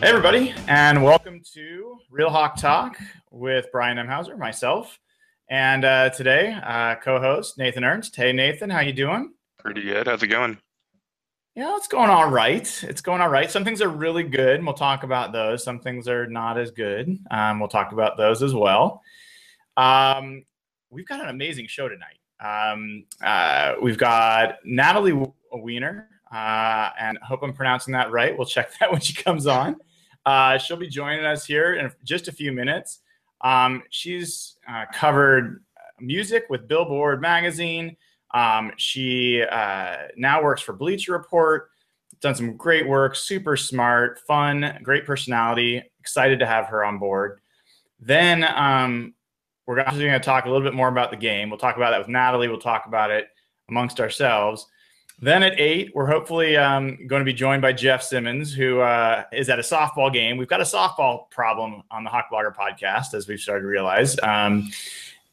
[0.00, 2.96] Hey, everybody, and welcome to Real Hawk Talk
[3.32, 4.96] with Brian Nemhauser, myself,
[5.50, 8.14] and uh, today uh, co-host Nathan Ernst.
[8.14, 9.32] Hey, Nathan, how you doing?
[9.58, 10.06] Pretty good.
[10.06, 10.56] How's it going?
[11.56, 12.84] Yeah, it's going all right.
[12.84, 13.50] It's going all right.
[13.50, 15.64] Some things are really good, and we'll talk about those.
[15.64, 17.18] Some things are not as good.
[17.32, 19.02] Um, we'll talk about those as well.
[19.76, 20.44] Um,
[20.90, 22.20] we've got an amazing show tonight.
[22.38, 28.38] Um, uh, we've got Natalie Weiner, uh, and I hope I'm pronouncing that right.
[28.38, 29.80] We'll check that when she comes on.
[30.28, 33.00] Uh, she'll be joining us here in just a few minutes.
[33.40, 35.64] Um, she's uh, covered
[36.00, 37.96] music with Billboard magazine.
[38.34, 41.70] Um, she uh, now works for Bleacher Report.
[42.20, 43.16] Done some great work.
[43.16, 45.82] Super smart, fun, great personality.
[45.98, 47.40] Excited to have her on board.
[47.98, 49.14] Then um,
[49.64, 51.48] we're going to talk a little bit more about the game.
[51.48, 52.48] We'll talk about that with Natalie.
[52.48, 53.28] We'll talk about it
[53.70, 54.66] amongst ourselves.
[55.20, 59.24] Then at eight, we're hopefully um, going to be joined by Jeff Simmons, who uh,
[59.32, 60.36] is at a softball game.
[60.36, 64.16] We've got a softball problem on the Hawk Blogger podcast, as we've started to realize.
[64.22, 64.70] Um,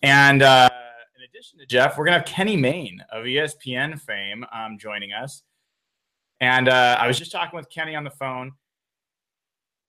[0.01, 0.69] and uh,
[1.15, 5.13] in addition to Jeff, we're going to have Kenny Mayne of ESPN fame um, joining
[5.13, 5.43] us.
[6.39, 8.53] And uh, I was just talking with Kenny on the phone.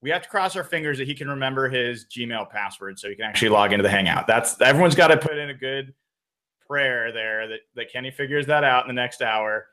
[0.02, 3.14] We have to cross our fingers that he can remember his Gmail password so he
[3.14, 4.26] can actually log into the Hangout.
[4.26, 5.94] That's everyone's got to put in a good
[6.68, 9.68] prayer there that, that Kenny figures that out in the next hour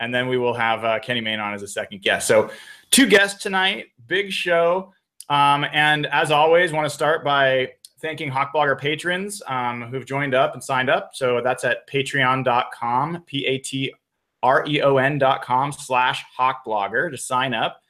[0.00, 2.26] and then we will have uh, Kenny Mayne on as a second guest.
[2.26, 2.50] So,
[2.90, 4.92] two guests tonight, big show.
[5.28, 10.54] Um, and as always, want to start by thanking Hawkblogger patrons um, who've joined up
[10.54, 11.12] and signed up.
[11.14, 13.94] So that's at patreon.com, P A T
[14.42, 17.80] R E O N.com slash Hawkblogger to sign up.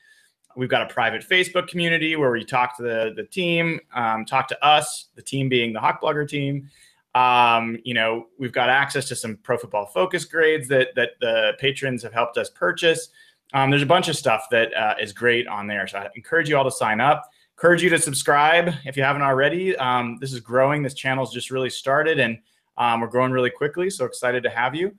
[0.55, 4.48] We've got a private Facebook community where we talk to the, the team, um, talk
[4.48, 6.69] to us, the team being the Hawkblogger team.
[7.14, 11.52] Um, you know, we've got access to some Pro Football Focus grades that that the
[11.58, 13.08] patrons have helped us purchase.
[13.55, 15.86] Um, there's a bunch of stuff that uh, is great on there.
[15.86, 17.30] So I encourage you all to sign up.
[17.58, 19.77] Encourage you to subscribe if you haven't already.
[19.77, 20.83] Um, this is growing.
[20.83, 22.39] This channel's just really started, and
[22.78, 23.90] um, we're growing really quickly.
[23.90, 24.96] So excited to have you.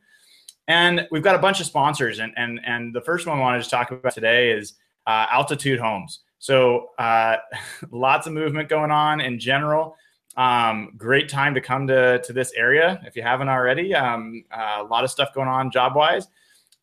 [0.68, 3.64] And we've got a bunch of sponsors, and and and the first one I wanted
[3.64, 4.74] to talk about today is
[5.08, 6.20] uh, Altitude Homes.
[6.40, 7.38] So uh,
[7.92, 9.98] lots of movement going on in general.
[10.36, 13.94] Um, great time to come to, to this area if you haven't already.
[13.94, 16.28] Um, uh, a lot of stuff going on job wise.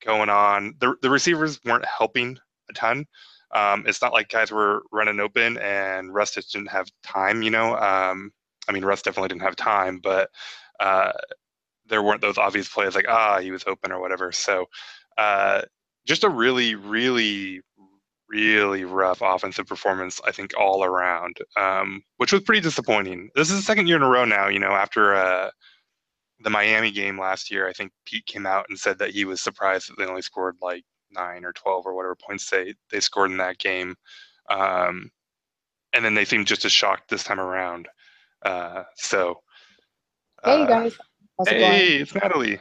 [0.04, 0.74] going on.
[0.80, 2.38] The the receivers weren't helping
[2.68, 3.06] a ton.
[3.52, 7.42] Um, it's not like guys were running open and Russ just didn't have time.
[7.42, 8.32] You know, um,
[8.68, 10.30] I mean Russ definitely didn't have time, but
[10.78, 11.12] uh,
[11.86, 14.32] there weren't those obvious plays like ah he was open or whatever.
[14.32, 14.66] So
[15.18, 15.62] uh,
[16.06, 17.62] just a really really
[18.30, 23.30] really rough offensive performance, I think, all around, um, which was pretty disappointing.
[23.34, 25.50] This is the second year in a row now, you know, after uh,
[26.40, 29.40] the Miami game last year, I think Pete came out and said that he was
[29.40, 33.30] surprised that they only scored like nine or 12 or whatever points they, they scored
[33.30, 33.96] in that game.
[34.48, 35.10] Um,
[35.92, 37.88] and then they seemed just as shocked this time around.
[38.42, 39.40] Uh, so.
[40.44, 40.96] Hey, uh, guys.
[41.38, 42.60] How's hey, it it's Natalie.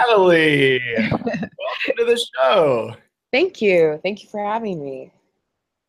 [0.00, 2.94] Natalie, welcome to the show.
[3.32, 4.00] Thank you.
[4.02, 5.12] Thank you for having me.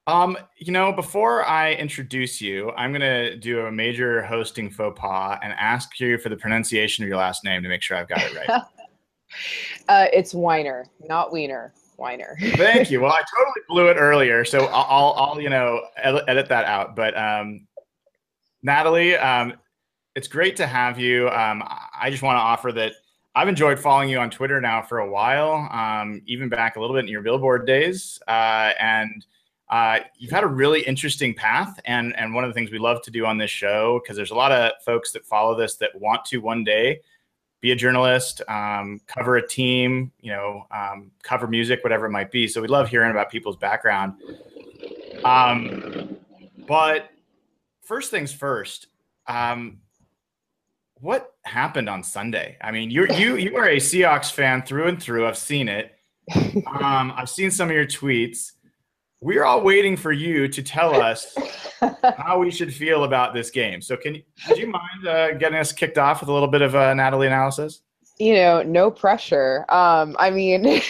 [0.07, 5.37] Um, you know, before I introduce you, I'm gonna do a major hosting faux pas
[5.43, 8.21] and ask you for the pronunciation of your last name to make sure I've got
[8.21, 8.49] it right.
[9.87, 11.73] uh, it's Weiner, not Wiener.
[11.99, 12.37] Weiner.
[12.55, 13.01] Thank you.
[13.01, 16.95] Well, I totally blew it earlier, so I'll, I'll, you know, edit, edit, that out.
[16.95, 17.67] But um,
[18.63, 19.53] Natalie, um,
[20.15, 21.29] it's great to have you.
[21.29, 21.61] Um,
[21.93, 22.93] I just want to offer that
[23.35, 26.95] I've enjoyed following you on Twitter now for a while, um, even back a little
[26.95, 28.19] bit in your billboard days.
[28.27, 29.25] Uh, and
[29.69, 31.79] uh, you've had a really interesting path.
[31.85, 34.31] And, and one of the things we love to do on this show, because there's
[34.31, 37.01] a lot of folks that follow this that want to one day
[37.61, 42.31] be a journalist, um, cover a team, you know, um, cover music, whatever it might
[42.31, 42.47] be.
[42.47, 44.13] So we love hearing about people's background.
[45.23, 46.17] Um,
[46.67, 47.09] but
[47.83, 48.87] first things first,
[49.27, 49.79] um,
[51.01, 52.57] what happened on Sunday?
[52.61, 55.27] I mean, you you you are a Seahawks fan through and through.
[55.27, 55.93] I've seen it.
[56.67, 58.53] Um, I've seen some of your tweets.
[59.21, 61.35] We're all waiting for you to tell us
[62.17, 63.81] how we should feel about this game.
[63.81, 66.61] So, can you, would you mind uh, getting us kicked off with a little bit
[66.61, 67.81] of uh, Natalie analysis?
[68.17, 69.65] You know, no pressure.
[69.69, 70.81] Um, I mean,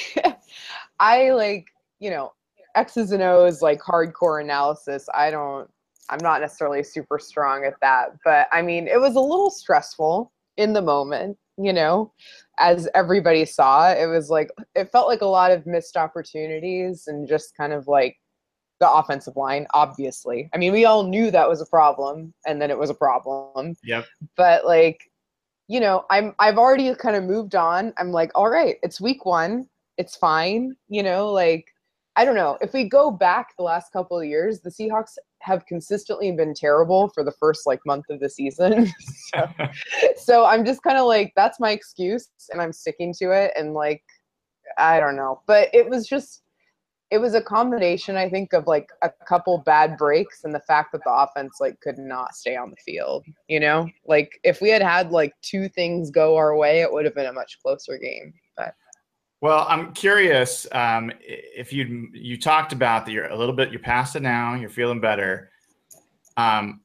[0.99, 1.67] I like
[1.99, 2.33] you know
[2.75, 5.07] X's and O's like hardcore analysis.
[5.13, 5.69] I don't
[6.09, 10.31] I'm not necessarily super strong at that, but I mean, it was a little stressful
[10.57, 12.11] in the moment, you know,
[12.59, 13.91] as everybody saw.
[13.91, 17.87] It was like, it felt like a lot of missed opportunities and just kind of
[17.87, 18.17] like
[18.79, 20.49] the offensive line, obviously.
[20.53, 23.75] I mean, we all knew that was a problem and then it was a problem.
[23.83, 24.05] Yep.
[24.35, 25.09] But like,
[25.67, 27.93] you know, I'm I've already kind of moved on.
[27.97, 29.67] I'm like, all right, it's week one.
[29.97, 30.75] It's fine.
[30.87, 31.67] You know, like
[32.15, 32.57] I don't know.
[32.59, 37.09] If we go back the last couple of years, the Seahawks have consistently been terrible
[37.09, 38.91] for the first like month of the season.
[39.33, 39.47] so,
[40.17, 43.51] so I'm just kind of like, that's my excuse and I'm sticking to it.
[43.55, 44.03] And like,
[44.77, 45.41] I don't know.
[45.47, 46.43] But it was just,
[47.11, 50.91] it was a combination, I think, of like a couple bad breaks and the fact
[50.91, 53.25] that the offense like could not stay on the field.
[53.47, 57.05] You know, like if we had had like two things go our way, it would
[57.05, 58.33] have been a much closer game.
[59.41, 63.79] Well, I'm curious um, if you you talked about that you're a little bit you're
[63.79, 64.55] past it now.
[64.55, 65.51] You're feeling better.
[66.35, 66.81] Um,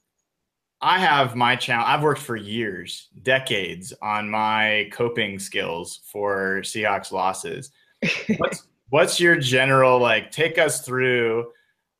[0.80, 1.88] I have my challenge.
[1.88, 7.70] I've worked for years, decades on my coping skills for Seahawks losses.
[8.36, 10.30] What's what's your general like?
[10.30, 11.50] Take us through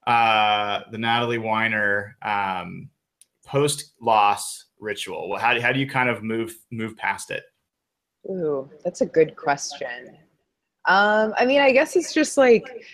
[0.06, 2.90] uh, the Natalie Weiner um,
[3.46, 5.30] post loss ritual.
[5.30, 7.44] Well, how do, how do you kind of move move past it?
[8.30, 10.18] Ooh, that's a good question.
[10.86, 12.84] Um, I mean, I guess it's just like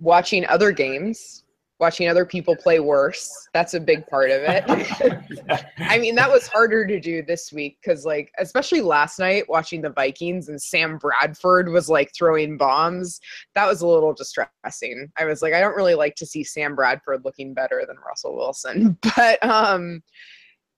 [0.00, 1.44] watching other games,
[1.80, 3.48] watching other people play worse.
[3.52, 5.64] That's a big part of it.
[5.78, 9.82] I mean, that was harder to do this week because, like, especially last night watching
[9.82, 13.20] the Vikings and Sam Bradford was like throwing bombs.
[13.54, 15.10] That was a little distressing.
[15.18, 18.36] I was like, I don't really like to see Sam Bradford looking better than Russell
[18.36, 18.96] Wilson.
[19.16, 20.02] But um,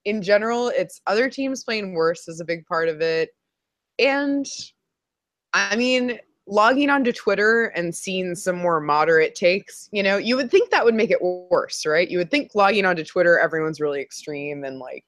[0.05, 3.31] in general, it's other teams playing worse is a big part of it.
[3.99, 4.47] And
[5.53, 10.51] I mean, logging onto Twitter and seeing some more moderate takes, you know, you would
[10.51, 12.09] think that would make it worse, right?
[12.09, 15.05] You would think logging onto Twitter, everyone's really extreme and like,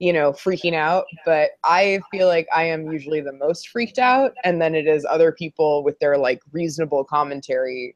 [0.00, 1.04] you know, freaking out.
[1.24, 4.32] But I feel like I am usually the most freaked out.
[4.42, 7.94] And then it is other people with their like reasonable commentary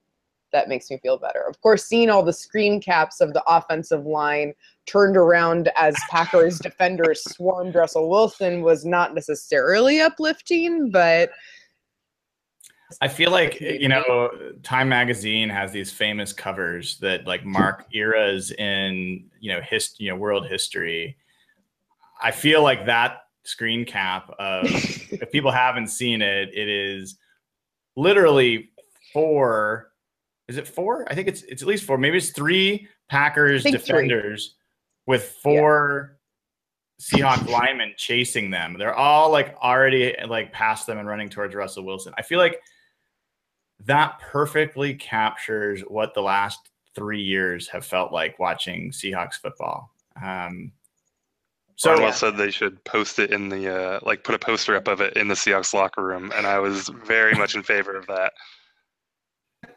[0.52, 1.42] that makes me feel better.
[1.46, 4.54] Of course, seeing all the screen caps of the offensive line
[4.86, 11.30] turned around as Packers defenders swarmed Russell Wilson was not necessarily uplifting, but
[13.00, 14.30] I feel like you know,
[14.62, 20.10] Time Magazine has these famous covers that like mark eras in you know hist you
[20.10, 21.16] know world history.
[22.20, 27.16] I feel like that screen cap of if people haven't seen it, it is
[27.96, 28.70] literally
[29.12, 29.92] four.
[30.48, 31.06] Is it four?
[31.10, 31.98] I think it's it's at least four.
[31.98, 35.12] Maybe it's three Packers defenders three.
[35.12, 36.18] with four
[37.12, 37.34] yeah.
[37.36, 38.76] Seahawk linemen chasing them.
[38.78, 42.14] They're all like already like past them and running towards Russell Wilson.
[42.16, 42.60] I feel like
[43.86, 49.90] that perfectly captures what the last three years have felt like watching Seahawks football.
[50.22, 50.72] Um,
[51.76, 54.88] so Arnold said they should post it in the uh, like put a poster up
[54.88, 58.04] of it in the Seahawks locker room, and I was very much in favor of
[58.08, 58.32] that.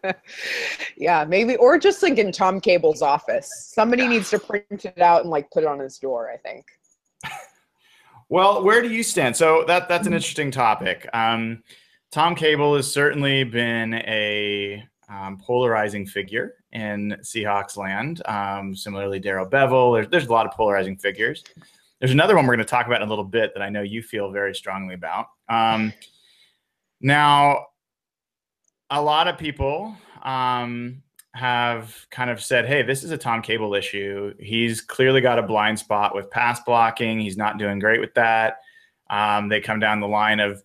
[0.97, 3.71] yeah, maybe, or just like in Tom Cable's office.
[3.71, 6.31] Somebody needs to print it out and like put it on his door.
[6.31, 6.65] I think.
[8.29, 9.37] well, where do you stand?
[9.37, 11.07] So that that's an interesting topic.
[11.13, 11.61] Um,
[12.11, 18.21] Tom Cable has certainly been a um, polarizing figure in Seahawks land.
[18.27, 19.95] Um, similarly, Darrell Bevell.
[19.95, 21.43] There's, there's a lot of polarizing figures.
[21.99, 23.81] There's another one we're going to talk about in a little bit that I know
[23.81, 25.27] you feel very strongly about.
[25.49, 25.93] Um,
[27.01, 27.65] Now,
[28.89, 31.01] a lot of people um,
[31.33, 34.33] have kind of said, hey, this is a Tom Cable issue.
[34.39, 37.19] He's clearly got a blind spot with pass blocking.
[37.19, 38.57] He's not doing great with that.
[39.09, 40.63] Um, they come down the line of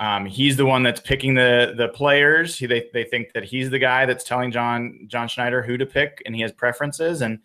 [0.00, 2.58] um, he's the one that's picking the the players.
[2.58, 5.86] He, they they think that he's the guy that's telling John John Schneider who to
[5.86, 7.20] pick, and he has preferences.
[7.20, 7.38] And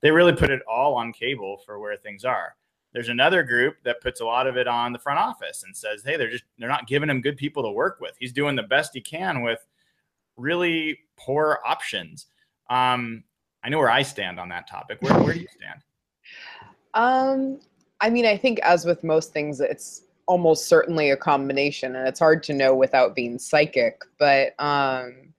[0.00, 2.56] they really put it all on Cable for where things are.
[2.92, 6.02] There's another group that puts a lot of it on the front office and says,
[6.04, 8.14] hey, they're just they're not giving him good people to work with.
[8.18, 9.66] He's doing the best he can with
[10.36, 12.26] really poor options.
[12.70, 13.24] Um,
[13.64, 15.00] I know where I stand on that topic.
[15.00, 15.80] Where, where do you stand?
[16.96, 17.58] Um,
[18.00, 22.18] I mean, I think as with most things, it's almost certainly a combination, and it's
[22.18, 24.02] hard to know without being psychic.
[24.18, 25.32] But um,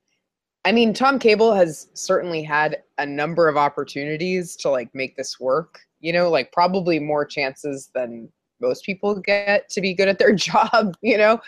[0.65, 5.39] I mean, Tom Cable has certainly had a number of opportunities to like make this
[5.39, 5.79] work.
[5.99, 8.29] You know, like probably more chances than
[8.61, 10.95] most people get to be good at their job.
[11.01, 11.41] You know,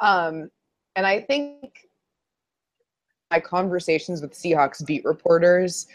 [0.00, 0.50] um,
[0.96, 1.88] and I think
[3.30, 5.86] my conversations with Seahawks beat reporters,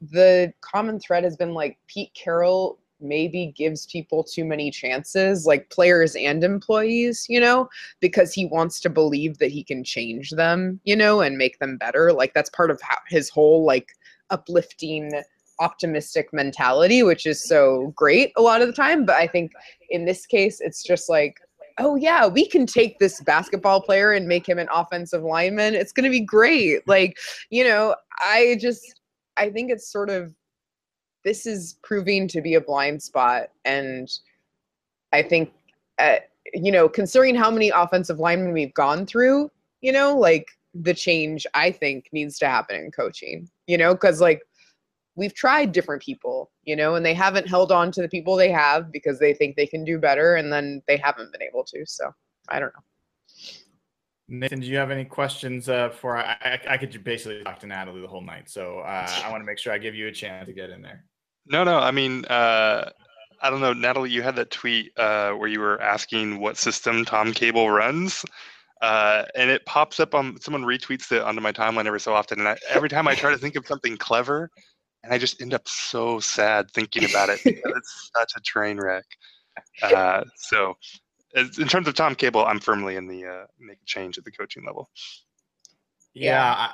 [0.00, 5.70] the common thread has been like Pete Carroll maybe gives people too many chances, like
[5.70, 7.68] players and employees, you know,
[8.00, 11.76] because he wants to believe that he can change them, you know, and make them
[11.76, 12.12] better.
[12.12, 13.92] Like that's part of how his whole like
[14.30, 15.22] uplifting
[15.60, 19.04] optimistic mentality, which is so great a lot of the time.
[19.04, 19.52] But I think
[19.90, 21.38] in this case, it's just like,
[21.78, 25.74] oh yeah, we can take this basketball player and make him an offensive lineman.
[25.74, 26.86] It's going to be great.
[26.88, 27.18] Like,
[27.50, 29.00] you know, I just
[29.36, 30.34] I think it's sort of
[31.24, 34.10] this is proving to be a blind spot and
[35.12, 35.52] I think
[35.98, 36.16] uh,
[36.54, 39.50] you know, considering how many offensive linemen we've gone through,
[39.82, 44.20] you know, like the change I think needs to happen in coaching, you know, cuz
[44.20, 44.42] like
[45.16, 48.50] we've tried different people, you know, and they haven't held on to the people they
[48.50, 51.84] have because they think they can do better and then they haven't been able to.
[51.86, 52.10] So
[52.48, 52.82] I don't know.
[54.28, 56.16] Nathan, do you have any questions uh, for?
[56.16, 59.40] I, I, I, could basically talk to Natalie the whole night, so uh, I want
[59.40, 61.04] to make sure I give you a chance to get in there.
[61.50, 61.78] No, no.
[61.78, 62.90] I mean, uh,
[63.42, 64.10] I don't know, Natalie.
[64.10, 68.24] You had that tweet uh, where you were asking what system Tom Cable runs,
[68.82, 72.38] uh, and it pops up on someone retweets it onto my timeline every so often,
[72.38, 74.48] and I, every time I try to think of something clever,
[75.02, 79.04] and I just end up so sad thinking about it it's such a train wreck.
[79.82, 80.76] Uh, so,
[81.34, 84.30] in terms of Tom Cable, I'm firmly in the uh, make a change at the
[84.30, 84.88] coaching level.
[86.14, 86.68] Yeah,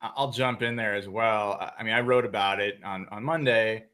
[0.00, 1.72] I, will jump in there as well.
[1.78, 3.84] I mean, I wrote about it on on Monday.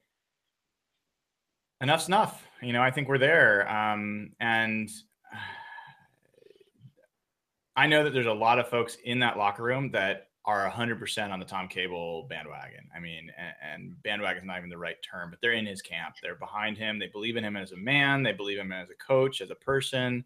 [1.84, 2.48] Enough's enough.
[2.62, 4.90] You know, I think we're there, um, and
[7.76, 11.30] I know that there's a lot of folks in that locker room that are 100%
[11.30, 12.88] on the Tom Cable bandwagon.
[12.96, 15.82] I mean, and, and bandwagon is not even the right term, but they're in his
[15.82, 16.14] camp.
[16.22, 16.98] They're behind him.
[16.98, 18.22] They believe in him as a man.
[18.22, 20.24] They believe in him as a coach, as a person,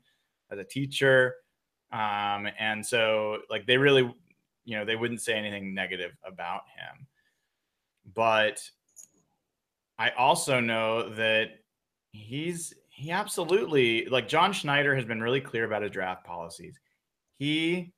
[0.52, 1.34] as a teacher.
[1.90, 4.14] Um, and so, like, they really,
[4.64, 7.04] you know, they wouldn't say anything negative about him.
[8.14, 8.60] But
[9.98, 11.50] I also know that
[12.12, 16.78] he's, he absolutely, like, John Schneider has been really clear about his draft policies.
[17.38, 17.92] He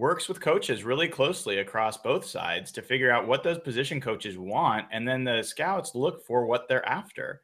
[0.00, 4.38] works with coaches really closely across both sides to figure out what those position coaches
[4.38, 7.42] want and then the scouts look for what they're after.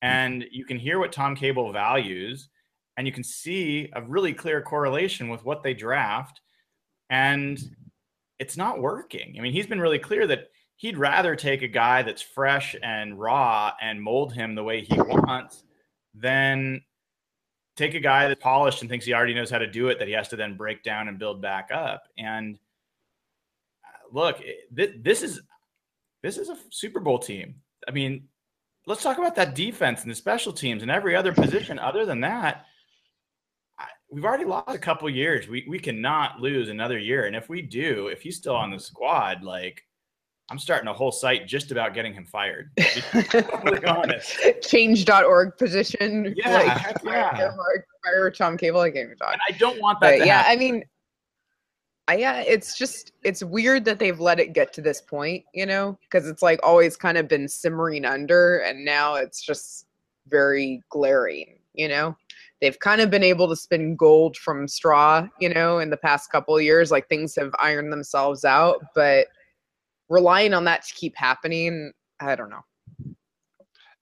[0.00, 2.50] And you can hear what tom cable values
[2.96, 6.40] and you can see a really clear correlation with what they draft.
[7.10, 7.58] And
[8.38, 9.34] it's not working.
[9.36, 13.18] I mean he's been really clear that he'd rather take a guy that's fresh and
[13.18, 15.64] raw and mold him the way he wants
[16.14, 16.80] than
[17.76, 20.08] take a guy that's polished and thinks he already knows how to do it that
[20.08, 22.04] he has to then break down and build back up.
[22.16, 22.58] And
[23.84, 24.40] uh, look,
[24.72, 25.40] this is
[26.22, 27.56] this is a Super Bowl team.
[27.86, 28.28] I mean,
[28.86, 31.78] let's talk about that defense and the special teams and every other position.
[31.78, 32.66] Other than that,
[34.10, 35.48] we've already lost a couple years.
[35.48, 37.26] We we cannot lose another year.
[37.26, 39.82] And if we do, if he's still on the squad, like
[40.50, 42.70] I'm starting a whole site just about getting him fired.
[43.86, 44.38] Honest.
[44.62, 46.34] Change.org position.
[46.36, 46.50] Yeah.
[46.50, 47.36] Like, yeah.
[47.36, 48.80] Fire, fire Tom Cable.
[48.80, 49.34] I can't even talk.
[49.34, 50.24] And I don't want that.
[50.24, 50.42] yeah.
[50.42, 50.52] Happen.
[50.52, 50.84] I mean,
[52.08, 55.66] I, yeah, it's just, it's weird that they've let it get to this point, you
[55.66, 59.84] know, because it's like always kind of been simmering under and now it's just
[60.28, 62.16] very glaring, you know?
[62.62, 66.32] They've kind of been able to spin gold from straw, you know, in the past
[66.32, 66.90] couple years.
[66.90, 69.28] Like things have ironed themselves out, but
[70.08, 72.64] relying on that to keep happening, I don't know.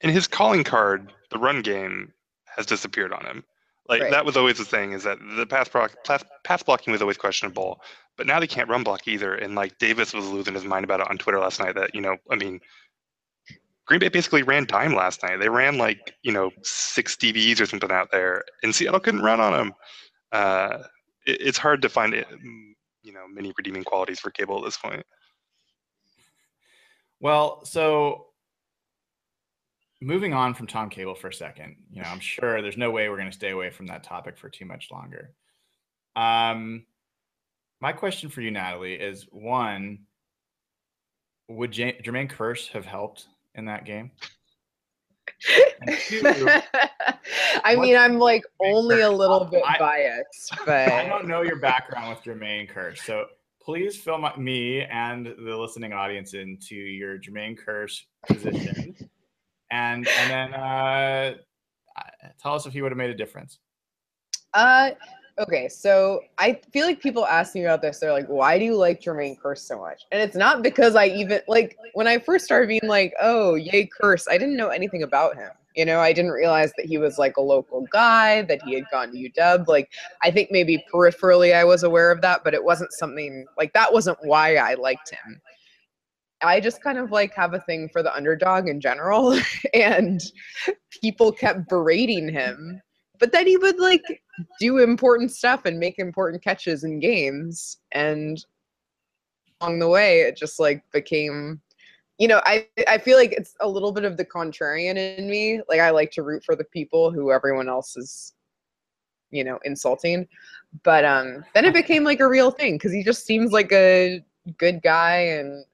[0.00, 2.12] And his calling card, the run game,
[2.56, 3.44] has disappeared on him.
[3.88, 4.10] Like right.
[4.10, 7.16] that was always the thing is that the pass, block, pass, pass blocking was always
[7.16, 7.80] questionable,
[8.16, 9.34] but now they can't run block either.
[9.34, 11.76] And like Davis was losing his mind about it on Twitter last night.
[11.76, 12.60] That you know, I mean,
[13.86, 15.38] Green Bay basically ran dime last night.
[15.38, 19.40] They ran like you know six DBs or something out there, and Seattle couldn't run
[19.40, 19.74] on them.
[20.32, 20.78] Uh,
[21.24, 22.26] it, it's hard to find it,
[23.02, 25.04] you know, many redeeming qualities for Cable at this point.
[27.20, 28.26] Well, so
[30.00, 33.08] moving on from Tom Cable for a second, you know, I'm sure there's no way
[33.08, 35.32] we're going to stay away from that topic for too much longer.
[36.14, 36.84] Um,
[37.80, 40.00] my question for you, Natalie, is one:
[41.48, 44.10] Would J- Jermaine Kearse have helped in that game?
[45.98, 46.22] two,
[47.64, 51.56] I mean, I'm like only a little bit I, biased, but I don't know your
[51.56, 53.26] background with Jermaine Kearse, so
[53.66, 58.94] please fill my, me and the listening audience into your Jermaine Kearse position,
[59.70, 61.34] and and then uh,
[62.40, 63.58] tell us if he would have made a difference.
[64.54, 64.92] Uh,
[65.40, 67.98] okay, so I feel like people ask me about this.
[67.98, 71.06] They're like, "Why do you like Jermaine Kearse so much?" And it's not because I
[71.08, 75.02] even like when I first started being like, "Oh, yay, Kearse," I didn't know anything
[75.02, 75.50] about him.
[75.76, 78.84] You know, I didn't realize that he was like a local guy, that he had
[78.90, 79.68] gone to UW.
[79.68, 79.92] Like,
[80.22, 83.92] I think maybe peripherally I was aware of that, but it wasn't something like that
[83.92, 85.40] wasn't why I liked him.
[86.42, 89.38] I just kind of like have a thing for the underdog in general,
[89.74, 90.20] and
[91.02, 92.80] people kept berating him.
[93.18, 94.02] But then he would like
[94.60, 97.78] do important stuff and make important catches in games.
[97.92, 98.42] And
[99.60, 101.60] along the way, it just like became
[102.18, 105.60] you know, I I feel like it's a little bit of the contrarian in me.
[105.68, 108.34] Like I like to root for the people who everyone else is,
[109.30, 110.26] you know, insulting.
[110.82, 114.24] But um then it became like a real thing because he just seems like a
[114.58, 115.64] good guy and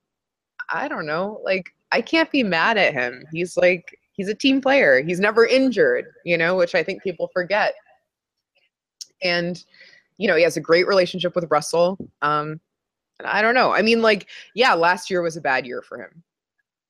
[0.71, 3.25] I don't know, like I can't be mad at him.
[3.33, 5.03] He's like he's a team player.
[5.03, 7.75] He's never injured, you know, which I think people forget.
[9.23, 9.65] And
[10.19, 11.99] you know, he has a great relationship with Russell.
[12.23, 12.61] Um
[13.25, 13.73] I don't know.
[13.73, 16.25] I mean, like, yeah, last year was a bad year for him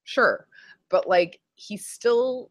[0.05, 0.47] sure
[0.88, 2.51] but like he still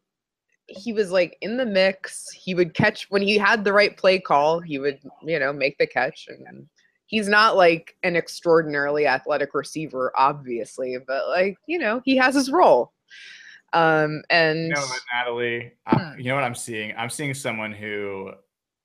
[0.67, 2.31] he was like in the mix.
[2.31, 5.77] He would catch when he had the right play call he would you know make
[5.77, 6.67] the catch and
[7.05, 12.51] he's not like an extraordinarily athletic receiver obviously but like you know he has his
[12.51, 12.91] role.
[13.73, 15.71] Um and you know what, natalie?
[15.85, 16.93] Uh, you know what i'm seeing?
[16.97, 18.31] I'm seeing someone who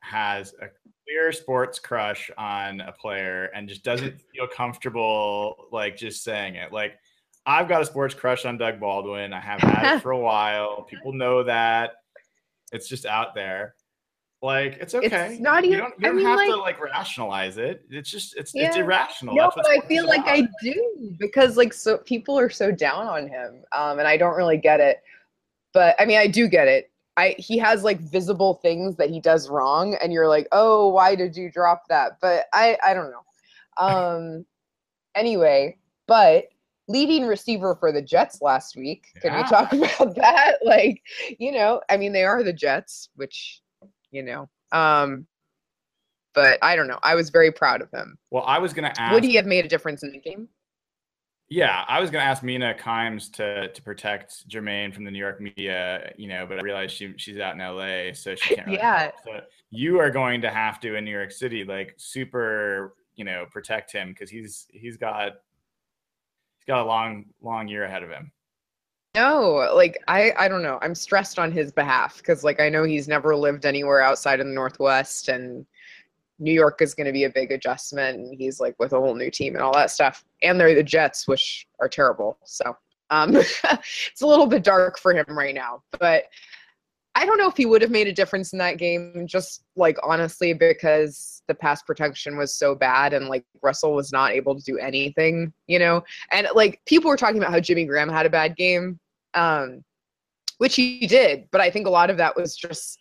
[0.01, 0.69] has a
[1.05, 6.73] clear sports crush on a player and just doesn't feel comfortable like just saying it.
[6.73, 6.99] Like
[7.47, 9.33] I've got a sports crush on Doug Baldwin.
[9.33, 10.83] I have had it for a while.
[10.83, 11.93] People know that.
[12.73, 13.75] It's just out there.
[14.43, 15.33] Like it's okay.
[15.33, 15.79] It's not even.
[15.79, 17.85] You don't, you don't mean, have like, to like rationalize it.
[17.89, 18.67] It's just it's yeah.
[18.67, 19.35] it's irrational.
[19.35, 23.29] No, but I feel like I do because like so people are so down on
[23.29, 25.01] him, um, and I don't really get it.
[25.73, 26.91] But I mean, I do get it.
[27.17, 31.15] I he has like visible things that he does wrong, and you're like, oh, why
[31.15, 32.19] did you drop that?
[32.21, 33.23] But I I don't know.
[33.79, 34.47] Um,
[35.15, 36.47] anyway, but
[36.89, 39.07] leading receiver for the Jets last week.
[39.21, 39.43] Can yeah.
[39.43, 40.59] we talk about that?
[40.65, 41.03] Like,
[41.39, 43.61] you know, I mean, they are the Jets, which,
[44.11, 45.27] you know, um,
[46.35, 46.99] but I don't know.
[47.03, 48.19] I was very proud of him.
[48.31, 49.15] Well, I was going to ask.
[49.15, 50.49] Would he have made a difference in the game?
[51.49, 55.19] Yeah, I was going to ask Mina Kimes to to protect Jermaine from the New
[55.19, 58.67] York media, you know, but I realized she she's out in LA, so she can't.
[58.67, 59.13] Really yeah.
[59.25, 63.47] So you are going to have to in New York City, like super, you know,
[63.51, 65.35] protect him because he's he's got
[66.67, 68.31] got a long, long year ahead of him.
[69.15, 70.79] No, like I, I don't know.
[70.83, 74.47] I'm stressed on his behalf because, like, I know he's never lived anywhere outside of
[74.47, 75.65] the Northwest, and
[76.39, 78.19] New York is going to be a big adjustment.
[78.19, 80.25] And he's like with a whole new team and all that stuff.
[80.43, 82.39] And they're the Jets, which are terrible.
[82.45, 82.77] So
[83.11, 85.83] um, it's a little bit dark for him right now.
[85.99, 86.25] But
[87.15, 89.97] I don't know if he would have made a difference in that game, just like
[90.03, 94.63] honestly, because the pass protection was so bad and like Russell was not able to
[94.63, 96.03] do anything, you know?
[96.31, 98.99] And like people were talking about how Jimmy Graham had a bad game,
[99.35, 99.85] um,
[100.59, 102.99] which he did, but I think a lot of that was just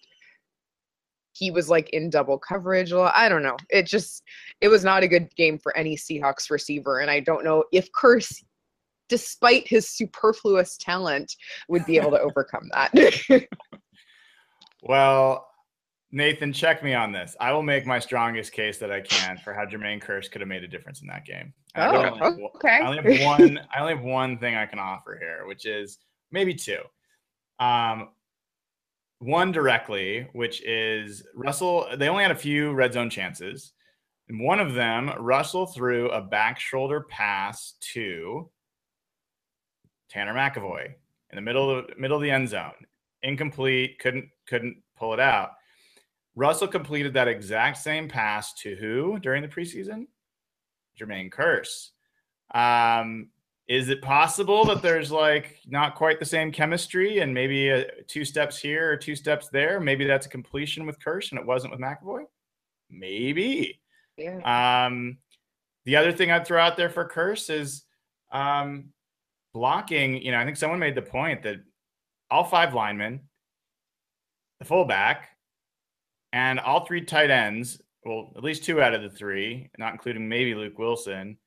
[1.34, 2.94] he was like in double coverage.
[2.94, 3.58] I don't know.
[3.70, 4.24] It just
[4.62, 7.90] it was not a good game for any Seahawks receiver, and I don't know if
[7.92, 8.42] Kearse,
[9.10, 11.34] despite his superfluous talent,
[11.68, 13.48] would be able to overcome that.
[14.88, 15.45] Well,
[16.16, 17.36] Nathan, check me on this.
[17.42, 20.48] I will make my strongest case that I can for how Jermaine Kearse could have
[20.48, 21.54] made a difference in that game.
[21.76, 22.80] Oh, I only, okay.
[22.82, 23.60] I only have one.
[23.76, 25.98] I only have one thing I can offer here, which is
[26.32, 26.80] maybe two.
[27.60, 28.12] Um,
[29.20, 31.86] one directly, which is Russell.
[31.98, 33.74] They only had a few red zone chances.
[34.30, 38.50] And one of them, Russell threw a back shoulder pass to
[40.10, 42.72] Tanner McEvoy in the middle of middle of the end zone
[43.22, 45.50] incomplete, couldn't couldn't pull it out.
[46.36, 50.08] Russell completed that exact same pass to who during the preseason?
[51.00, 51.92] Jermaine Kearse.
[52.54, 53.30] Um,
[53.68, 58.24] is it possible that there's like not quite the same chemistry and maybe a, two
[58.24, 59.80] steps here or two steps there?
[59.80, 62.26] Maybe that's a completion with Kearse and it wasn't with McEvoy.
[62.90, 63.82] Maybe.
[64.18, 64.86] Yeah.
[64.86, 65.18] Um,
[65.86, 67.84] the other thing I'd throw out there for Kearse is
[68.32, 68.90] um,
[69.54, 70.22] blocking.
[70.22, 71.58] You know, I think someone made the point that
[72.30, 73.22] all five linemen,
[74.60, 75.30] the fullback,
[76.36, 80.28] and all three tight ends, well, at least two out of the three, not including
[80.28, 81.38] maybe Luke Wilson,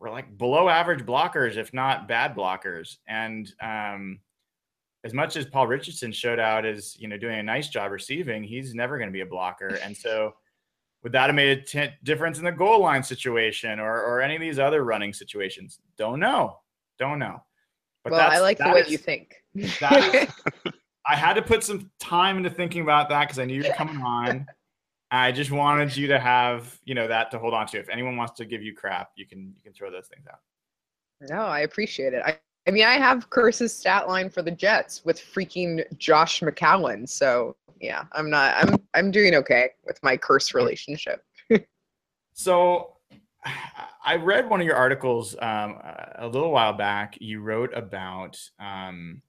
[0.00, 2.96] were like below average blockers, if not bad blockers.
[3.06, 4.20] And um,
[5.04, 8.42] as much as Paul Richardson showed out as you know doing a nice job receiving,
[8.42, 9.78] he's never going to be a blocker.
[9.84, 10.32] And so,
[11.02, 14.34] would that have made a t- difference in the goal line situation or or any
[14.34, 15.78] of these other running situations?
[15.98, 16.56] Don't know.
[16.98, 17.42] Don't know.
[18.02, 19.36] But well, I like the way is, you think.
[19.54, 20.30] That,
[21.10, 23.74] I had to put some time into thinking about that because I knew you were
[23.74, 24.46] coming on.
[25.10, 27.80] I just wanted you to have, you know, that to hold on to.
[27.80, 30.38] If anyone wants to give you crap, you can you can throw those things out.
[31.28, 32.22] No, I appreciate it.
[32.24, 37.08] I, I mean, I have Kearse's stat line for the Jets with freaking Josh McCown.
[37.08, 38.54] So yeah, I'm not.
[38.58, 41.24] I'm I'm doing okay with my Curse relationship.
[42.34, 42.98] so,
[44.04, 45.76] I read one of your articles um,
[46.14, 47.18] a little while back.
[47.20, 49.22] You wrote about um,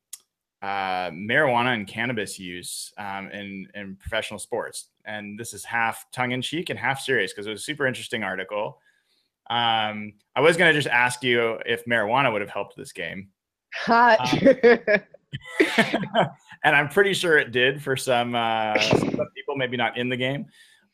[0.62, 6.32] uh, marijuana and cannabis use um, in in professional sports, and this is half tongue
[6.32, 8.80] in cheek and half serious because it was a super interesting article.
[9.50, 13.30] Um, I was going to just ask you if marijuana would have helped this game.
[13.74, 14.20] Hot.
[14.22, 15.02] Um,
[16.64, 20.18] and I'm pretty sure it did for some, uh, some people, maybe not in the
[20.18, 20.46] game.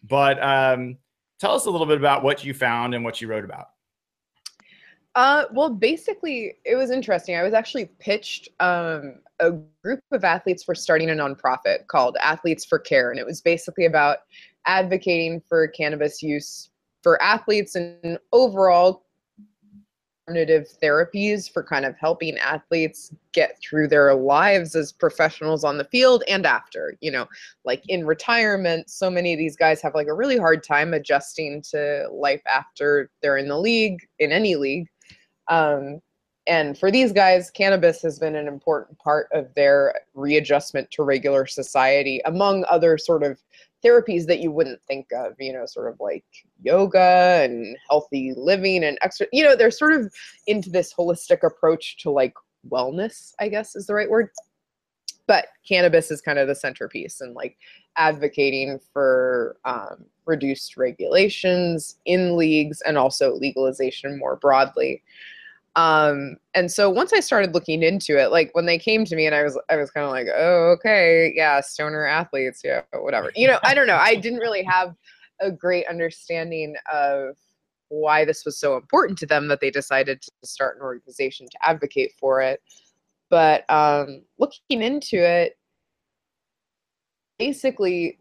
[0.04, 0.98] But um,
[1.40, 3.68] tell us a little bit about what you found and what you wrote about.
[5.16, 7.36] Uh, well, basically, it was interesting.
[7.36, 9.52] I was actually pitched um, a
[9.84, 13.86] group of athletes for starting a nonprofit called Athletes for Care, and it was basically
[13.86, 14.20] about
[14.66, 16.70] advocating for cannabis use
[17.04, 19.04] for athletes and overall
[20.28, 25.86] alternative therapies for kind of helping athletes get through their lives as professionals on the
[25.86, 27.26] field and after you know
[27.64, 31.62] like in retirement so many of these guys have like a really hard time adjusting
[31.62, 34.88] to life after they're in the league in any league.
[35.48, 36.02] Um,
[36.48, 41.46] and for these guys, cannabis has been an important part of their readjustment to regular
[41.46, 43.38] society, among other sort of
[43.84, 46.26] therapies that you wouldn't think of, you know, sort of like
[46.64, 50.12] yoga and healthy living and extra, you know, they're sort of
[50.48, 52.34] into this holistic approach to like
[52.70, 54.30] wellness, I guess is the right word.
[55.28, 57.58] But cannabis is kind of the centerpiece and like
[57.98, 65.04] advocating for um, reduced regulations in leagues and also legalization more broadly.
[65.78, 69.28] Um, and so once I started looking into it, like when they came to me
[69.28, 73.32] and I was, I was kind of like, oh, okay, yeah, stoner athletes, yeah, whatever.
[73.36, 74.00] You know, I don't know.
[74.02, 74.96] I didn't really have
[75.40, 77.36] a great understanding of
[77.90, 81.58] why this was so important to them that they decided to start an organization to
[81.62, 82.60] advocate for it.
[83.30, 85.60] But um, looking into it,
[87.38, 88.18] basically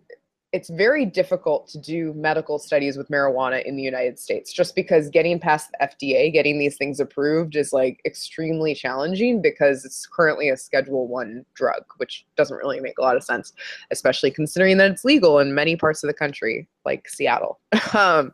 [0.52, 5.10] it's very difficult to do medical studies with marijuana in the United States just because
[5.10, 10.48] getting past the FDA, getting these things approved is like extremely challenging because it's currently
[10.48, 13.52] a schedule 1 drug, which doesn't really make a lot of sense,
[13.90, 17.58] especially considering that it's legal in many parts of the country like Seattle.
[17.94, 18.32] um,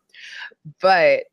[0.80, 1.24] but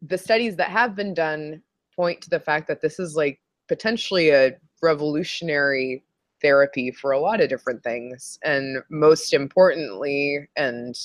[0.00, 1.62] the studies that have been done
[1.94, 3.38] point to the fact that this is like
[3.68, 6.02] potentially a revolutionary
[6.42, 8.38] therapy for a lot of different things.
[8.44, 10.98] And most importantly, and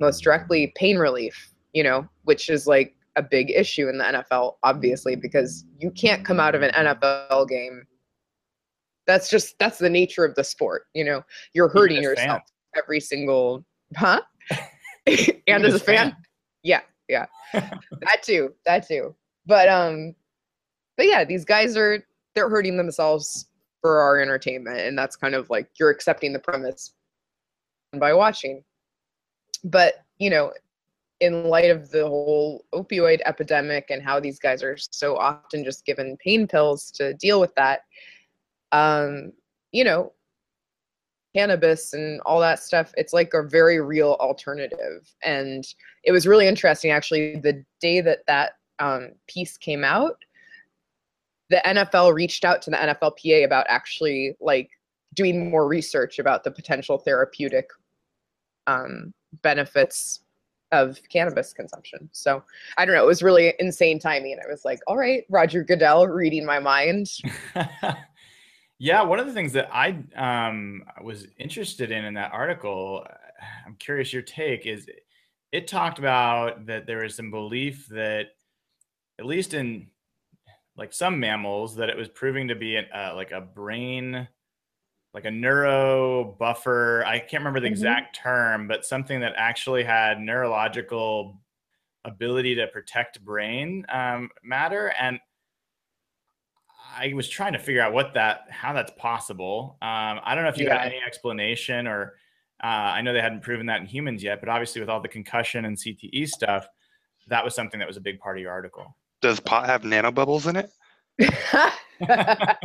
[0.00, 4.54] most directly, pain relief, you know, which is like a big issue in the NFL,
[4.62, 7.84] obviously, because you can't come out of an NFL game.
[9.06, 10.84] That's just, that's the nature of the sport.
[10.94, 12.82] You know, you're hurting yourself fan.
[12.82, 13.64] every single,
[13.96, 14.20] huh?
[15.06, 16.10] and as a fan?
[16.10, 16.16] fan?
[16.62, 17.26] Yeah, yeah.
[17.52, 19.14] that too, that too.
[19.46, 20.14] But, um,
[20.96, 23.47] but yeah, these guys are, they're hurting themselves
[23.80, 26.94] for our entertainment and that's kind of like you're accepting the premise
[27.98, 28.62] by watching.
[29.64, 30.52] But you know
[31.20, 35.84] in light of the whole opioid epidemic and how these guys are so often just
[35.84, 37.80] given pain pills to deal with that
[38.70, 39.32] um
[39.72, 40.12] you know
[41.34, 45.08] cannabis and all that stuff it's like a very real alternative.
[45.22, 45.64] And
[46.04, 50.16] it was really interesting actually the day that that um, piece came out
[51.50, 54.70] the NFL reached out to the NFLPA about actually like
[55.14, 57.68] doing more research about the potential therapeutic
[58.66, 60.20] um, benefits
[60.72, 62.08] of cannabis consumption.
[62.12, 62.42] So
[62.76, 63.02] I don't know.
[63.02, 64.38] It was really insane timing.
[64.42, 67.10] I was like, all right, Roger Goodell reading my mind.
[68.78, 73.06] yeah, one of the things that I um, was interested in in that article,
[73.66, 74.88] I'm curious your take, is
[75.52, 78.26] it talked about that there is some belief that,
[79.18, 79.88] at least in
[80.78, 84.28] like some mammals that it was proving to be an, uh, like a brain
[85.14, 87.04] like a neuro buffer.
[87.06, 87.72] I can't remember the Mhm.
[87.72, 91.40] exact term, but something that actually had neurological
[92.04, 94.88] ability to protect brain um, matter.
[95.00, 95.20] And
[96.96, 99.78] I was trying to figure out what that, how that's possible.
[99.82, 100.78] Um, I don't know if you Yeah.
[100.78, 102.18] had any explanation or
[102.62, 105.08] uh, I know they hadn't proven that in humans yet, but obviously with all the
[105.08, 106.68] concussion and CTE stuff,
[107.28, 108.97] that was something that was a big part of your article.
[109.20, 110.70] Does pot have nanobubbles in it?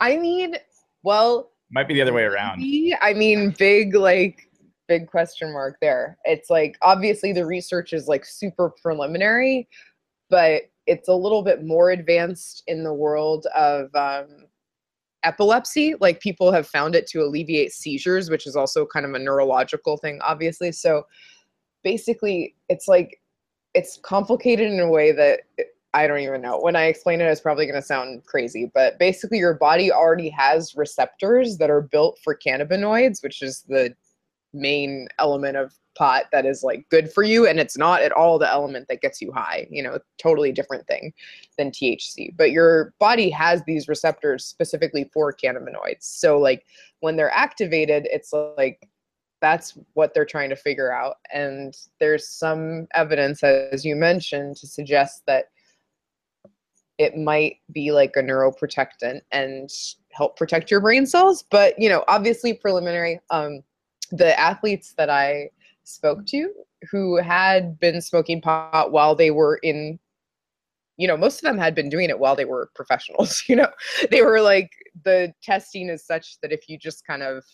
[0.00, 0.56] I mean,
[1.02, 2.60] well, Might be the other way around.
[3.00, 4.48] I mean, big like
[4.88, 6.18] big question mark there.
[6.24, 9.68] It's like obviously the research is like super preliminary,
[10.28, 14.46] but it's a little bit more advanced in the world of um,
[15.22, 15.94] epilepsy.
[16.00, 19.96] Like people have found it to alleviate seizures, which is also kind of a neurological
[19.96, 20.72] thing, obviously.
[20.72, 21.04] So
[21.84, 23.20] basically, it's like
[23.74, 25.40] it's complicated in a way that
[25.94, 26.58] I don't even know.
[26.58, 30.30] When I explain it, it's probably going to sound crazy, but basically, your body already
[30.30, 33.94] has receptors that are built for cannabinoids, which is the
[34.54, 37.46] main element of pot that is like good for you.
[37.46, 40.86] And it's not at all the element that gets you high, you know, totally different
[40.86, 41.12] thing
[41.58, 42.34] than THC.
[42.36, 46.02] But your body has these receptors specifically for cannabinoids.
[46.02, 46.64] So, like,
[47.00, 48.88] when they're activated, it's like
[49.42, 51.16] that's what they're trying to figure out.
[51.34, 55.46] And there's some evidence, as you mentioned, to suggest that
[56.96, 59.68] it might be like a neuroprotectant and
[60.12, 61.44] help protect your brain cells.
[61.50, 63.20] But you know, obviously preliminary.
[63.30, 63.62] Um,
[64.12, 65.50] the athletes that I
[65.84, 66.52] spoke to
[66.90, 69.98] who had been smoking pot while they were in
[70.96, 73.68] you know most of them had been doing it while they were professionals you know
[74.10, 74.70] they were like
[75.04, 77.44] the testing is such that if you just kind of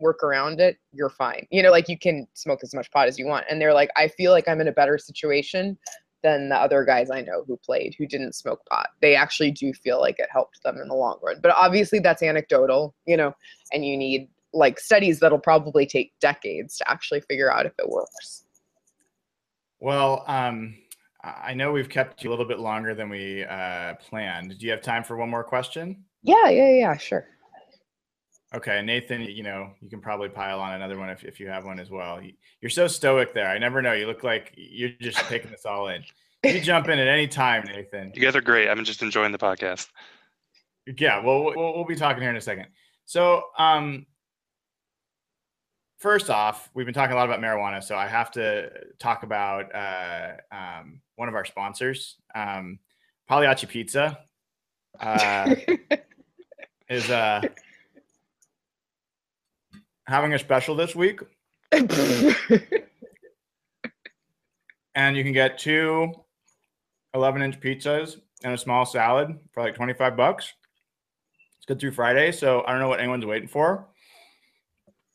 [0.00, 3.18] work around it you're fine you know like you can smoke as much pot as
[3.18, 5.76] you want and they're like i feel like i'm in a better situation
[6.22, 9.72] than the other guys i know who played who didn't smoke pot they actually do
[9.72, 13.32] feel like it helped them in the long run but obviously that's anecdotal you know
[13.72, 17.88] and you need like studies that'll probably take decades to actually figure out if it
[17.88, 18.44] works
[19.80, 20.74] Well, um,
[21.22, 24.58] I know we've kept you a little bit longer than we uh, planned.
[24.58, 26.04] Do you have time for one more question?
[26.22, 27.26] yeah yeah yeah sure
[28.54, 31.66] Okay, Nathan, you know, you can probably pile on another one if, if you have
[31.66, 32.22] one as well.
[32.22, 32.32] You-
[32.62, 33.48] You're so stoic there.
[33.48, 33.92] I never know.
[33.92, 36.02] You look like you're just taking this all in.
[36.44, 38.12] You jump in at any time, Nathan.
[38.14, 38.68] You guys are great.
[38.68, 39.88] I'm just enjoying the podcast.
[40.96, 42.68] Yeah, well, we'll, we'll be talking here in a second.
[43.04, 44.06] So, um,
[45.98, 49.74] first off, we've been talking a lot about marijuana, so I have to talk about
[49.74, 52.78] uh, um, one of our sponsors, um,
[53.28, 54.18] Pagliacci Pizza,
[55.00, 55.54] uh,
[56.88, 57.42] is uh,
[60.08, 61.20] having a special this week,
[61.70, 61.86] and
[65.16, 66.12] you can get two
[67.14, 70.54] 11 inch pizzas and a small salad for like 25 bucks.
[71.58, 73.86] It's good through Friday, so I don't know what anyone's waiting for.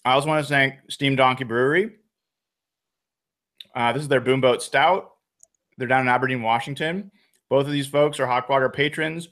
[0.06, 1.95] I also want to thank Steam Donkey Brewery.
[3.75, 5.12] Uh, this is their Boomboat Stout.
[5.77, 7.12] They're down in Aberdeen, Washington.
[7.49, 9.29] Both of these folks are Hawkwater patrons.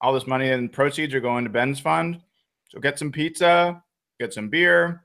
[0.00, 2.20] All this money and proceeds are going to Ben's fund.
[2.68, 3.82] So get some pizza,
[4.18, 5.04] get some beer,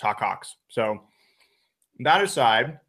[0.00, 0.56] talk Hawks.
[0.68, 1.02] So
[2.00, 2.80] that aside,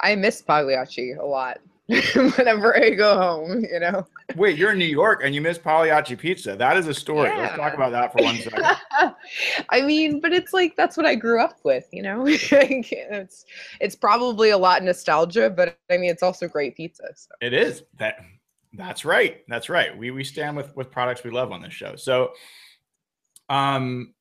[0.00, 1.58] I miss Pagliacci a lot
[2.36, 4.06] whenever I go home, you know.
[4.36, 6.54] wait, you're in New York and you miss Pagliacci Pizza.
[6.54, 7.30] That is a story.
[7.36, 8.64] Let's talk about that for one second.
[9.70, 12.26] I mean, but it's like that's what I grew up with, you know.
[13.12, 13.44] It's
[13.80, 17.04] it's probably a lot nostalgia, but I mean, it's also great pizza.
[17.14, 17.30] So.
[17.40, 18.18] It is that.
[18.72, 19.42] That's right.
[19.48, 19.96] That's right.
[19.96, 21.96] We we stand with with products we love on this show.
[21.96, 22.32] So,
[23.50, 24.14] um,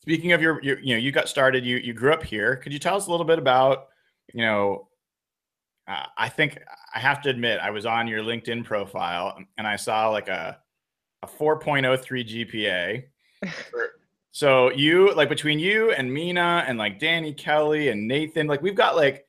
[0.00, 1.64] speaking of your, your you know, you got started.
[1.64, 2.56] You you grew up here.
[2.56, 3.88] Could you tell us a little bit about,
[4.34, 4.88] you know,
[5.86, 6.58] uh, I think
[6.94, 10.58] I have to admit I was on your LinkedIn profile and I saw like a
[11.22, 13.04] a 4.03 GPA.
[14.32, 18.74] so you like between you and Mina and like Danny Kelly and Nathan, like we've
[18.74, 19.26] got like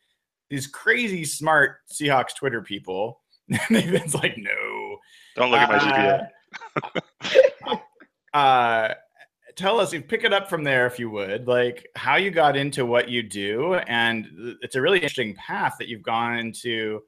[0.50, 3.22] these crazy smart Seahawks Twitter people.
[3.70, 4.98] Nathan's like, no.
[5.36, 6.28] Don't look at my GPA.
[8.34, 8.94] Uh, uh,
[9.56, 12.86] tell us, pick it up from there if you would, like how you got into
[12.86, 17.02] what you do, and it's a really interesting path that you've gone into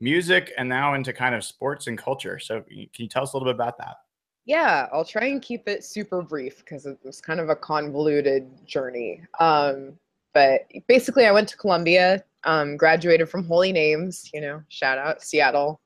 [0.00, 2.38] music and now into kind of sports and culture.
[2.38, 3.96] So, can you tell us a little bit about that?
[4.44, 8.48] Yeah, I'll try and keep it super brief because it was kind of a convoluted
[8.66, 9.22] journey.
[9.40, 9.94] Um,
[10.34, 15.22] but basically, I went to Columbia, um, graduated from Holy Names, you know, shout out
[15.22, 15.80] Seattle,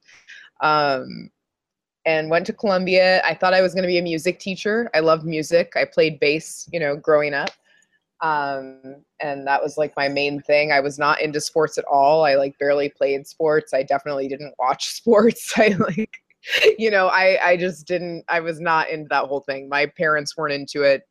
[0.61, 1.31] um,
[2.05, 3.23] and went to Columbia.
[3.25, 4.91] I thought I was going to be a music teacher.
[4.95, 5.75] I loved music.
[5.77, 7.51] I played bass, you know, growing up.
[8.23, 10.73] Um, and that was like my main thing.
[10.73, 12.25] I was not into sports at all.
[12.25, 13.73] I like barely played sports.
[13.73, 15.53] I definitely didn't watch sports.
[15.57, 16.21] I like
[16.79, 18.25] you know, I I just didn't.
[18.29, 19.69] I was not into that whole thing.
[19.69, 21.03] My parents weren't into it.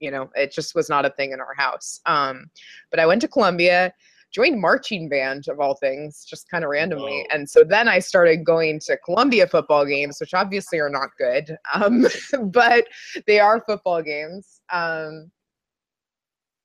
[0.00, 2.00] You know, it just was not a thing in our house.
[2.06, 2.50] Um,
[2.90, 3.94] but I went to Columbia,
[4.32, 7.24] joined marching band of all things, just kind of randomly.
[7.30, 7.36] Whoa.
[7.36, 11.56] And so then I started going to Columbia football games, which obviously are not good,
[11.74, 12.06] um,
[12.44, 12.86] but
[13.26, 14.60] they are football games.
[14.72, 15.30] Um,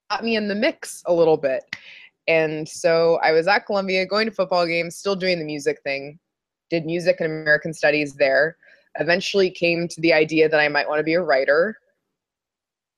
[0.10, 1.64] got me in the mix a little bit.
[2.28, 6.20] And so I was at Columbia going to football games, still doing the music thing,
[6.70, 8.58] did music and American studies there.
[9.00, 11.78] Eventually came to the idea that I might want to be a writer.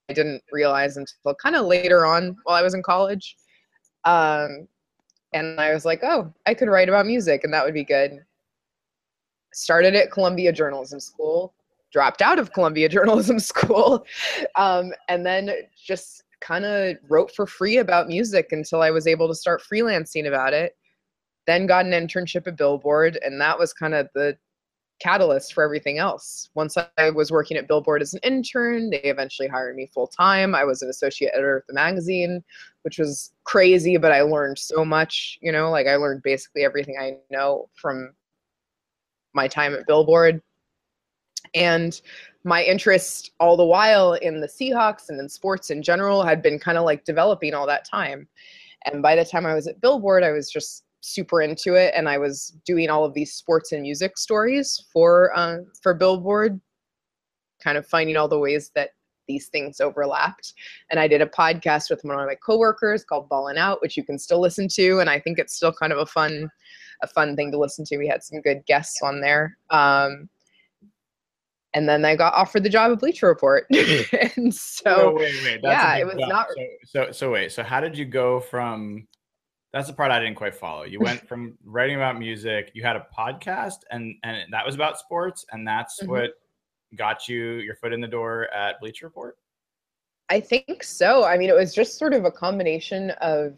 [0.09, 3.35] I didn't realize until kind of later on while I was in college.
[4.05, 4.67] Um,
[5.33, 8.23] and I was like, oh, I could write about music and that would be good.
[9.53, 11.53] Started at Columbia Journalism School,
[11.91, 14.05] dropped out of Columbia Journalism School,
[14.55, 19.27] um, and then just kind of wrote for free about music until I was able
[19.27, 20.75] to start freelancing about it.
[21.47, 24.37] Then got an internship at Billboard, and that was kind of the
[24.99, 26.49] catalyst for everything else.
[26.55, 30.53] Once I was working at Billboard as an intern, they eventually hired me full time.
[30.53, 32.43] I was an associate editor of the magazine,
[32.83, 36.97] which was crazy, but I learned so much, you know, like I learned basically everything
[36.99, 38.13] I know from
[39.33, 40.41] my time at Billboard.
[41.55, 41.99] And
[42.43, 46.59] my interest all the while in the Seahawks and in sports in general had been
[46.59, 48.27] kind of like developing all that time.
[48.85, 52.07] And by the time I was at Billboard, I was just super into it, and
[52.09, 56.59] I was doing all of these sports and music stories for uh, for Billboard,
[57.63, 58.89] kind of finding all the ways that
[59.27, 60.53] these things overlapped.
[60.89, 64.03] And I did a podcast with one of my coworkers called Ballin' Out, which you
[64.03, 66.49] can still listen to, and I think it's still kind of a fun
[67.01, 67.97] a fun thing to listen to.
[67.97, 69.57] We had some good guests on there.
[69.69, 70.27] Um,
[71.75, 75.61] and then I got offered the job at Bleacher Report, and so So wait, wait.
[75.61, 76.29] That's yeah, it was jump.
[76.31, 76.47] not-
[76.85, 77.51] So, so, so wait.
[77.51, 79.07] So, how did you go from?
[79.71, 80.83] That's the part I didn't quite follow.
[80.83, 82.71] You went from writing about music.
[82.73, 86.07] You had a podcast, and and that was about sports, and that's Mhm.
[86.07, 86.31] what
[86.95, 89.37] got you your foot in the door at Bleacher Report.
[90.29, 91.23] I think so.
[91.23, 93.57] I mean, it was just sort of a combination of,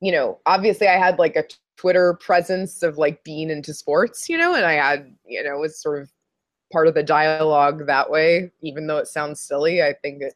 [0.00, 1.44] you know, obviously I had like a
[1.76, 5.80] Twitter presence of like being into sports, you know, and I had, you know, was
[5.80, 6.10] sort of
[6.72, 9.80] part of the dialogue that way, even though it sounds silly.
[9.82, 10.34] I think it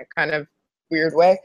[0.00, 0.48] a kind of
[0.90, 1.38] weird way.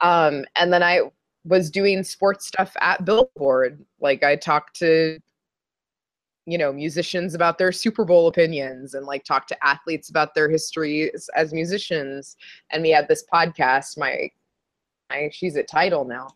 [0.00, 1.00] Um, and then I
[1.44, 3.84] was doing sports stuff at Billboard.
[4.00, 5.18] Like I talked to
[6.46, 10.50] you know musicians about their super bowl opinions and like talk to athletes about their
[10.50, 12.36] histories as, musicians
[12.72, 14.28] and we had this podcast my
[15.08, 16.26] my she's at title now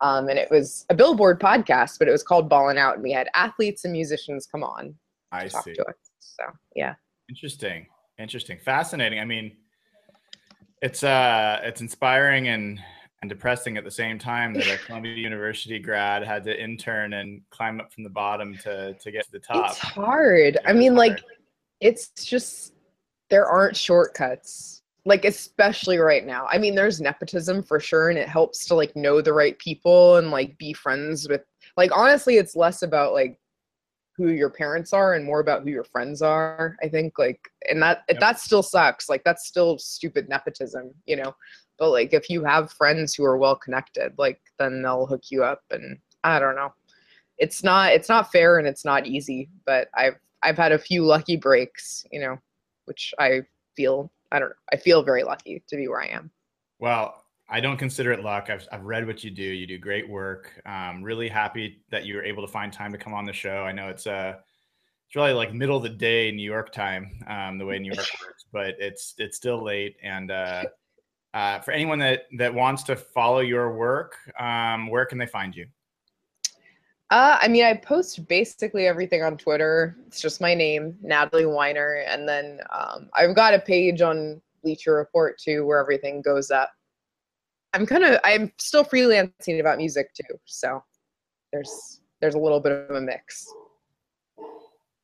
[0.00, 3.12] um, and it was a billboard podcast but it was called ballin' out and we
[3.12, 4.92] had athletes and musicians come on
[5.30, 5.74] I talk see.
[5.74, 6.42] to us so
[6.74, 6.94] yeah
[7.28, 7.86] Interesting.
[8.18, 8.58] Interesting.
[8.64, 9.20] Fascinating.
[9.20, 9.56] I mean,
[10.80, 12.80] it's uh it's inspiring and
[13.22, 17.40] and depressing at the same time that a Columbia University grad had to intern and
[17.50, 19.70] climb up from the bottom to to get to the top.
[19.70, 20.58] it's hard.
[20.66, 21.20] I It mean like
[21.80, 22.74] it's just
[23.30, 26.46] there aren't shortcuts like especially right now.
[26.50, 30.16] I mean there's nepotism for sure and it helps to like know the right people
[30.16, 31.42] and like be friends with
[31.76, 33.38] like honestly it's less about like
[34.16, 37.80] who your parents are and more about who your friends are i think like and
[37.80, 38.18] that Yep.
[38.20, 39.08] that still sucks.
[39.08, 41.32] Like that's still stupid nepotism you know
[41.78, 45.44] but like if you have friends who are well connected like then they'll hook you
[45.44, 46.72] up and i don't know
[47.38, 51.04] it's not it's not fair and it's not easy but i've i've had a few
[51.04, 52.36] lucky breaks you know
[52.86, 53.40] which i
[53.76, 56.30] feel i don't know i feel very lucky to be where i am
[56.78, 58.50] Well, I don't consider it luck.
[58.50, 59.42] I've, I've read what you do.
[59.42, 60.60] You do great work.
[60.66, 63.62] Um, really happy that you were able to find time to come on the show.
[63.62, 64.34] I know it's uh,
[65.06, 68.06] it's really like middle of the day New York time, um, the way New York
[68.20, 69.96] works, but it's it's still late.
[70.02, 70.64] And uh,
[71.34, 75.54] uh, for anyone that that wants to follow your work, um, where can they find
[75.54, 75.66] you?
[77.10, 82.04] uh i mean i post basically everything on twitter it's just my name natalie weiner
[82.06, 86.70] and then um, i've got a page on bleacher report too where everything goes up
[87.72, 90.82] i'm kind of i'm still freelancing about music too so
[91.52, 93.52] there's there's a little bit of a mix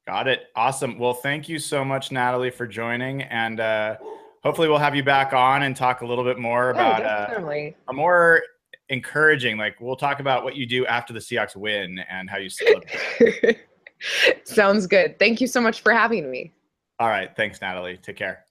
[0.07, 0.49] Got it.
[0.55, 0.99] Awesome.
[0.99, 3.97] Well, thank you so much, Natalie, for joining, and uh,
[4.45, 7.70] hopefully we'll have you back on and talk a little bit more Yeah, about uh,
[7.88, 8.42] a more
[8.88, 9.57] encouraging.
[9.57, 13.59] Like we'll talk about what you do after the Seahawks win and how you celebrate.
[14.45, 15.18] Sounds good.
[15.18, 16.53] Thank you so much for having me.
[17.01, 17.34] All right.
[17.36, 17.97] Thanks, Natalie.
[17.97, 18.45] Take care.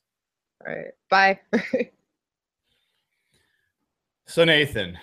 [0.66, 0.92] All right.
[1.10, 1.40] Bye.
[4.26, 4.98] So Nathan,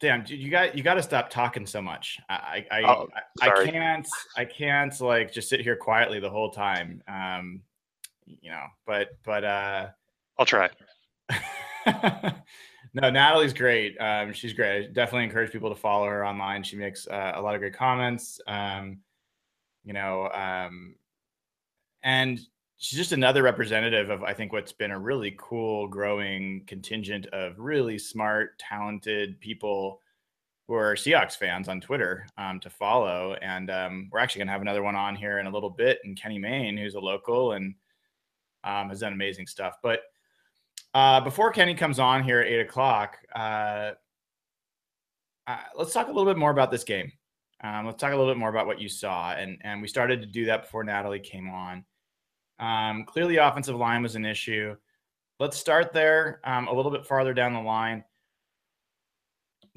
[0.00, 2.18] damn, dude, you got you got to stop talking so much.
[2.28, 3.06] I I Oh,
[3.40, 7.02] I, I can't I can't like just sit here quietly the whole time.
[7.06, 7.60] Um,
[8.26, 9.88] you know, but but uh.
[10.38, 10.68] I'll try.
[12.94, 13.96] no, Natalie's great.
[13.98, 14.84] Um, she's great.
[14.84, 16.62] I definitely encourage people to follow her online.
[16.62, 18.40] She makes uh, a lot of great comments.
[18.46, 18.98] Um,
[19.84, 20.94] you know, um,
[22.02, 22.38] and
[22.78, 27.58] she's just another representative of I think what's been a really cool growing contingent of
[27.58, 30.00] really smart, talented people
[30.68, 33.34] who are Seahawks fans on Twitter um, to follow.
[33.40, 35.98] And um, we're actually going to have another one on here in a little bit.
[36.04, 37.74] And Kenny Mayne, who's a local and
[38.64, 39.76] um, has done amazing stuff.
[39.82, 40.00] But
[40.94, 43.92] uh, before Kenny comes on here at eight o'clock, uh,
[45.46, 47.12] uh, let's talk a little bit more about this game.
[47.62, 49.32] Um, let's talk a little bit more about what you saw.
[49.32, 51.84] And, and we started to do that before Natalie came on.
[52.60, 54.76] Um, clearly, offensive line was an issue.
[55.40, 58.04] Let's start there um, a little bit farther down the line.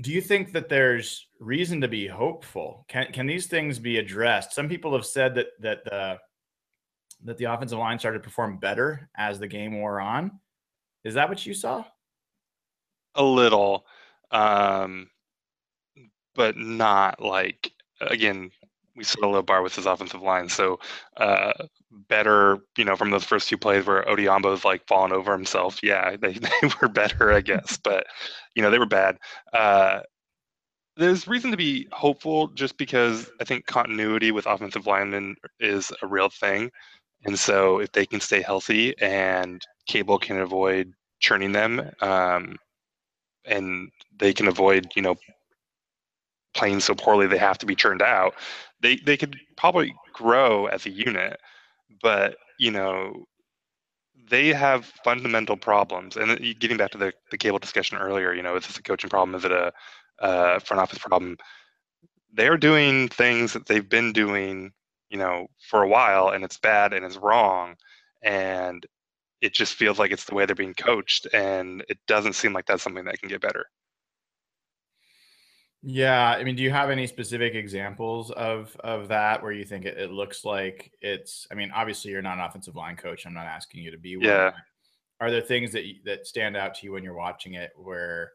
[0.01, 2.85] Do you think that there's reason to be hopeful?
[2.87, 4.53] Can can these things be addressed?
[4.53, 6.17] Some people have said that that the
[7.25, 10.39] that the offensive line started to perform better as the game wore on.
[11.03, 11.83] Is that what you saw?
[13.15, 13.85] A little,
[14.31, 15.09] um,
[16.35, 18.51] but not like again
[18.95, 20.49] we set a low bar with his offensive line.
[20.49, 20.79] So
[21.17, 21.53] uh,
[22.09, 25.81] better, you know, from those first two plays where Odhiambo's like falling over himself.
[25.81, 28.05] Yeah, they, they were better, I guess, but
[28.55, 29.17] you know they were bad.
[29.53, 30.01] Uh,
[30.97, 36.07] there's reason to be hopeful just because I think continuity with offensive linemen is a
[36.07, 36.69] real thing.
[37.25, 39.61] And so if they can stay healthy and
[39.91, 42.55] Cable can avoid churning them, um,
[43.45, 45.15] and they can avoid, you know,
[46.53, 48.33] playing so poorly they have to be churned out,
[48.81, 51.39] they they could probably grow as a unit,
[52.01, 53.25] but you know
[54.29, 56.15] they have fundamental problems.
[56.15, 59.09] And getting back to the, the cable discussion earlier, you know, is this a coaching
[59.09, 59.35] problem?
[59.35, 59.73] Is it a,
[60.19, 61.37] a front office problem?
[62.33, 64.71] They're doing things that they've been doing,
[65.09, 67.75] you know, for a while, and it's bad and it's wrong,
[68.21, 68.85] and
[69.41, 72.65] it just feels like it's the way they're being coached, and it doesn't seem like
[72.65, 73.65] that's something that can get better.
[75.83, 79.85] Yeah, I mean, do you have any specific examples of of that where you think
[79.85, 81.47] it, it looks like it's?
[81.51, 83.25] I mean, obviously you're not an offensive line coach.
[83.25, 84.25] I'm not asking you to be one.
[84.25, 84.51] Yeah.
[85.19, 88.33] Are there things that that stand out to you when you're watching it where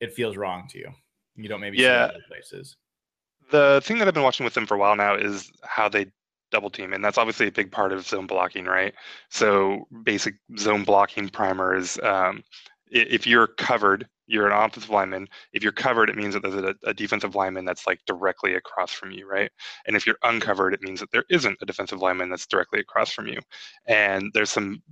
[0.00, 0.90] it feels wrong to you?
[1.34, 2.06] You don't maybe yeah.
[2.06, 2.76] see other places.
[3.50, 6.06] The thing that I've been watching with them for a while now is how they
[6.50, 8.94] double team, and that's obviously a big part of zone blocking, right?
[9.30, 12.42] So basic zone blocking primer is um,
[12.90, 15.28] if you're covered you're an offensive lineman.
[15.52, 18.92] If you're covered, it means that there's a, a, defensive lineman that's like directly across
[18.92, 19.50] from you, right?
[19.86, 23.10] And if you're uncovered, it means that there isn't a defensive lineman that's directly across
[23.10, 23.40] from you.
[23.86, 24.82] And there's some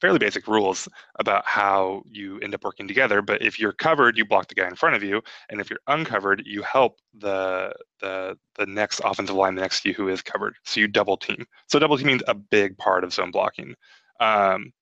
[0.00, 0.88] fairly basic rules
[1.18, 3.22] about how you end up working together.
[3.22, 5.80] But if you're covered, you block the guy in front of you, and if you're
[5.86, 10.22] uncovered, you help the the the next offensive line the next to you who is
[10.22, 10.54] covered.
[10.64, 11.46] So you double team.
[11.68, 13.74] So double teaming is a big part of zone blocking.
[14.20, 14.72] Um,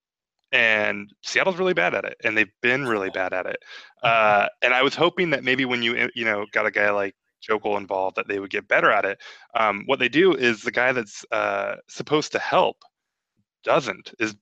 [0.52, 3.58] and Seattle's really bad at it, and they've been really bad at it.
[4.00, 6.88] Uh, and I was hoping that maybe when you eh, you know got a guy
[6.90, 9.18] like Joeckel involved, that they would get better at it.
[9.54, 12.76] Um, what they do is the guy that's uh, supposed to help
[13.64, 14.36] doesn't is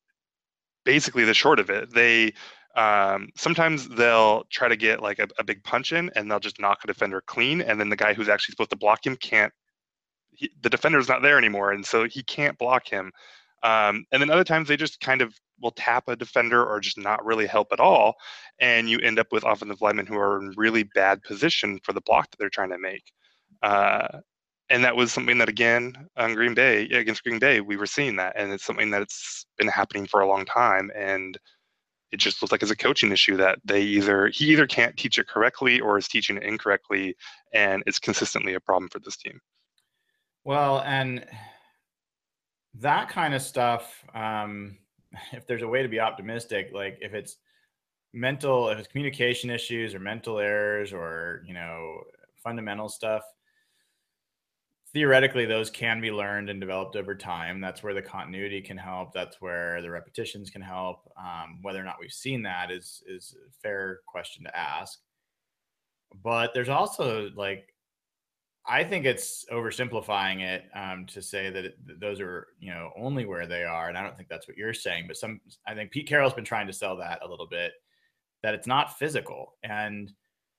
[0.86, 1.92] basically the short of it.
[1.92, 2.32] They
[2.76, 6.60] um, sometimes they'll try to get like a, a, big punch in, and they'll just
[6.60, 9.52] knock a defender clean, and then the guy who's actually supposed to block him can't.
[10.30, 13.12] He, the defender's not there anymore, and so he can't block him.
[13.62, 16.98] Um, and then other times they just kind of will tap a defender or just
[16.98, 18.16] not really help at all.
[18.60, 22.02] And you end up with offensive linemen who are in really bad position for the
[22.02, 23.10] block that they're trying to make.
[23.62, 24.20] Uh,
[24.68, 28.16] and that was something that again on Green Bay against Green Bay we were seeing
[28.16, 30.90] that, and it's something that's been happening for a long time.
[30.94, 31.38] And
[32.12, 35.18] it just looks like it's a coaching issue that they either he either can't teach
[35.18, 37.16] it correctly or is teaching it incorrectly,
[37.52, 39.40] and it's consistently a problem for this team.
[40.44, 41.26] Well, and
[42.74, 44.04] that kind of stuff.
[44.14, 44.78] Um,
[45.32, 47.36] if there's a way to be optimistic, like if it's
[48.12, 52.00] mental, if it's communication issues or mental errors or, you know,
[52.42, 53.22] fundamental stuff,
[54.96, 59.12] theoretically those can be learned and developed over time that's where the continuity can help
[59.12, 63.36] that's where the repetitions can help um, whether or not we've seen that is is
[63.46, 65.00] a fair question to ask
[66.24, 67.74] but there's also like
[68.66, 73.24] I think it's oversimplifying it um, to say that it, those are you know only
[73.24, 75.04] where they are, and I don't think that's what you're saying.
[75.06, 77.74] But some, I think Pete Carroll's been trying to sell that a little bit,
[78.42, 79.54] that it's not physical.
[79.62, 80.12] And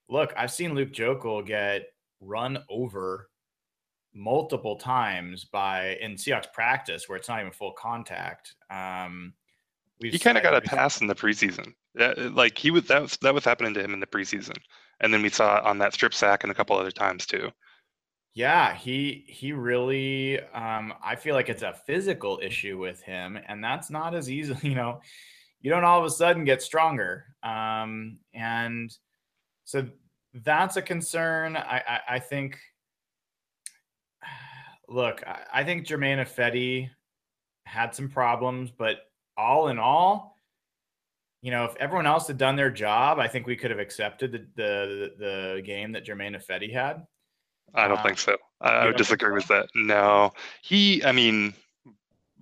[0.08, 1.88] look, I've seen Luke Joeckel get
[2.22, 3.28] run over
[4.18, 8.56] multiple times by in Seahawks practice where it's not even full contact.
[8.70, 9.34] Um,
[10.00, 11.74] he kind of got a pass in the preseason.
[11.96, 14.58] Yeah, like he was that was that was happening to him in the preseason,
[15.00, 17.52] and then we saw on that strip sack and a couple other times too.
[18.38, 23.64] Yeah, he he really um I feel like it's a physical issue with him and
[23.64, 25.02] that's not as easy, you know,
[25.62, 27.26] you don't all of a sudden get stronger.
[27.42, 28.96] Um and
[29.64, 29.88] so
[30.36, 31.58] that's a concern.
[31.58, 32.60] I I, I think
[34.88, 36.90] look, I think Germain Ifedi
[37.66, 38.98] had some problems, but
[39.38, 40.36] all in all,
[41.42, 44.32] you know, if everyone else had done their job, I think we could have accepted
[44.32, 47.06] the the, the game that Germain Ifedi had.
[47.74, 48.38] I don't uh, think so.
[48.62, 49.70] I would disagree with that.
[49.76, 50.32] No,
[50.62, 51.04] he.
[51.04, 51.54] I mean,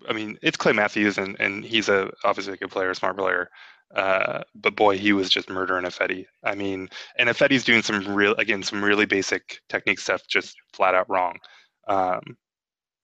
[0.08, 3.18] I mean, it's Clay Matthews, and and he's a obviously a good player, a smart
[3.18, 3.50] player.
[3.94, 6.26] Uh, but boy, he was just murdering Ifedi.
[6.44, 10.96] I mean, and Ifedi's doing some real, again, some really basic technique stuff, just flat
[10.96, 11.38] out wrong.
[11.88, 12.38] Um,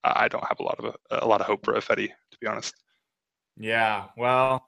[0.03, 2.47] I don't have a lot of a, a lot of hope for Ifedi, to be
[2.47, 2.73] honest.
[3.57, 4.67] Yeah, well,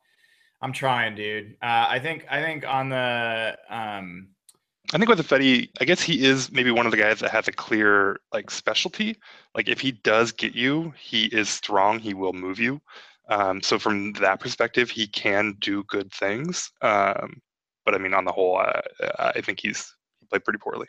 [0.62, 1.56] I'm trying, dude.
[1.62, 4.30] Uh, I think I think on the um,
[4.94, 7.48] I think with Ifedi, I guess he is maybe one of the guys that has
[7.48, 9.18] a clear like specialty.
[9.56, 12.00] Like if he does get you, he is strong.
[12.00, 12.82] He will move you.
[13.30, 16.70] Um, so from that perspective, he can do good things.
[16.82, 17.42] Um,
[17.86, 18.82] but I mean, on the whole, uh,
[19.18, 20.88] I think he's he played pretty poorly.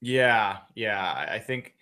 [0.00, 1.26] Yeah, yeah.
[1.28, 1.74] I think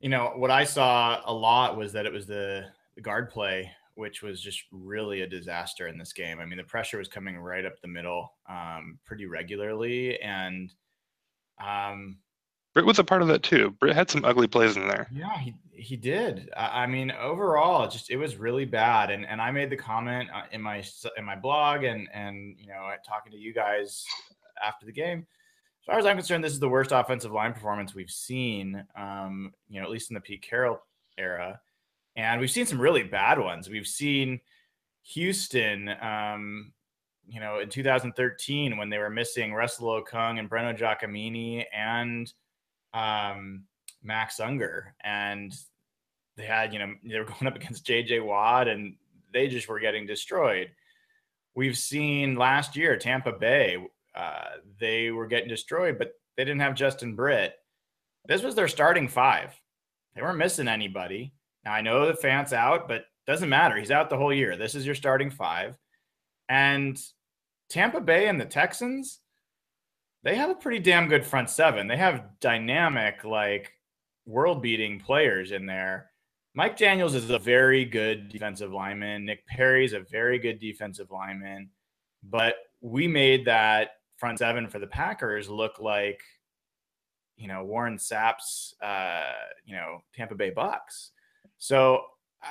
[0.00, 3.70] you know what I saw a lot was that it was the, the guard play,
[3.94, 6.40] which was just really a disaster in this game.
[6.40, 10.72] I mean, the pressure was coming right up the middle um, pretty regularly, and
[11.62, 12.18] um,
[12.72, 13.70] Britt was a part of that too.
[13.80, 15.08] Britt had some ugly plays in there.
[15.12, 16.48] Yeah, he he did.
[16.56, 19.10] I, I mean, overall, just it was really bad.
[19.10, 20.82] And and I made the comment uh, in my
[21.16, 24.04] in my blog and and you know talking to you guys
[24.64, 25.26] after the game.
[25.90, 28.84] As far as I'm concerned, this is the worst offensive line performance we've seen.
[28.94, 30.80] Um, you know, at least in the Pete Carroll
[31.18, 31.60] era,
[32.14, 33.68] and we've seen some really bad ones.
[33.68, 34.38] We've seen
[35.02, 35.88] Houston.
[36.00, 36.72] Um,
[37.26, 42.32] you know, in 2013 when they were missing Russell Okung and Breno Giacomini and
[42.94, 43.64] um,
[44.00, 45.52] Max Unger, and
[46.36, 48.94] they had, you know, they were going up against JJ Watt, and
[49.32, 50.70] they just were getting destroyed.
[51.56, 53.76] We've seen last year Tampa Bay,
[54.14, 57.54] uh, they were getting destroyed, but they didn't have Justin Britt.
[58.26, 59.58] This was their starting five.
[60.14, 61.32] They weren't missing anybody.
[61.64, 63.76] Now I know the Fant's out, but doesn't matter.
[63.76, 64.56] He's out the whole year.
[64.56, 65.78] This is your starting five.
[66.48, 67.00] And
[67.68, 69.20] Tampa Bay and the Texans,
[70.22, 71.86] they have a pretty damn good front seven.
[71.86, 73.72] They have dynamic, like
[74.26, 76.10] world beating players in there.
[76.54, 79.24] Mike Daniels is a very good defensive lineman.
[79.24, 81.70] Nick Perry is a very good defensive lineman.
[82.24, 83.90] But we made that
[84.20, 86.20] front seven for the Packers look like,
[87.36, 89.32] you know, Warren Sapp's, uh,
[89.64, 91.12] you know, Tampa Bay Bucks.
[91.58, 92.02] So
[92.44, 92.48] uh,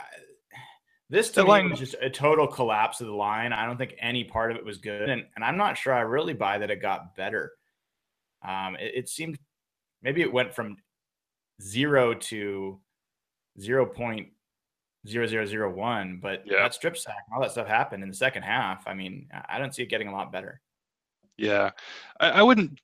[1.09, 3.53] this to line was just a total collapse of the line.
[3.53, 5.09] I don't think any part of it was good.
[5.09, 7.51] And, and I'm not sure I really buy that it got better.
[8.47, 9.37] Um, it, it, seemed
[10.01, 10.77] maybe it went from
[11.61, 12.79] zero to
[13.59, 14.29] zero point
[15.07, 16.63] zero zero zero one, but yeah.
[16.63, 18.87] that strip sack and all that stuff happened in the second half.
[18.87, 20.61] I mean, I don't see it getting a lot better.
[21.39, 21.71] Yeah,
[22.19, 22.79] I, I wouldn't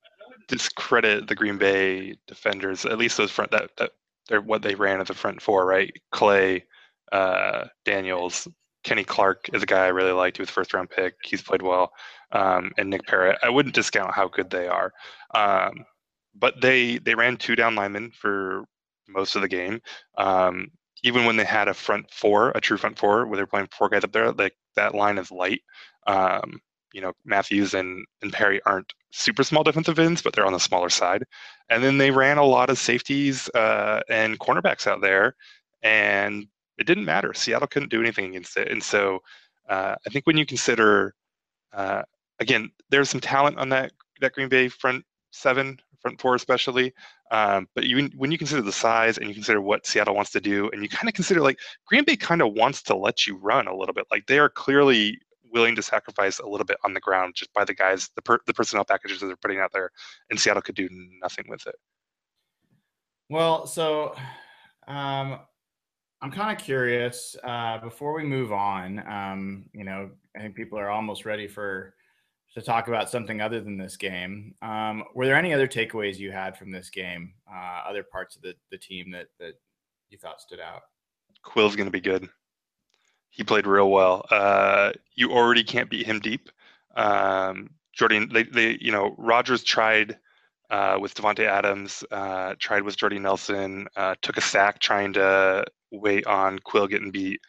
[0.48, 2.86] discredit the Green Bay defenders.
[2.86, 3.92] At least those front that that
[4.30, 5.94] they're what they ran at the front four, right?
[6.12, 6.66] Clay,
[7.12, 8.48] uh, Daniels,
[8.84, 10.38] Kenny Clark is a guy I really liked.
[10.38, 11.16] He was first round pick.
[11.24, 11.92] He's played well.
[12.32, 13.40] Um, and Nick Parrott.
[13.44, 14.94] I wouldn't discount how good they are.
[15.34, 15.86] Um,
[16.36, 18.66] but they they ran two down linemen for
[19.08, 19.82] most of the game.
[20.18, 20.70] Um,
[21.04, 23.90] even when they had a front four, a true front four, where they're playing four
[23.90, 25.62] guys up there, like that line is light.
[26.08, 26.60] Um,
[26.96, 30.60] you know, Matthews and, and Perry aren't super small defensive ends, but they're on the
[30.60, 31.26] smaller side.
[31.70, 35.36] And then they ran a lot of safeties uh, and cornerbacks out there,
[35.84, 37.34] and it didn't matter.
[37.34, 38.72] Seattle couldn't do anything against it.
[38.72, 39.20] And so
[39.68, 41.16] uh, I think when you consider,
[41.74, 42.04] uh,
[42.40, 43.92] again, there's some talent on that
[44.22, 46.94] that Green Bay front seven, front four especially.
[47.32, 50.40] Um, but you, when you consider the size and you consider what Seattle wants to
[50.40, 53.36] do, and you kind of consider like Green Bay kind of wants to let you
[53.36, 54.06] run a little bit.
[54.10, 55.20] Like they are clearly
[55.56, 58.38] willing to sacrifice a little bit on the ground just by the guys, the per,
[58.46, 59.90] the personnel packages that they're putting out there,
[60.30, 60.90] and Seattle could do
[61.22, 61.76] nothing with it.
[63.30, 64.14] Well, so
[64.88, 65.40] um,
[66.22, 67.36] I'm kind of curious.
[67.44, 71.96] Uh, before we move on, um, you know, I think people are almost ready for
[72.54, 74.54] to talk about something other than this game.
[74.62, 77.34] Um, were there any other takeaways you had from this game?
[77.52, 79.54] Uh, other parts of the the team that that
[80.10, 80.82] you thought stood out?
[81.44, 82.30] Quill's going to be good.
[83.36, 84.26] He played real well.
[84.32, 86.50] Uh, you already can't beat him deep.
[86.96, 90.18] Um, Jordan, they, they, you know, Rodgers tried
[90.70, 95.66] uh, with Davante Adams, uh, tried with Jordy Nelson, uh, took a sack trying to
[95.92, 97.42] wait on Quill getting beat.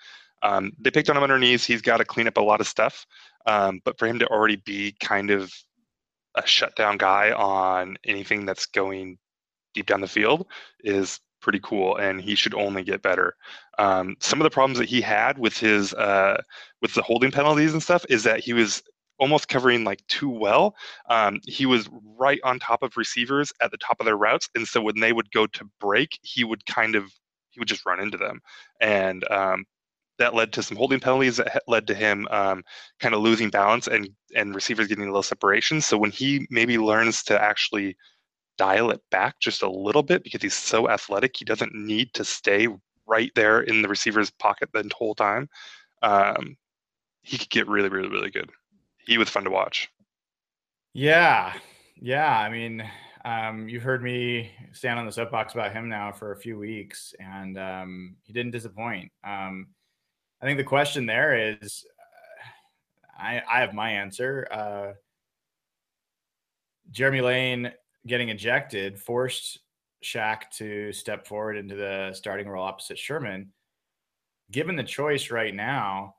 [0.43, 1.65] Um, they picked on him underneath.
[1.65, 3.07] He's got to clean up a lot of stuff.
[3.47, 5.53] Um, but for him to already be kind of
[6.35, 9.19] a shutdown guy on anything that's going
[9.73, 10.47] deep down the field
[10.83, 13.37] is pretty cool, and he should only get better.
[13.79, 16.43] Um, some of the problems that he had with his uh,
[16.83, 18.83] with the holding penalties and stuff is that he was
[19.21, 20.75] almost covering like too well.
[21.09, 21.89] Um, he was
[22.19, 25.13] right on top of receivers at the top of their routes, and so when they
[25.13, 27.05] would go to break, he would kind of
[27.51, 28.41] he would just run into them,
[28.81, 29.65] and um,
[30.19, 32.65] that led to some holding penalties that led to him um,
[32.99, 35.81] kind of losing balance and and receivers getting a little separation.
[35.81, 37.97] So when he maybe learns to actually
[38.59, 42.25] dial it back just a little bit because he's so athletic, he doesn't need to
[42.25, 42.69] stay
[43.07, 45.49] right there in the receiver's pocket the whole time.
[46.03, 46.57] Um,
[47.23, 48.51] he could get really, really, really good.
[48.99, 49.89] He was fun to watch.
[50.93, 51.53] Yeah,
[51.97, 52.39] yeah.
[52.39, 52.89] I mean,
[53.25, 57.15] um, you've heard me stand on the soapbox about him now for a few weeks,
[57.19, 59.11] and um, he didn't disappoint.
[59.25, 59.69] Um,
[60.41, 64.47] I think the question there is, uh, I, I have my answer.
[64.51, 64.93] Uh,
[66.91, 67.73] Jeremy Lane
[68.07, 69.59] getting ejected forced
[70.03, 73.53] Shaq to step forward into the starting role opposite Sherman.
[74.51, 76.15] Given the choice right now,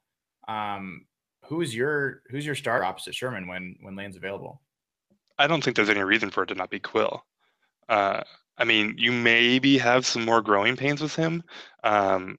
[0.47, 1.05] um,
[1.45, 4.61] who's your who's your star opposite Sherman when when Lane's available?
[5.39, 7.23] I don't think there's any reason for it to not be Quill.
[7.87, 8.21] Uh,
[8.57, 11.43] I mean, you maybe have some more growing pains with him.
[11.83, 12.37] Um,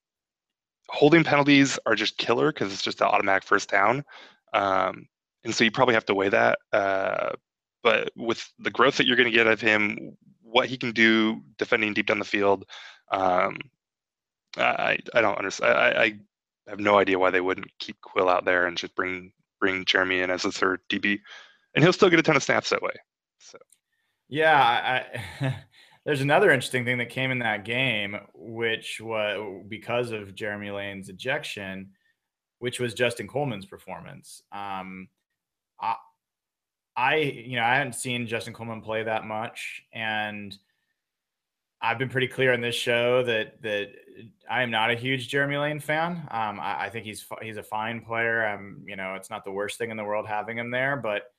[0.88, 4.04] holding penalties are just killer because it's just the automatic first down.
[4.52, 5.06] Um,
[5.44, 6.58] and so you probably have to weigh that.
[6.72, 7.30] Uh,
[7.88, 11.40] but with the growth that you're going to get of him, what he can do
[11.56, 12.66] defending deep down the field,
[13.10, 13.56] um,
[14.58, 15.72] I I don't understand.
[15.72, 16.18] I, I
[16.68, 20.20] have no idea why they wouldn't keep Quill out there and just bring bring Jeremy
[20.20, 21.18] in as a third DB,
[21.74, 22.92] and he'll still get a ton of snaps that way.
[23.38, 23.56] So,
[24.28, 25.06] yeah,
[25.40, 25.56] I,
[26.04, 31.08] there's another interesting thing that came in that game, which was because of Jeremy Lane's
[31.08, 31.92] ejection,
[32.58, 34.42] which was Justin Coleman's performance.
[34.52, 35.08] Um,
[36.98, 40.58] I, you know, I hadn't seen Justin Coleman play that much, and
[41.80, 43.90] I've been pretty clear on this show that that
[44.50, 46.26] I am not a huge Jeremy Lane fan.
[46.32, 48.48] Um, I, I, think he's he's a fine player.
[48.48, 51.32] Um, you know, it's not the worst thing in the world having him there, but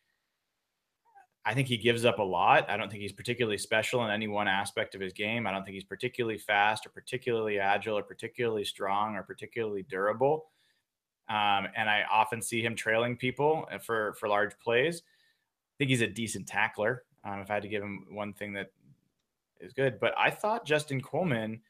[1.46, 2.70] I think he gives up a lot.
[2.70, 5.46] I don't think he's particularly special in any one aspect of his game.
[5.46, 10.46] I don't think he's particularly fast or particularly agile or particularly strong or particularly durable.
[11.28, 15.02] Um, and I often see him trailing people for for large plays.
[15.80, 17.04] I think he's a decent tackler.
[17.24, 18.72] Um, if I had to give him one thing that
[19.60, 21.62] is good, but I thought Justin Coleman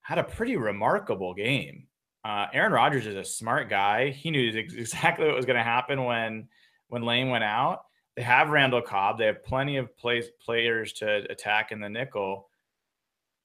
[0.00, 1.86] had a pretty remarkable game.
[2.24, 4.10] Uh, Aaron Rodgers is a smart guy.
[4.10, 6.48] He knew exactly what was going to happen when
[6.88, 7.82] when Lane went out
[8.18, 9.16] they have Randall Cobb.
[9.16, 12.48] They have plenty of play, players to attack in the nickel.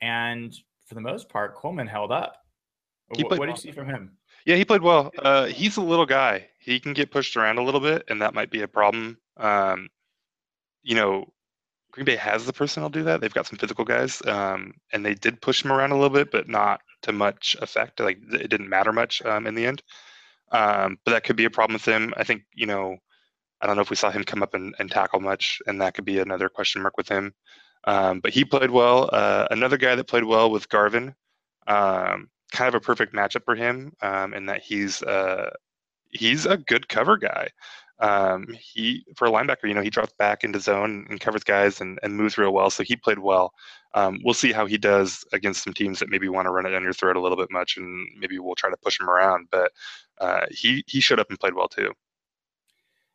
[0.01, 0.51] And
[0.87, 2.37] for the most part, Coleman held up.
[3.09, 4.17] What, what did you see from him?
[4.47, 5.11] Yeah, he played well.
[5.19, 6.47] Uh, he's a little guy.
[6.57, 9.19] He can get pushed around a little bit, and that might be a problem.
[9.37, 9.89] Um,
[10.83, 11.25] you know,
[11.91, 13.21] Green Bay has the personnel to do that.
[13.21, 16.31] They've got some physical guys, um, and they did push him around a little bit,
[16.31, 17.99] but not to much effect.
[17.99, 19.83] Like it didn't matter much um, in the end.
[20.51, 22.13] Um, but that could be a problem with him.
[22.17, 22.97] I think you know
[23.61, 25.93] I don't know if we saw him come up and, and tackle much, and that
[25.93, 27.33] could be another question mark with him.
[27.85, 29.09] Um, but he played well.
[29.11, 31.15] Uh, another guy that played well with Garvin,
[31.67, 35.49] um, kind of a perfect matchup for him, um, in that he's uh,
[36.09, 37.49] he's a good cover guy.
[37.99, 41.79] Um, he for a linebacker, you know, he drops back into zone and covers guys
[41.79, 42.69] and, and moves real well.
[42.69, 43.53] So he played well.
[43.93, 46.71] Um, we'll see how he does against some teams that maybe want to run it
[46.71, 49.47] down your throat a little bit much, and maybe we'll try to push him around.
[49.51, 49.71] But
[50.19, 51.93] uh, he he showed up and played well too.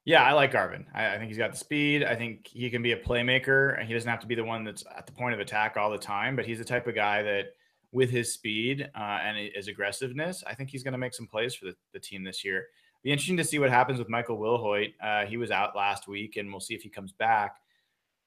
[0.09, 0.87] Yeah, I like Garvin.
[0.95, 2.03] I, I, think he's got the speed.
[2.03, 3.79] I think he can be a playmaker.
[3.79, 5.91] And he doesn't have to be the one that's at the point of attack all
[5.91, 7.49] the time, but he's the type of guy that,
[7.93, 11.55] with his speed uh, and his aggressiveness, I think he's going to make some plays
[11.55, 12.69] for the, the, team this year.
[13.03, 14.95] Be interesting to see what happens with Michael Wilhoite.
[15.03, 17.57] Uh, he was out last week, and we'll see if he comes back.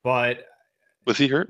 [0.03, 0.45] But
[1.05, 1.49] was he hurt,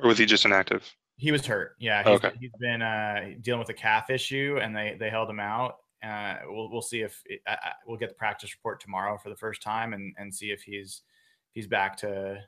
[0.00, 0.94] or was he just inactive?
[1.16, 1.76] He was hurt.
[1.78, 2.36] Yeah, he's, okay.
[2.40, 5.76] he's been uh, dealing with a calf issue, and they they held him out.
[6.02, 7.40] Uh, we'll we'll see if it,
[7.86, 11.02] we'll get the practice report tomorrow for the first time and and see if he's
[11.50, 12.38] if he's back to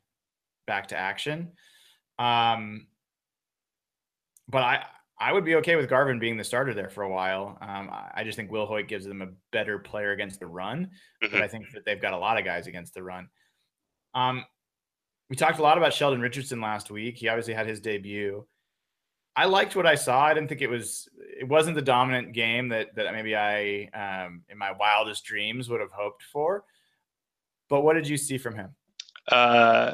[0.66, 1.52] back to action.
[2.18, 2.86] Um,
[4.48, 4.84] but I
[5.20, 7.58] I would be okay with Garvin being the starter there for a while.
[7.60, 10.90] Um, I just think Wilhoite gives them a better player against the run,
[11.22, 11.32] mm-hmm.
[11.32, 13.28] but I think that they've got a lot of guys against the run.
[14.14, 14.44] Um,
[15.28, 17.18] we talked a lot about Sheldon Richardson last week.
[17.18, 18.46] He obviously had his debut.
[19.36, 20.22] I liked what I saw.
[20.22, 24.42] I didn't think it was it wasn't the dominant game that that maybe I um,
[24.48, 26.64] in my wildest dreams would have hoped for.
[27.68, 28.74] But what did you see from him?
[29.28, 29.92] Uh,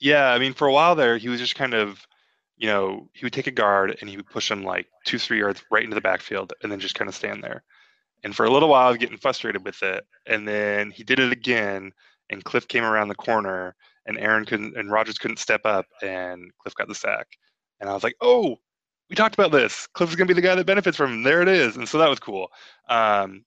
[0.00, 2.06] yeah, I mean, for a while there, he was just kind of,
[2.56, 5.38] you know, he would take a guard and he would push him like two, three
[5.38, 7.62] yards right into the backfield, and then just kind of stand there.
[8.24, 10.04] And for a little while, I was getting frustrated with it.
[10.26, 11.92] And then he did it again,
[12.30, 13.76] and Cliff came around the corner,
[14.06, 17.26] and Aaron couldn't, and Rodgers couldn't step up, and Cliff got the sack.
[17.80, 18.56] And I was like, oh,
[19.10, 19.86] we talked about this.
[19.88, 21.22] Cliff is going to be the guy that benefits from him.
[21.22, 21.76] There it is.
[21.76, 22.48] And so that was cool.
[22.88, 23.44] Um,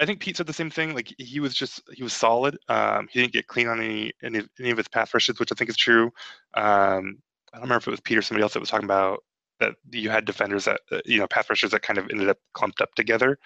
[0.00, 0.94] I think Pete said the same thing.
[0.94, 2.58] Like he was just he was solid.
[2.68, 5.54] Um, he didn't get clean on any any, any of his pass rushes, which I
[5.54, 6.10] think is true.
[6.54, 7.18] Um,
[7.52, 9.20] I don't remember if it was Pete or somebody else that was talking about
[9.60, 12.38] that you had defenders that uh, you know pass rushers that kind of ended up
[12.54, 13.38] clumped up together.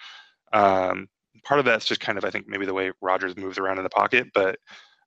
[0.51, 1.07] Um,
[1.43, 3.83] part of that's just kind of I think maybe the way Rodgers moves around in
[3.83, 4.57] the pocket, but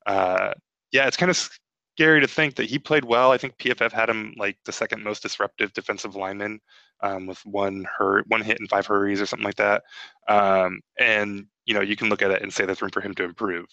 [0.07, 0.53] uh,
[0.93, 1.51] yeah, it's kind of
[1.97, 3.33] scary to think that he played well.
[3.33, 6.61] I think PFF had him like the second most disruptive defensive lineman
[7.01, 9.83] um, with one hurt, one hit and five hurries or something like that.
[10.29, 13.15] Um, and you know you can look at it and say there's room for him
[13.15, 13.67] to improve.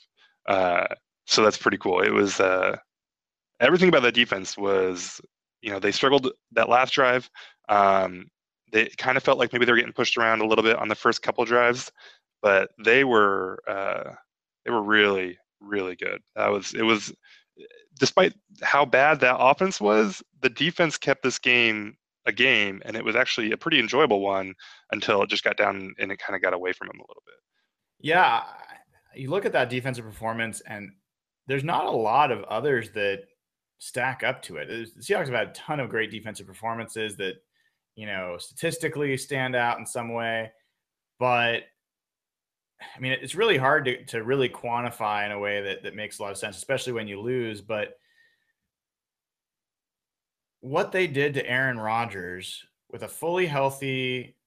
[0.48, 0.88] Uh,
[1.26, 2.02] so that's pretty cool.
[2.02, 2.78] It was uh,
[3.60, 5.22] everything about that defense was
[5.62, 7.30] you know they struggled that last drive.
[7.70, 8.28] Um,
[8.72, 10.88] they kind of felt like maybe they were getting pushed around a little bit on
[10.88, 11.92] the first couple drives,
[12.42, 14.14] but they were uh,
[14.66, 16.22] they were really really good.
[16.36, 17.14] That was it was
[18.00, 21.96] despite how bad that offense was, the defense kept this game
[22.26, 24.54] a game, and it was actually a pretty enjoyable one
[24.92, 27.24] until it just got down and it kind of got away from him a little
[27.26, 27.36] bit.
[28.00, 28.44] Yeah,
[29.16, 30.92] you look at that defensive performance, and
[31.48, 33.24] there's not a lot of others that
[33.84, 34.70] stack up to it.
[34.70, 37.36] The Seahawks have had a ton of great defensive performances that,
[37.96, 40.52] you know, statistically stand out in some way,
[41.20, 41.64] but
[42.96, 46.20] I mean, it's really hard to, to really quantify in a way that, that makes
[46.20, 47.60] a lot of sense, especially when you lose.
[47.60, 47.98] But
[50.62, 54.38] what they did to Aaron Rodgers with a fully healthy,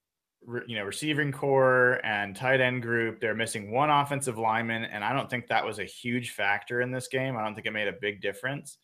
[0.66, 5.12] you know, receiving corps and tight end group, they're missing one offensive lineman, and I
[5.12, 7.36] don't think that was a huge factor in this game.
[7.36, 8.78] I don't think it made a big difference.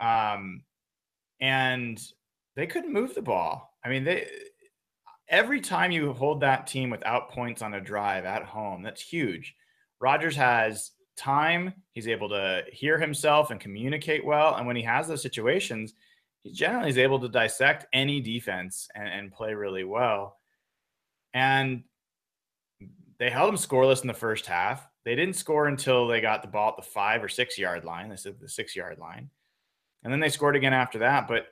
[0.00, 0.62] Um,
[1.40, 2.00] and
[2.56, 3.74] they couldn't move the ball.
[3.84, 4.28] I mean, they
[5.28, 9.54] every time you hold that team without points on a drive at home, that's huge.
[10.00, 11.72] Rodgers has time.
[11.92, 14.54] He's able to hear himself and communicate well.
[14.56, 15.94] And when he has those situations,
[16.42, 20.36] he generally is able to dissect any defense and, and play really well.
[21.32, 21.84] And
[23.18, 24.86] they held him scoreless in the first half.
[25.04, 28.08] They didn't score until they got the ball at the five or six yard line.
[28.08, 29.30] This is the six yard line.
[30.04, 31.26] And then they scored again after that.
[31.26, 31.46] But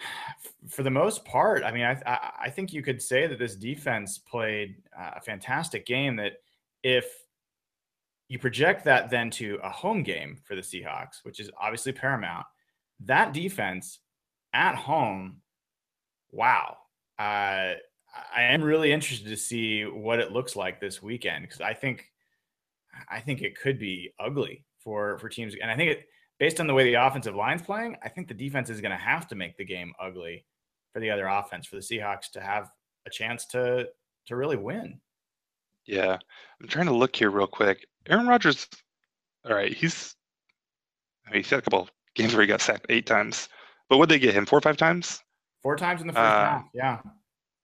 [0.68, 4.18] for the most part, I mean, I, I think you could say that this defense
[4.18, 6.16] played a fantastic game.
[6.16, 6.34] That
[6.82, 7.06] if
[8.28, 12.46] you project that then to a home game for the Seahawks, which is obviously paramount,
[13.00, 13.98] that defense
[14.52, 15.40] at home,
[16.30, 16.76] wow.
[17.18, 17.74] Uh,
[18.34, 22.06] I am really interested to see what it looks like this weekend because I think
[23.08, 26.06] I think it could be ugly for for teams, and I think it
[26.40, 28.96] based on the way the offensive line's playing, I think the defense is going to
[28.96, 30.44] have to make the game ugly
[30.92, 32.70] for the other offense for the Seahawks to have
[33.06, 33.88] a chance to
[34.26, 35.00] to really win.
[35.86, 36.18] Yeah,
[36.60, 37.86] I'm trying to look here real quick.
[38.08, 38.66] Aaron Rodgers,
[39.44, 40.16] all right, he's
[41.26, 43.48] I mean, he's had a couple games where he got sacked eight times,
[43.88, 45.22] but what they get him four or five times?
[45.62, 46.64] Four times in the first uh, half.
[46.74, 46.98] Yeah.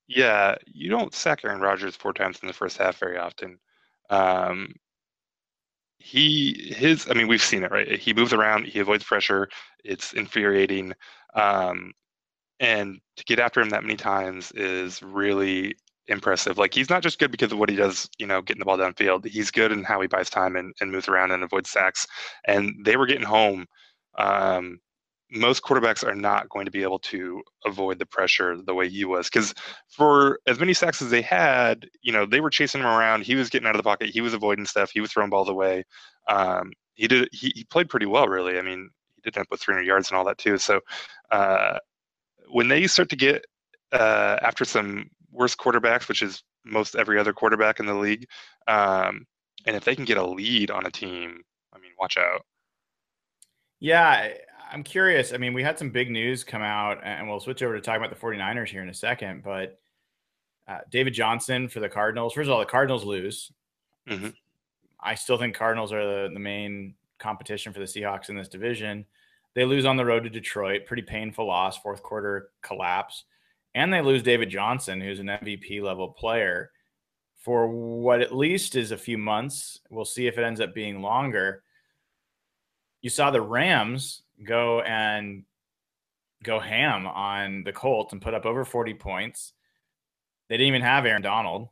[0.08, 3.58] Yeah, you don't sack Aaron Rodgers four times in the first half very often.
[4.08, 4.74] Um,
[5.99, 7.99] he his i mean we've seen it right?
[7.99, 9.49] He moves around he avoids pressure
[9.84, 10.92] it's infuriating
[11.34, 11.92] um,
[12.61, 15.74] and to get after him that many times is really
[16.09, 16.59] impressive.
[16.59, 18.78] Like he's not just good because of what he does you know getting the ball
[18.78, 19.26] downfield.
[19.26, 22.07] He's good in how he buys time and, and moves around and avoids sacks.
[22.47, 23.66] And they were getting home
[24.18, 24.78] um,
[25.30, 29.04] most quarterbacks are not going to be able to avoid the pressure the way he
[29.04, 29.54] was because
[29.88, 33.24] for as many sacks as they had you know they were chasing him around.
[33.24, 34.10] He was getting out of the pocket.
[34.10, 34.90] He was avoiding stuff.
[34.92, 35.84] He was throwing balls away.
[36.28, 38.58] Um, he did he, he played pretty well really.
[38.58, 40.58] I mean he did end up with 300 yards and all that too.
[40.58, 40.80] So
[41.32, 41.78] uh,
[42.48, 43.44] when they start to get
[43.92, 48.26] uh, after some worse quarterbacks which is most every other quarterback in the league
[48.68, 49.26] um,
[49.66, 51.40] and if they can get a lead on a team
[51.72, 52.42] i mean watch out.
[53.78, 54.32] Yeah
[54.70, 55.32] I'm curious.
[55.32, 57.96] I mean, we had some big news come out, and we'll switch over to talk
[57.96, 59.42] about the 49ers here in a second.
[59.42, 59.78] But
[60.68, 62.32] uh, David Johnson for the Cardinals.
[62.32, 63.52] First of all, the Cardinals lose.
[64.08, 64.30] Mm-hmm.
[65.00, 69.06] I still think Cardinals are the, the main competition for the Seahawks in this division.
[69.54, 70.86] They lose on the road to Detroit.
[70.86, 73.24] Pretty painful loss, fourth quarter collapse.
[73.74, 76.70] And they lose David Johnson, who's an MVP level player,
[77.38, 79.80] for what at least is a few months.
[79.90, 81.62] We'll see if it ends up being longer.
[83.02, 85.45] You saw the Rams go and
[86.43, 89.53] go ham on the Colts and put up over 40 points.
[90.49, 91.68] They didn't even have Aaron Donald.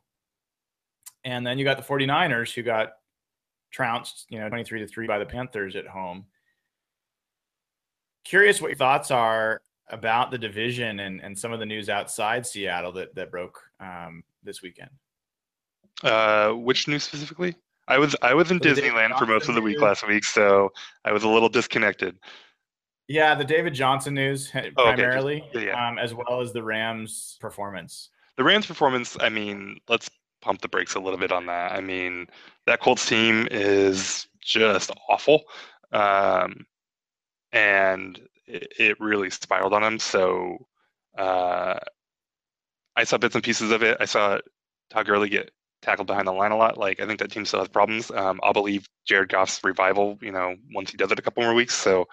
[1.23, 2.93] And then you got the 49ers who got
[3.71, 6.25] trounced, you know, 23 to 3 by the Panthers at home.
[8.23, 12.45] Curious what your thoughts are about the division and, and some of the news outside
[12.45, 14.89] Seattle that, that broke um, this weekend.
[16.03, 17.55] Uh, which news specifically?
[17.87, 20.71] I was I was in Disneyland for most of the week last week, so
[21.05, 22.17] I was a little disconnected.
[23.07, 25.67] Yeah, the David Johnson news primarily, oh, okay.
[25.67, 25.87] yeah.
[25.87, 28.09] um, as well as the Rams' performance.
[28.37, 30.09] The Rams' performance, I mean, let's
[30.41, 31.71] pump the brakes a little bit on that.
[31.71, 32.27] I mean,
[32.65, 35.43] that Colts team is just awful.
[35.91, 36.65] Um,
[37.51, 39.99] and it, it, really spiraled on them.
[39.99, 40.67] So
[41.17, 41.79] Uh,
[42.95, 43.97] I saw bits and pieces of it.
[43.99, 44.39] I saw
[44.89, 45.51] Todd Gurley get
[45.81, 46.77] tackled behind the line a lot.
[46.77, 48.11] Like I think that team still has problems.
[48.11, 51.53] Um, I'll believe Jared Goff's revival, you know, once he does it a couple more
[51.53, 51.75] weeks.
[51.75, 52.07] So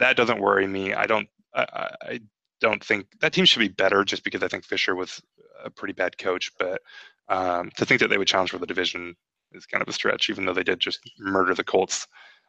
[0.00, 0.92] that doesn't worry me.
[0.92, 1.28] I don't.
[1.54, 2.20] I, I
[2.60, 5.22] don't think that team should be better just because I think Fisher was
[5.64, 6.50] a pretty bad coach.
[6.58, 6.82] But
[7.28, 9.14] um, to think that they would challenge for the division
[9.52, 12.06] is kind of a stretch, even though they did just murder the Colts.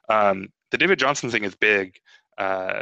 [0.09, 1.99] Um, the David Johnson thing is big.
[2.37, 2.81] Uh,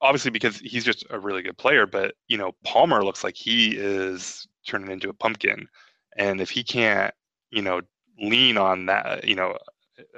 [0.00, 3.76] obviously because he's just a really good player, but you know, Palmer looks like he
[3.76, 5.68] is turning into a pumpkin.
[6.16, 7.14] And if he can't,
[7.50, 7.80] you know,
[8.18, 9.56] lean on that, you know,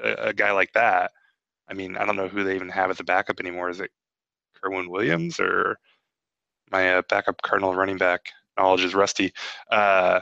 [0.02, 1.12] a, a guy like that,
[1.70, 3.68] I mean, I don't know who they even have as the backup anymore.
[3.68, 3.90] Is it
[4.62, 5.78] Kerwynn Williams or
[6.70, 8.26] my uh, backup Cardinal running back
[8.58, 9.32] knowledge is rusty.
[9.70, 10.20] Uh,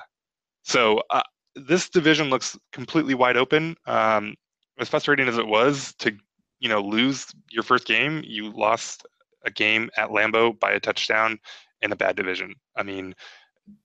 [0.62, 1.22] so uh,
[1.54, 3.76] this division looks completely wide open.
[3.86, 4.34] Um,
[4.78, 6.12] as frustrating as it was to,
[6.60, 9.06] you know, lose your first game, you lost
[9.44, 11.38] a game at Lambeau by a touchdown
[11.82, 12.54] in a bad division.
[12.76, 13.14] I mean,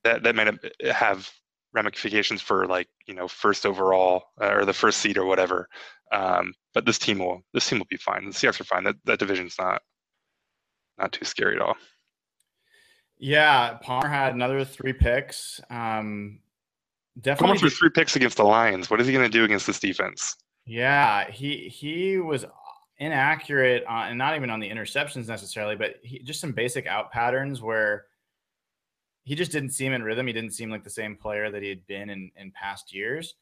[0.04, 0.52] that that may
[0.92, 1.32] have
[1.74, 5.68] ramifications for like you know first overall uh, or the first seed or whatever.
[6.12, 8.26] Um, but this team will this team will be fine.
[8.26, 8.84] The Seahawks are fine.
[8.84, 9.82] That that division's not
[10.98, 11.76] not too scary at all.
[13.18, 15.62] Yeah, Palmer had another three picks.
[15.70, 16.40] Um,
[17.20, 18.90] definitely Palmer three picks against the Lions.
[18.90, 20.36] What is he going to do against this defense?
[20.66, 22.46] Yeah, he he was
[22.98, 27.12] inaccurate on, and not even on the interceptions necessarily, but he, just some basic out
[27.12, 28.06] patterns where
[29.24, 30.28] he just didn't seem in rhythm.
[30.28, 33.36] He didn't seem like the same player that he had been in, in past years.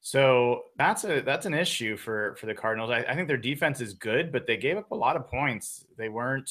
[0.00, 2.90] So that's a that's an issue for for the Cardinals.
[2.90, 5.84] I, I think their defense is good, but they gave up a lot of points.
[5.96, 6.50] They weren't,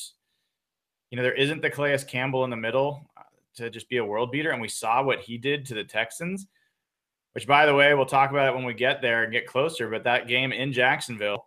[1.10, 3.24] you know, there isn't the Calais Campbell in the middle uh,
[3.56, 6.48] to just be a world beater, and we saw what he did to the Texans.
[7.34, 9.90] Which, by the way, we'll talk about it when we get there and get closer.
[9.90, 11.46] But that game in Jacksonville,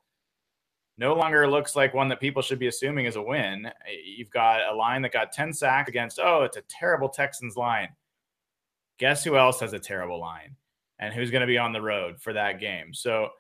[0.98, 3.68] no longer looks like one that people should be assuming is a win.
[4.05, 7.88] You've got a line that got 10 sacks against, oh, it's a terrible Texans line.
[8.98, 10.57] Guess who else has a terrible line
[11.01, 12.94] and who's going to be on the road for that game?
[12.94, 13.30] So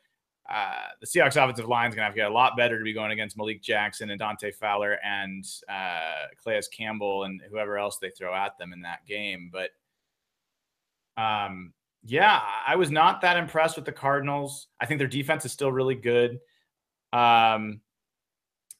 [0.52, 2.84] uh, the Seahawks offensive line is going to have to get a lot better to
[2.84, 7.98] be going against Malik Jackson and Dante Fowler and uh, Calais Campbell and whoever else
[7.98, 9.52] they throw at them in that game.
[9.52, 9.70] But
[11.16, 11.72] um,
[12.04, 14.68] yeah, I was not that impressed with the Cardinals.
[14.80, 16.40] I think their defense is still really good.
[17.12, 17.80] Um,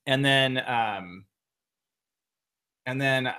[0.07, 1.26] and then, um,
[2.87, 3.33] and then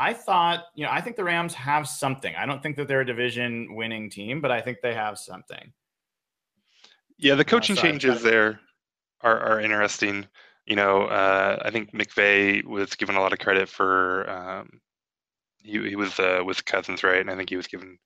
[0.00, 2.34] I thought, you know, I think the Rams have something.
[2.34, 5.74] I don't think that they're a division winning team, but I think they have something.
[7.18, 8.60] Yeah, the coaching uh, changes there
[9.20, 10.26] are, are interesting.
[10.64, 14.80] You know, uh, I think McVay was given a lot of credit for um,
[15.58, 17.20] he, he was uh, with Cousins, right?
[17.20, 17.98] And I think he was given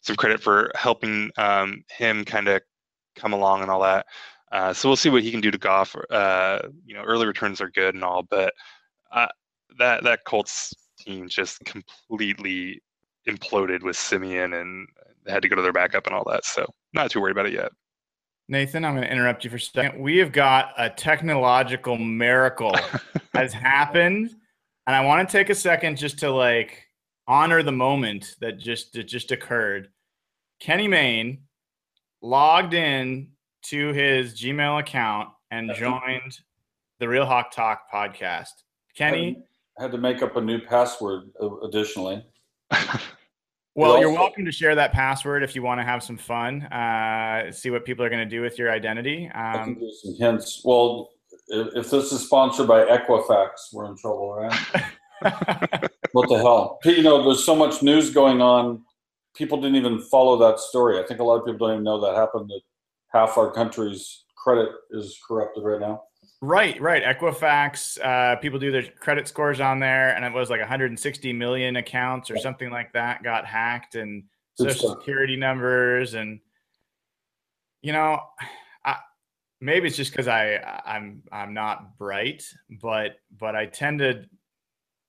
[0.00, 2.62] some credit for helping um, him kind of
[3.14, 4.06] come along and all that.
[4.52, 5.94] Uh, so we'll see what he can do to Goff.
[6.08, 8.54] Uh, you know, early returns are good and all, but
[9.10, 9.28] uh,
[9.78, 10.72] that that Colts
[11.04, 12.80] team just completely
[13.28, 14.86] imploded with Simeon and
[15.26, 16.44] had to go to their backup and all that.
[16.44, 17.70] So not too worried about it yet.
[18.48, 20.02] Nathan, I'm going to interrupt you for a second.
[20.02, 22.74] We have got a technological miracle
[23.34, 24.34] has happened,
[24.86, 26.84] and I want to take a second just to like
[27.26, 29.88] honor the moment that just that just occurred.
[30.60, 31.42] Kenny Mayne
[32.20, 33.28] logged in
[33.62, 35.80] to his Gmail account and uh-huh.
[35.80, 36.38] joined
[36.98, 38.50] the Real Hawk Talk podcast.
[38.96, 39.44] Kenny um,
[39.78, 41.30] I had to make up a new password
[41.64, 42.24] additionally.
[43.74, 46.62] well, you're welcome to share that password if you want to have some fun.
[46.64, 49.30] Uh, see what people are going to do with your identity.
[49.34, 50.62] Um, I can give some hints.
[50.64, 51.10] Well,
[51.48, 54.52] if, if this is sponsored by Equifax, we're in trouble, right?
[56.12, 56.78] what the hell?
[56.84, 58.82] You know, there's so much news going on.
[59.34, 60.98] People didn't even follow that story.
[60.98, 62.50] I think a lot of people don't even know that happened.
[62.50, 62.60] That
[63.12, 66.02] half our country's credit is corrupted right now.
[66.44, 67.04] Right, right.
[67.04, 71.76] Equifax, uh, people do their credit scores on there, and it was like 160 million
[71.76, 74.24] accounts or something like that got hacked, and
[74.54, 76.40] social security numbers, and
[77.80, 78.20] you know,
[78.84, 78.96] I,
[79.60, 82.44] maybe it's just because I I'm I'm not bright,
[82.80, 84.24] but but I tend to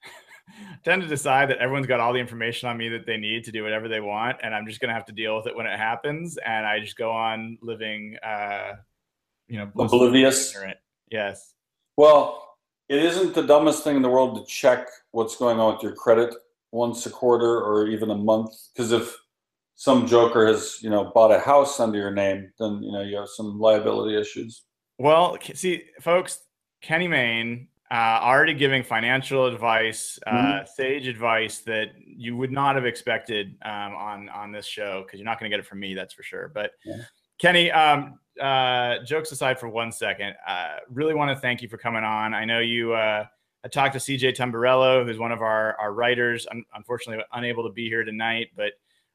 [0.86, 3.52] tend to decide that everyone's got all the information on me that they need to
[3.52, 5.80] do whatever they want, and I'm just gonna have to deal with it when it
[5.80, 8.74] happens, and I just go on living, uh,
[9.48, 10.56] you know, oblivious.
[11.14, 11.54] Yes.
[11.96, 12.56] Well,
[12.90, 15.94] it isn't the dumbest thing in the world to check what's going on with your
[15.94, 16.34] credit
[16.72, 19.16] once a quarter or even a month, because if
[19.76, 23.16] some joker has you know bought a house under your name, then you know you
[23.16, 24.64] have some liability issues.
[24.98, 26.40] Well, see, folks,
[26.82, 30.66] Kenny Mayne uh, already giving financial advice, uh, mm-hmm.
[30.76, 35.26] sage advice that you would not have expected um, on on this show because you're
[35.26, 36.52] not going to get it from me, that's for sure.
[36.52, 37.04] But yeah.
[37.40, 41.78] Kenny, um, uh, jokes aside for one second, uh, really want to thank you for
[41.78, 42.34] coming on.
[42.34, 43.26] I know you uh,
[43.66, 47.72] I talked to CJ Tamburello, who's one of our, our writers, un- unfortunately unable to
[47.72, 48.74] be here tonight, but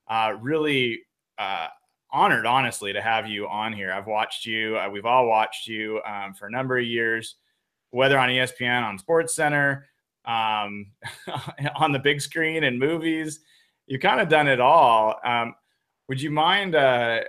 [0.08, 1.02] uh, really
[1.36, 1.66] uh,
[2.10, 3.92] honored, honestly, to have you on here.
[3.92, 7.36] I've watched you, uh, we've all watched you um, for a number of years,
[7.90, 9.86] whether on ESPN, on Sports Center,
[10.24, 10.92] um,
[11.76, 13.40] on the big screen and movies.
[13.86, 15.16] You've kind of done it all.
[15.24, 15.54] Um,
[16.08, 17.20] would you mind, uh,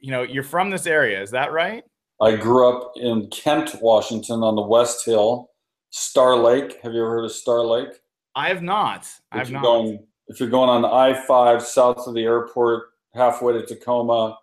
[0.00, 1.84] you know, you're from this area, is that right?
[2.20, 5.50] I grew up in Kent, Washington, on the West Hill,
[5.90, 6.80] Star Lake.
[6.82, 7.88] Have you ever heard of Star Lake?
[8.34, 9.06] I have not.
[9.32, 9.66] I have if you're not.
[9.66, 12.84] Going, if you're going on I five south of the airport,
[13.14, 14.38] halfway to Tacoma,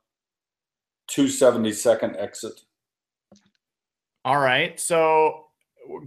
[1.10, 2.62] 272nd exit.
[4.26, 4.80] All right.
[4.80, 5.46] So,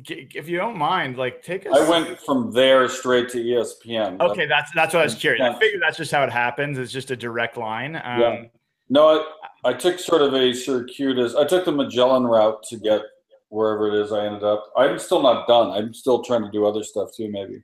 [0.08, 1.76] if you don't mind, like take us.
[1.76, 4.20] I went from there straight to ESPN.
[4.20, 5.42] Okay, that's that's what I was curious.
[5.42, 6.78] I figured that's just how it happens.
[6.78, 7.96] It's just a direct line.
[7.96, 8.44] Um, Yeah.
[8.88, 9.26] No,
[9.64, 11.34] I, I took sort of a circuitous.
[11.34, 13.02] I took the Magellan route to get
[13.48, 14.72] wherever it is I ended up.
[14.76, 15.70] I'm still not done.
[15.70, 17.62] I'm still trying to do other stuff too, maybe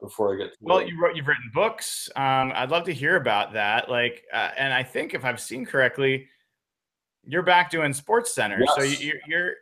[0.00, 0.52] before I get.
[0.52, 2.08] To Well, you wrote, you've written books.
[2.16, 3.88] Um, I'd love to hear about that.
[3.90, 6.28] Like, uh, and I think if I've seen correctly,
[7.24, 8.64] you're back doing Sports Center.
[8.76, 9.00] So Yes.
[9.00, 9.52] you, you're,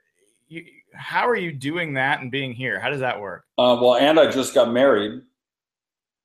[0.49, 2.81] you, how are you doing that and being here?
[2.81, 3.45] How does that work?
[3.59, 5.23] Uh, well, and I just got married.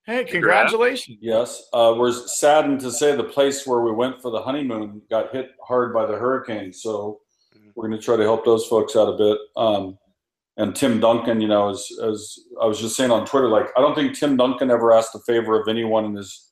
[0.05, 1.17] Hey, congratulations!
[1.21, 5.31] Yes, uh, we're saddened to say the place where we went for the honeymoon got
[5.31, 6.73] hit hard by the hurricane.
[6.73, 7.21] So
[7.73, 9.37] we're going to try to help those folks out a bit.
[9.55, 9.97] Um,
[10.57, 13.81] and Tim Duncan, you know, as as I was just saying on Twitter, like I
[13.81, 16.51] don't think Tim Duncan ever asked a favor of anyone in his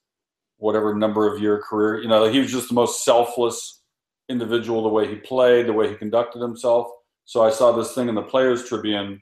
[0.57, 2.01] whatever number of year career.
[2.01, 3.81] You know, he was just the most selfless
[4.29, 4.81] individual.
[4.81, 6.87] The way he played, the way he conducted himself.
[7.25, 9.21] So I saw this thing in the Players Tribune,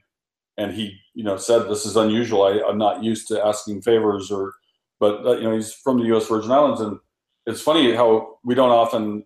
[0.56, 2.42] and he, you know, said this is unusual.
[2.44, 4.52] I, I'm not used to asking favors, or,
[4.98, 6.28] but uh, you know, he's from the U.S.
[6.28, 6.98] Virgin Islands, and
[7.46, 9.24] it's funny how we don't often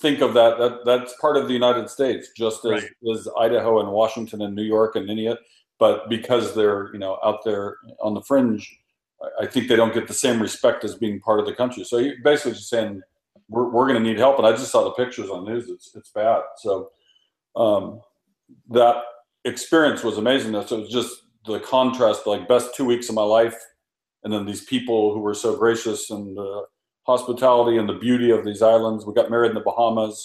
[0.00, 0.58] think of that.
[0.58, 2.90] That that's part of the United States, just as Right.
[3.14, 5.38] as Idaho and Washington and New York and India.
[5.78, 8.78] But because they're you know out there on the fringe,
[9.40, 11.84] I- think they don't get the same respect as being part of the country.
[11.84, 13.02] So he basically just saying
[13.48, 14.38] we're, we're going to need help.
[14.38, 15.68] And I just saw the pictures on the news.
[15.68, 16.42] It's it's bad.
[16.58, 16.90] So
[17.56, 18.00] um,
[18.70, 19.02] that
[19.44, 20.52] experience was amazing.
[20.66, 23.56] So it was just the contrast, like best two weeks of my life,
[24.24, 26.62] and then these people who were so gracious and uh,
[27.06, 29.06] hospitality and the beauty of these islands.
[29.06, 30.22] We got married in the Bahamas,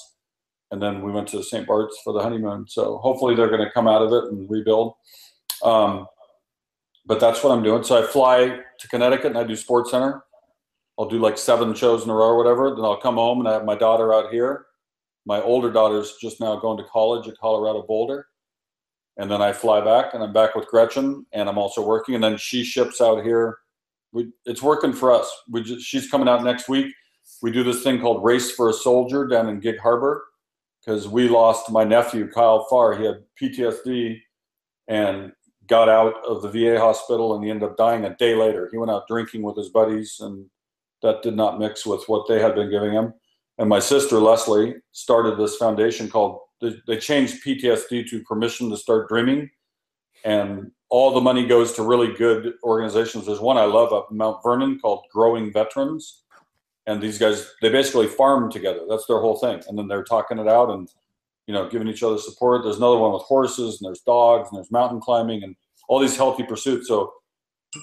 [0.72, 1.66] and then we went to St.
[1.66, 2.66] Bart's for the honeymoon.
[2.68, 4.94] So hopefully they're going to come out of it and rebuild.
[5.64, 6.08] Um,
[7.06, 7.84] but that's what I'm doing.
[7.84, 10.24] So I fly to Connecticut and I do Sports Center.
[10.98, 12.74] I'll do like seven shows in a row or whatever.
[12.74, 14.66] Then I'll come home and I have my daughter out here.
[15.26, 18.28] My older daughter's just now going to college at Colorado Boulder.
[19.18, 22.16] And then I fly back and I'm back with Gretchen and I'm also working.
[22.16, 23.58] And then she ships out here.
[24.12, 25.32] We, it's working for us.
[25.50, 26.94] We just, she's coming out next week.
[27.42, 30.26] We do this thing called Race for a Soldier down in Gig Harbor
[30.80, 32.96] because we lost my nephew, Kyle Farr.
[32.96, 34.20] He had PTSD
[34.88, 35.32] and
[35.68, 38.70] got out of the VA hospital and he ended up dying a day later.
[38.72, 40.46] He went out drinking with his buddies and
[41.02, 43.14] that did not mix with what they had been giving him.
[43.58, 48.78] And my sister Leslie started this foundation called they, they changed PTSD to Permission to
[48.78, 49.50] Start Dreaming,
[50.24, 53.26] and all the money goes to really good organizations.
[53.26, 56.24] There's one I love up in Mount Vernon called Growing Veterans,
[56.88, 58.82] and these guys they basically farm together.
[58.90, 60.90] That's their whole thing, and then they're talking it out and
[61.48, 62.64] you know giving each other support.
[62.64, 65.56] There's another one with horses, and there's dogs, and there's mountain climbing, and
[65.88, 66.88] all these healthy pursuits.
[66.88, 67.14] So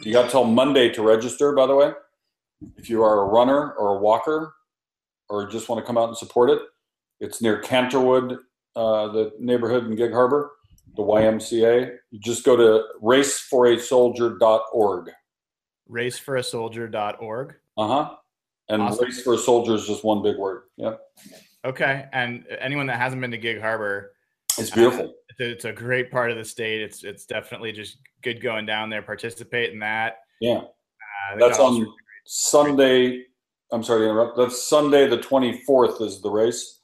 [0.02, 1.52] you got till Monday to register.
[1.52, 1.92] By the way,
[2.76, 4.54] if you are a runner or a walker
[5.28, 6.60] or just want to come out and support it,
[7.20, 8.38] it's near Canterwood,
[8.76, 10.52] uh, the neighborhood in Gig Harbor,
[10.96, 11.96] the YMCA.
[12.10, 15.10] You just go to raceforasoldier.org.
[15.90, 17.54] Raceforasoldier.org.
[17.76, 18.10] Uh huh.
[18.68, 19.04] And Awesome.
[19.04, 20.62] race for a soldier is just one big word.
[20.76, 20.94] Yeah.
[21.64, 22.06] Okay.
[22.12, 24.12] And anyone that hasn't been to Gig Harbor,
[24.58, 25.12] It's beautiful.
[25.28, 26.80] it's a, it's a great part of the state.
[26.80, 30.18] It's it's definitely just good going down there, participate in that.
[30.40, 30.60] Yeah.
[30.62, 31.86] Uh, That's on
[32.24, 33.24] Sunday.
[33.72, 34.36] I'm sorry to interrupt.
[34.36, 36.82] That's Sunday, the 24th is the race.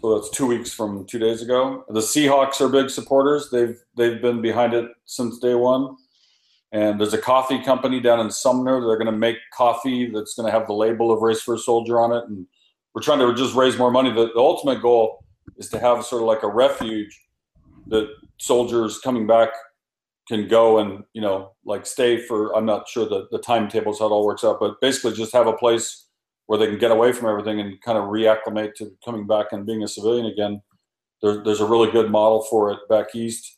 [0.00, 1.84] So that's two weeks from two days ago.
[1.88, 3.50] The Seahawks are big supporters.
[3.50, 5.96] They've they've been behind it since day one.
[6.72, 8.80] And there's a coffee company down in Sumner.
[8.80, 11.58] They're going to make coffee that's going to have the label of Race for a
[11.58, 12.24] Soldier on it.
[12.28, 12.46] And
[12.94, 14.10] we're trying to just raise more money.
[14.10, 15.24] The, the ultimate goal
[15.56, 17.20] is to have sort of like a refuge
[17.88, 18.08] that
[18.38, 19.50] soldiers coming back
[20.28, 24.06] can go and you know like stay for i'm not sure the, the timetables how
[24.06, 26.05] it all works out but basically just have a place
[26.46, 29.66] where they can get away from everything and kind of reacclimate to coming back and
[29.66, 30.62] being a civilian again.
[31.22, 33.56] There, there's a really good model for it back east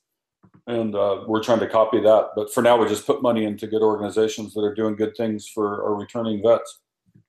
[0.68, 2.28] and uh, we're trying to copy that.
[2.36, 5.48] But for now we just put money into good organizations that are doing good things
[5.48, 6.80] for our returning vets.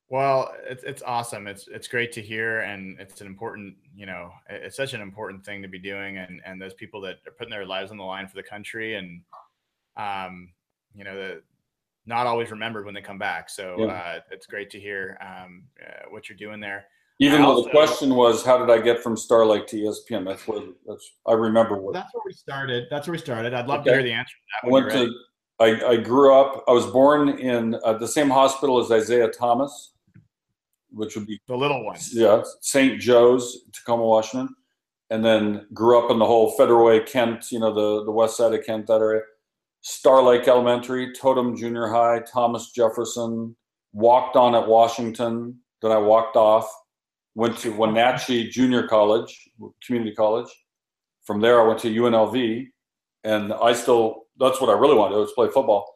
[0.09, 1.47] Well, it's it's awesome.
[1.47, 5.45] It's it's great to hear, and it's an important, you know, it's such an important
[5.45, 8.03] thing to be doing, and and those people that are putting their lives on the
[8.03, 9.21] line for the country, and
[9.97, 10.49] um,
[10.95, 11.41] you know, the,
[12.09, 13.49] not always remembered when they come back.
[13.49, 13.85] So Yeah.
[13.85, 16.87] uh, it's great to hear um, uh, what you're doing there.
[17.19, 20.25] Even I though the question was, how did I get from Star Lake to ESPN?
[20.25, 22.85] That's where that's I remember what that's where we started.
[22.89, 23.53] That's where we started.
[23.53, 23.89] I'd love Okay.
[23.91, 24.67] to hear the answer to that.
[24.67, 25.13] I when went to.
[25.61, 26.63] I, I grew up.
[26.69, 29.91] I was born in uh, the same hospital as Isaiah Thomas,
[30.91, 31.97] which would be the little one.
[32.13, 32.99] yeah St.
[33.01, 34.55] Joe's, Tacoma, Washington,
[35.09, 37.51] and then grew up in the whole Federal Way, Kent.
[37.51, 39.21] You know the the west side of Kent, that area.
[39.81, 43.55] Star Lake Elementary, Totem Junior High, Thomas Jefferson.
[43.93, 45.59] Walked on at Washington.
[45.81, 46.69] Then I walked off.
[47.35, 49.49] Went to Wenatchee Junior College,
[49.85, 50.49] community college.
[51.23, 52.67] From there, I went to UNLV,
[53.23, 55.87] and I still that's what I really wanted to do was play football.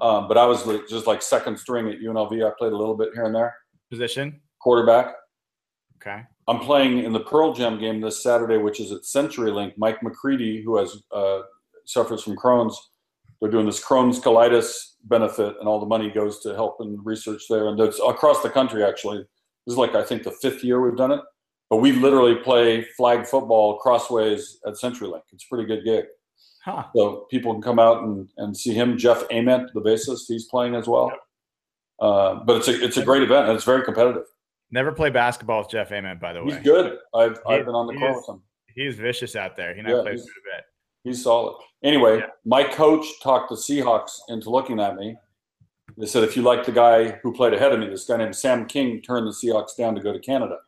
[0.00, 2.46] Um, but I was just like second string at UNLV.
[2.46, 3.54] I played a little bit here and there,
[3.90, 4.40] Position.
[4.60, 5.14] quarterback.
[6.00, 6.22] Okay.
[6.48, 9.72] I'm playing in the Pearl Jam game this Saturday, which is at CenturyLink.
[9.76, 11.40] Mike McCready, who has uh,
[11.86, 12.78] suffers from Crohn's,
[13.40, 17.44] they're doing this Crohn's colitis benefit, and all the money goes to help and research
[17.48, 17.68] there.
[17.68, 19.18] And it's across the country, actually.
[19.18, 21.20] This is like I think the fifth year we've done it,
[21.70, 25.22] but we literally play flag football crossways at CenturyLink.
[25.32, 26.04] It's a pretty good gig.
[26.64, 26.84] Huh.
[26.94, 28.98] So people can come out and, and see him.
[28.98, 31.12] Jeff Ament, the bassist, he's playing as well.
[32.00, 34.24] Uh, but it's a it's a great event and it's very competitive.
[34.70, 36.54] Never play basketball with Jeff Ament, by the way.
[36.54, 36.98] He's good.
[37.14, 38.42] I've He- I've been on the he court with him.
[38.74, 39.72] He's vicious out there.
[39.72, 40.64] He and Yeah, I played a bit.
[41.06, 41.56] He's solid.
[41.84, 42.26] Anyway, Yeah.
[42.44, 45.16] my coach talked the Seahawks into looking at me.
[45.96, 48.34] They said, if you like the guy who played ahead of me, this guy named
[48.34, 50.58] Sam King turned the Seahawks down to go to Canada.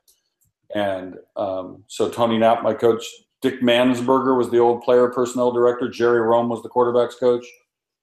[0.75, 3.05] And um, so Tony Knap, my coach,
[3.43, 5.89] Dick Mansperger was the old player personnel director.
[5.89, 7.45] Jerry Rhome was the quarterback's coach.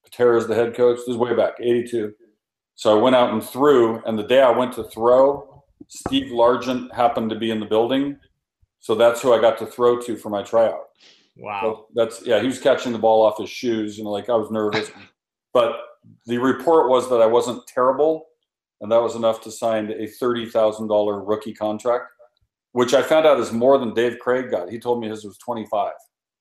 [0.04, 0.98] Patera is the head coach.
[0.98, 2.14] This is way back, 82.
[2.76, 4.02] So I went out and threw.
[4.06, 8.18] And the day I went to throw, Steve Largent happened to be in the building.
[8.82, 10.82] So that's who I got to throw to for my tryout.
[11.38, 11.62] Wow.
[11.62, 14.36] So that's yeah, he was catching the ball off his shoes, you know, like I
[14.36, 14.92] was nervous.
[15.54, 15.80] but
[16.26, 18.26] the report was that I wasn't terrible,
[18.82, 22.06] and that was enough to sign a thirty thousand dollar rookie contract,
[22.72, 24.70] which I found out is more than Dave Krieg got.
[24.70, 25.94] He told me his was twenty five.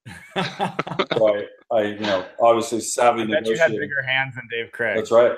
[1.16, 4.70] So I, I, you know, obviously savvy I bet you had bigger hands than Dave
[4.72, 4.96] Krieg.
[4.96, 5.32] That's right.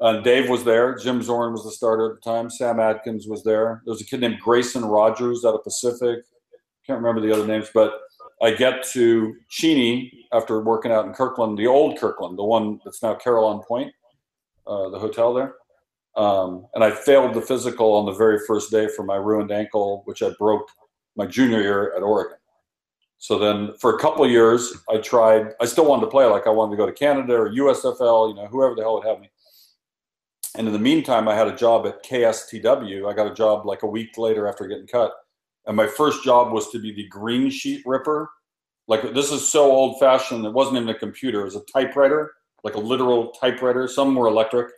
[0.00, 0.94] And Dave was there.
[0.96, 2.48] Jim Zorn was the starter at the time.
[2.50, 3.82] Sam Adkins was there.
[3.84, 6.20] There was a kid named Grayson Rogers out of Pacific.
[6.86, 8.00] Can't remember the other names, but
[8.40, 13.02] I get to Cheney after working out in Kirkland, the old Kirkland, the one that's
[13.02, 13.92] now Carillon Point,
[14.66, 15.54] uh, the hotel there.
[16.16, 20.02] Um, and I failed the physical on the very first day for my ruined ankle,
[20.04, 20.68] which I broke
[21.16, 22.38] my junior year at Oregon.
[23.18, 26.50] So then for a couple years, I tried, I still wanted to play like I
[26.50, 29.30] wanted to go to Canada or USFL, you know, whoever the hell would have me.
[30.56, 33.10] And in the meantime, I had a job at KSTW.
[33.10, 35.12] I got a job like a week later after getting cut.
[35.68, 38.28] And my first job was to be the green sheet ripper.
[38.88, 42.32] Like this is so old fashioned, it wasn't even a computer, it was a typewriter,
[42.64, 43.86] like a literal typewriter.
[43.86, 44.72] Some were electric.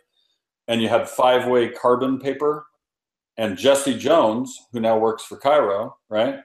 [0.67, 2.65] And you had five way carbon paper.
[3.37, 6.39] And Jesse Jones, who now works for KIRO, right?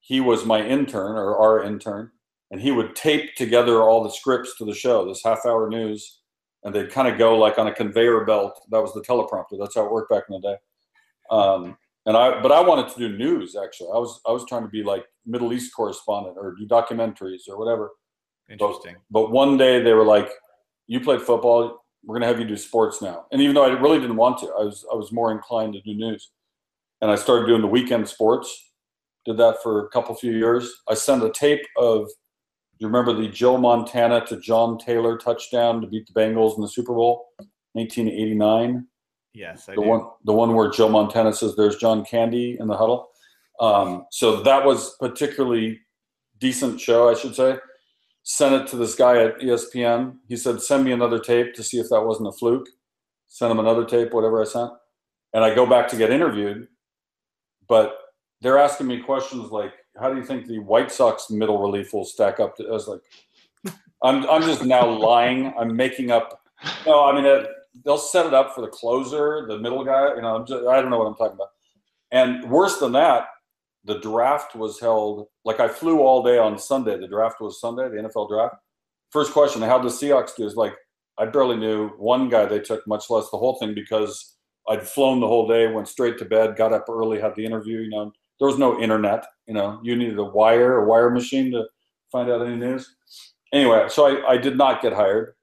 [0.00, 2.12] He was my intern or our intern.
[2.50, 6.20] And he would tape together all the scripts to the show, this half hour news
[6.64, 8.60] and they'd kind of go like on a conveyor belt.
[8.70, 9.58] That was the teleprompter.
[9.58, 10.56] That's how it worked back in the day.
[11.30, 11.76] Um,
[12.08, 13.54] and I, but I wanted to do news.
[13.54, 17.42] Actually, I was I was trying to be like Middle East correspondent or do documentaries
[17.46, 17.90] or whatever.
[18.50, 18.96] Interesting.
[19.10, 20.30] But one day they were like,
[20.86, 21.84] "You played football.
[22.02, 24.46] We're gonna have you do sports now." And even though I really didn't want to,
[24.46, 26.30] I was I was more inclined to do news.
[27.02, 28.72] And I started doing the weekend sports.
[29.26, 30.80] Did that for a couple few years.
[30.88, 35.82] I sent a tape of do you remember the Joe Montana to John Taylor touchdown
[35.82, 37.26] to beat the Bengals in the Super Bowl,
[37.72, 38.86] 1989?
[39.34, 39.88] Yes, I The do.
[39.88, 43.10] one, the one where Joe Montana says, "There's John Candy in the huddle."
[43.60, 45.80] Um, so that was particularly
[46.38, 47.58] decent show, I should say.
[48.22, 50.18] Sent it to this guy at ESPN.
[50.28, 52.68] He said, "Send me another tape to see if that wasn't a fluke."
[53.28, 54.70] Send him another tape, whatever I sent,
[55.34, 56.66] and I go back to get interviewed,
[57.68, 57.96] but
[58.40, 62.04] they're asking me questions like, "How do you think the White Sox middle relief will
[62.04, 63.02] stack up?" To, I was like,
[64.02, 65.52] "I'm I'm just now lying.
[65.58, 66.40] I'm making up."
[66.86, 67.46] No, I mean it,
[67.84, 70.14] they'll set it up for the closer, the middle guy.
[70.14, 71.48] You know, just, I don't know what I'm talking about.
[72.10, 73.26] And worse than that,
[73.84, 75.26] the draft was held.
[75.44, 76.98] Like I flew all day on Sunday.
[76.98, 78.56] The draft was Sunday, the NFL draft.
[79.10, 80.46] First question: How the Seahawks do?
[80.46, 80.74] Is like
[81.18, 84.36] I barely knew one guy they took, much less the whole thing, because
[84.68, 87.80] I'd flown the whole day, went straight to bed, got up early, had the interview.
[87.80, 89.26] You know, there was no internet.
[89.46, 91.64] You know, you needed a wire, a wire machine to
[92.12, 92.96] find out any news.
[93.52, 95.34] Anyway, so I, I did not get hired.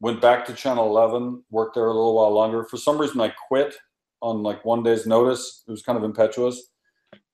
[0.00, 2.64] Went back to Channel 11, worked there a little while longer.
[2.64, 3.74] For some reason, I quit
[4.20, 5.64] on like one day's notice.
[5.66, 6.70] It was kind of impetuous.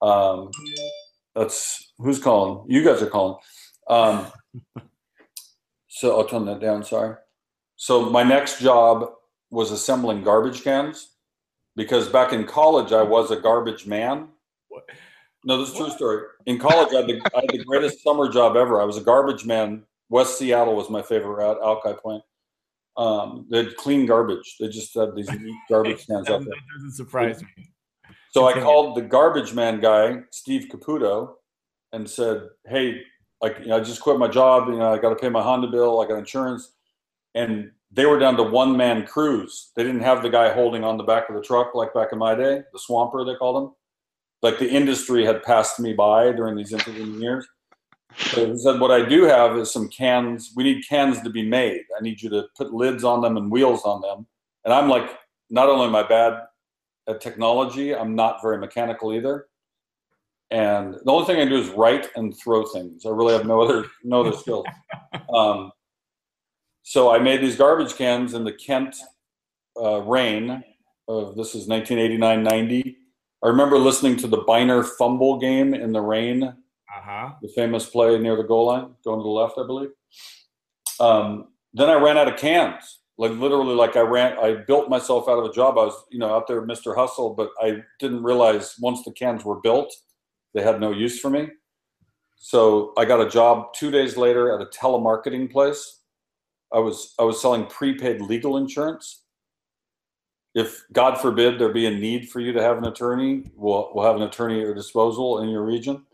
[0.00, 0.50] Um,
[1.34, 2.64] that's who's calling.
[2.68, 3.36] You guys are calling.
[3.88, 4.26] Um,
[6.02, 6.82] So I'll turn that down.
[6.82, 7.14] Sorry.
[7.76, 9.10] So my next job
[9.50, 11.10] was assembling garbage cans
[11.76, 14.28] because back in college I was a garbage man.
[14.68, 14.82] What?
[15.44, 16.24] No, this is a true story.
[16.46, 18.80] In college, I had, the, I had the greatest summer job ever.
[18.80, 19.84] I was a garbage man.
[20.08, 22.24] West Seattle was my favorite route, Alki Point.
[22.96, 24.56] Um, they'd clean garbage.
[24.60, 26.50] They just had these neat garbage cans out there.
[26.50, 27.68] that doesn't surprise me.
[28.32, 31.34] So I called the garbage man guy, Steve Caputo,
[31.92, 33.02] and said, "Hey,
[33.40, 34.68] like you know, I just quit my job.
[34.68, 36.00] You know, I got to pay my Honda bill.
[36.00, 36.72] I got insurance."
[37.34, 39.70] And they were down to one man crews.
[39.76, 42.18] They didn't have the guy holding on the back of the truck like back in
[42.18, 43.74] my day, the swamper they called him.
[44.40, 47.46] Like the industry had passed me by during these intervening years.
[48.16, 50.52] So he said, "What I do have is some cans.
[50.56, 51.82] We need cans to be made.
[51.98, 54.26] I need you to put lids on them and wheels on them."
[54.64, 55.10] And I'm like,
[55.50, 56.42] not only am I bad
[57.08, 59.46] at technology, I'm not very mechanical either.
[60.50, 63.06] And the only thing I do is write and throw things.
[63.06, 64.66] I really have no other no other skills.
[65.34, 65.72] Um,
[66.82, 68.96] so I made these garbage cans in the Kent
[69.80, 70.62] uh, rain
[71.08, 72.96] of this is 1989-90.
[73.42, 76.54] I remember listening to the Byner fumble game in the rain
[76.94, 77.30] Uh huh.
[77.40, 79.90] the famous play near the goal line, going to the left, I believe.
[81.00, 82.98] Um, then I ran out of cans.
[83.18, 85.78] Like literally, like I ran, I built myself out of a job.
[85.78, 86.94] I was, you know, out there, Mr.
[86.94, 89.94] Hustle, but I didn't realize once the cans were built,
[90.54, 91.48] they had no use for me.
[92.36, 96.00] So I got a job two days later at a telemarketing place.
[96.72, 99.22] I was I was selling prepaid legal insurance.
[100.54, 104.06] If God forbid there be a need for you to have an attorney, we'll we'll
[104.06, 106.04] have an attorney at your disposal in your region.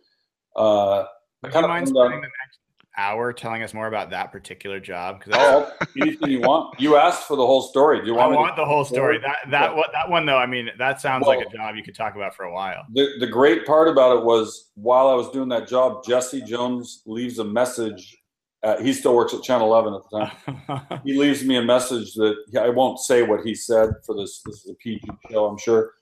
[0.58, 1.06] Uh,
[1.42, 2.58] Would Kind you of mind spending the next
[2.96, 5.20] hour telling us more about that particular job?
[5.24, 6.80] Because Oh, anything you want.
[6.80, 8.00] You asked for the whole story.
[8.00, 9.18] Do you want, to- want the whole story.
[9.18, 9.76] That that Yeah.
[9.76, 10.36] what that one though.
[10.38, 12.82] I mean, that sounds like a job you could talk about for a while.
[12.92, 17.02] the, the great part about it was while I was doing that job, Jesse Jones
[17.06, 18.16] leaves a message.
[18.64, 20.18] Uh, he still works at Channel 11 at the
[20.66, 21.00] time.
[21.04, 24.42] He leaves me a message that I won't say what he said for this.
[24.44, 25.92] This is a PG show, I'm sure.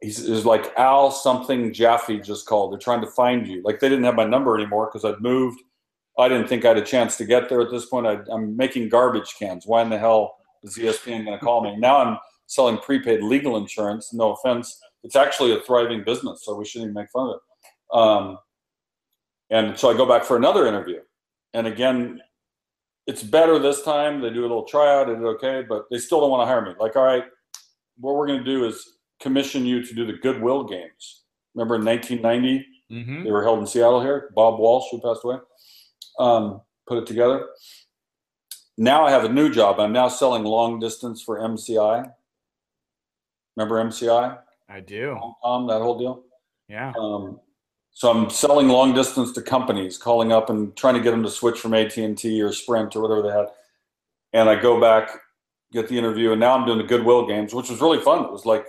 [0.00, 2.72] He's, like Al something Jaffe just called.
[2.72, 3.62] They're trying to find you.
[3.62, 5.60] Like they didn't have my number anymore because I'd moved.
[6.18, 8.06] I didn't think I had a chance to get there at this point.
[8.06, 9.66] I, I'm making garbage cans.
[9.66, 11.76] Why in the hell is ESPN going to call me?
[11.76, 14.12] Now I'm selling prepaid legal insurance.
[14.12, 14.80] No offense.
[15.02, 17.96] It's actually a thriving business, so we shouldn't even make fun of it.
[17.96, 18.38] Um,
[19.50, 21.00] and so I go back for another interview.
[21.54, 22.20] And again,
[23.06, 24.20] it's better this time.
[24.20, 25.08] They do a little tryout.
[25.08, 26.72] I did okay, but they still don't want to hire me.
[26.78, 27.24] Like, all right,
[27.98, 31.24] what we're going to do is commission you to do the Goodwill games.
[31.54, 34.30] Remember in 1990, hmm they were held in Seattle here.
[34.34, 35.36] Bob Walsh, who passed away,
[36.18, 37.46] um, put it together.
[38.76, 39.78] Now I have a new job.
[39.78, 42.10] I'm now selling long distance for MCI.
[43.56, 44.38] Remember MCI?
[44.68, 45.18] I do.
[45.44, 46.24] Tom, that whole deal?
[46.68, 46.92] Yeah.
[46.98, 47.40] Um,
[47.92, 51.30] so I'm selling long distance to companies, calling up and trying to get them to
[51.30, 53.48] switch from AT and T or Sprint or whatever they had.
[54.32, 55.10] And I go back,
[55.72, 58.24] get the interview, and now I'm doing the Goodwill games, which was really fun.
[58.24, 58.68] It was like,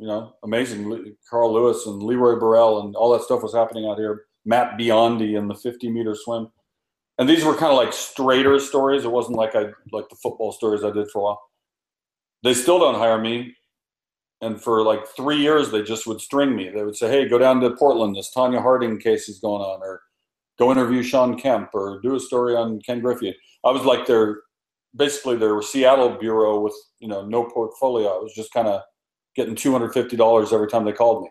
[0.00, 1.14] you know, amazing.
[1.28, 4.24] Carl Lewis and Leroy Burrell and all that stuff was happening out here.
[4.44, 6.48] Matt Biondi in the 50 meter swim,
[7.18, 9.04] and these were kind of like straighter stories.
[9.04, 11.42] It wasn't like I like the football stories I did for a while.
[12.42, 13.54] They still don't hire me
[14.40, 17.38] and for like three years they just would string me they would say hey go
[17.38, 20.00] down to portland this tonya harding case is going on or
[20.58, 24.40] go interview shawn kemp or do a story on ken griffey i was like their
[24.96, 28.80] basically their seattle bureau with you know no portfolio i was just kind of
[29.36, 31.30] getting $250 every time they called me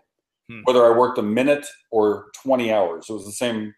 [0.50, 0.62] Hmm.
[0.64, 3.72] whether i worked a minute or 20 hours it was the same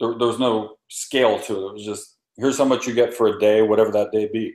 [0.00, 3.12] there, there was no scale to it it was just here's how much you get
[3.12, 4.54] for a day whatever that day be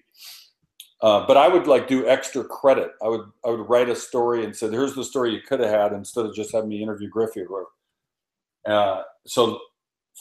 [1.01, 2.91] uh, but I would like do extra credit.
[3.03, 5.69] I would I would write a story and say, "Here's the story you could have
[5.69, 7.69] had," instead of just having me interview Griffey or whatever.
[8.65, 9.59] Uh, so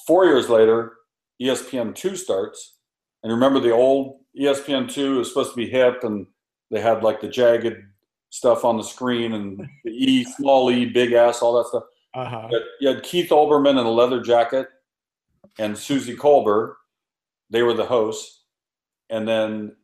[0.08, 0.94] four years later,
[1.40, 2.78] ESPN two starts,
[3.22, 6.26] and remember the old ESPN two is supposed to be hip, and
[6.72, 7.76] they had like the jagged
[8.32, 11.84] stuff on the screen and the E small E big ass all that stuff.
[12.14, 12.48] Uh huh.
[12.50, 14.68] You had, you had Keith Olbermann in a leather jacket
[15.58, 16.74] and Suzy Kolber.
[17.50, 18.44] They were the hosts.
[19.10, 19.76] And then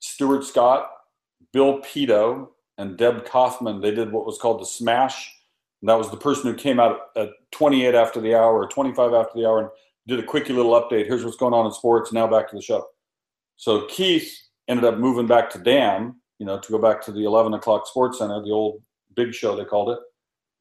[0.00, 0.90] Stuart Scott,
[1.52, 5.34] Bill Pidto, and Deb Kaufman, they did what was called the Smash.
[5.80, 9.14] And that was the person who came out at 28 after the hour or 25
[9.14, 9.68] after the hour and
[10.06, 11.06] did a quickie little update.
[11.06, 12.12] Here's what's going on in sports.
[12.12, 12.86] Now back to the show.
[13.56, 14.38] So Keith
[14.68, 17.86] ended up moving back to Dan, you know, to go back to the 11 o'clock
[17.86, 18.82] Sports Center, the old
[19.14, 19.98] big show they called it.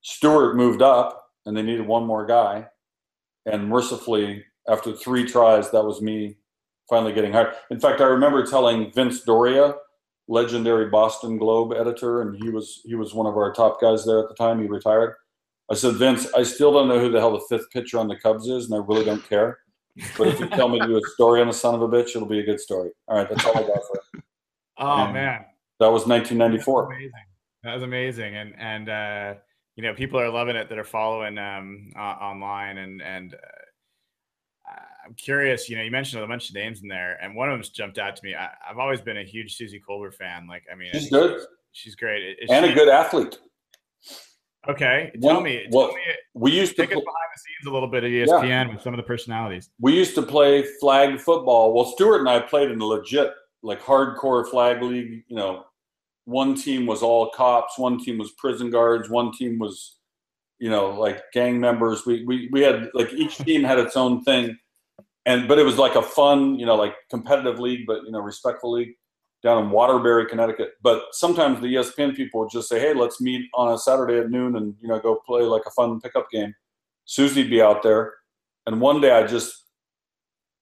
[0.02, 2.68] Stuart moved up, and they needed one more guy.
[3.46, 6.36] And mercifully, after three tries, that was me
[6.90, 7.54] finally getting hired.
[7.72, 9.76] In fact, I remember telling Vince Doria,
[10.28, 14.20] legendary Boston Globe editor, and he was he was one of our top guys there
[14.20, 14.62] at the time.
[14.62, 15.16] He retired.
[15.72, 18.18] I said, Vince, I still don't know who the hell the fifth pitcher on the
[18.18, 19.60] Cubs is, and I really don't care.
[20.18, 22.10] But if you tell me to do a story on the son of a bitch,
[22.16, 22.90] it'll be a good story.
[23.08, 24.24] All right, that's all I got for it.
[24.82, 25.12] Oh Yeah.
[25.12, 25.46] man,
[25.80, 26.86] That was That's 1994.
[26.94, 27.12] amazing.
[27.64, 29.34] That was amazing, and and uh,
[29.76, 34.72] you know people are loving it that are following um, uh, online, and and uh,
[35.06, 35.70] I'm curious.
[35.70, 37.98] You know, you mentioned a bunch of names in there, and one of them's jumped
[37.98, 38.36] out to me.
[38.36, 40.48] I, I've always been a huge Suzy Kolber fan.
[40.48, 41.42] Like, I mean, She's good
[41.72, 42.38] She's great.
[42.42, 43.38] Is and she- a good athlete.
[44.68, 46.02] Okay, tell One- me, well, me,
[46.34, 48.82] We used to take pl- behind the scenes a little bit at E ESPN with
[48.82, 49.70] some of the personalities.
[49.80, 51.74] we used to play flag football.
[51.74, 53.32] Well, Stuart and I played in a legit,
[53.64, 55.24] like hardcore flag league.
[55.28, 55.66] You know,
[56.30, 59.98] one team was all cops, one team was prison guards, one team was,
[60.60, 62.06] you know, like gang members.
[62.06, 64.56] We we we had like each team had its own thing,
[65.26, 68.20] and but it was like a fun, you know, like competitive league, but you know,
[68.20, 68.94] respectful league
[69.42, 70.74] down in Waterbury, Connecticut.
[70.84, 74.30] But sometimes the ESPN people would just say, "Hey, let's meet on a Saturday at
[74.30, 76.54] noon and you know go play like a fun pickup game."
[77.06, 78.14] Susie'd be out there,
[78.68, 79.66] and one day I just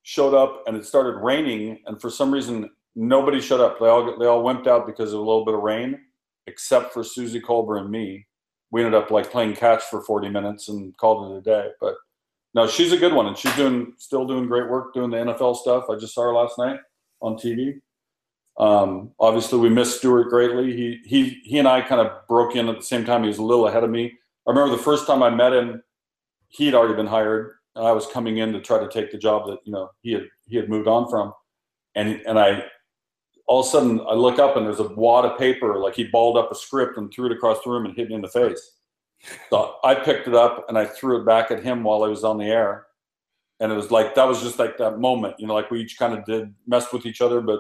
[0.04, 3.80] showed up and it started raining, and for some reason nobody showed up.
[3.80, 6.00] They all they all wimped out because of a little bit of rain,
[6.48, 8.26] except for Suzy Kolber and me.
[8.72, 11.70] We ended up like playing catch for 40 minutes and called it a day.
[11.80, 11.96] But
[12.54, 15.56] no, she's a good one, and she's doing still doing great work doing the NFL
[15.58, 15.86] stuff.
[15.90, 16.80] I just saw her last night
[17.22, 17.80] on TV.
[18.58, 20.76] Um, obviously, we missed Stuart greatly.
[20.76, 23.22] He he he and I kind of broke in at the same time.
[23.22, 24.12] He was a little ahead of me.
[24.48, 25.84] I remember the first time I met him,
[26.48, 27.54] he'd already been hired.
[27.76, 30.14] and I was coming in to try to take the job that you know he
[30.14, 31.34] had he had moved on from,
[31.94, 32.64] and and I
[33.48, 36.04] all of a sudden I look up and there's a wad of paper like he
[36.06, 38.28] balled up a script and threw it across the room and hit me in the
[38.28, 38.74] face.
[39.50, 42.24] So I picked it up and I threw it back at him while I was
[42.24, 42.86] on the air,
[43.60, 45.98] and it was like that was just like that moment, you know, like we each
[45.98, 47.60] kind of did mess with each other, but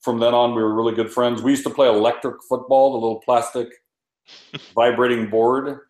[0.00, 1.42] from then on we were really good friends.
[1.42, 3.68] We used to play electric football, the little plastic
[4.74, 5.80] vibrating board.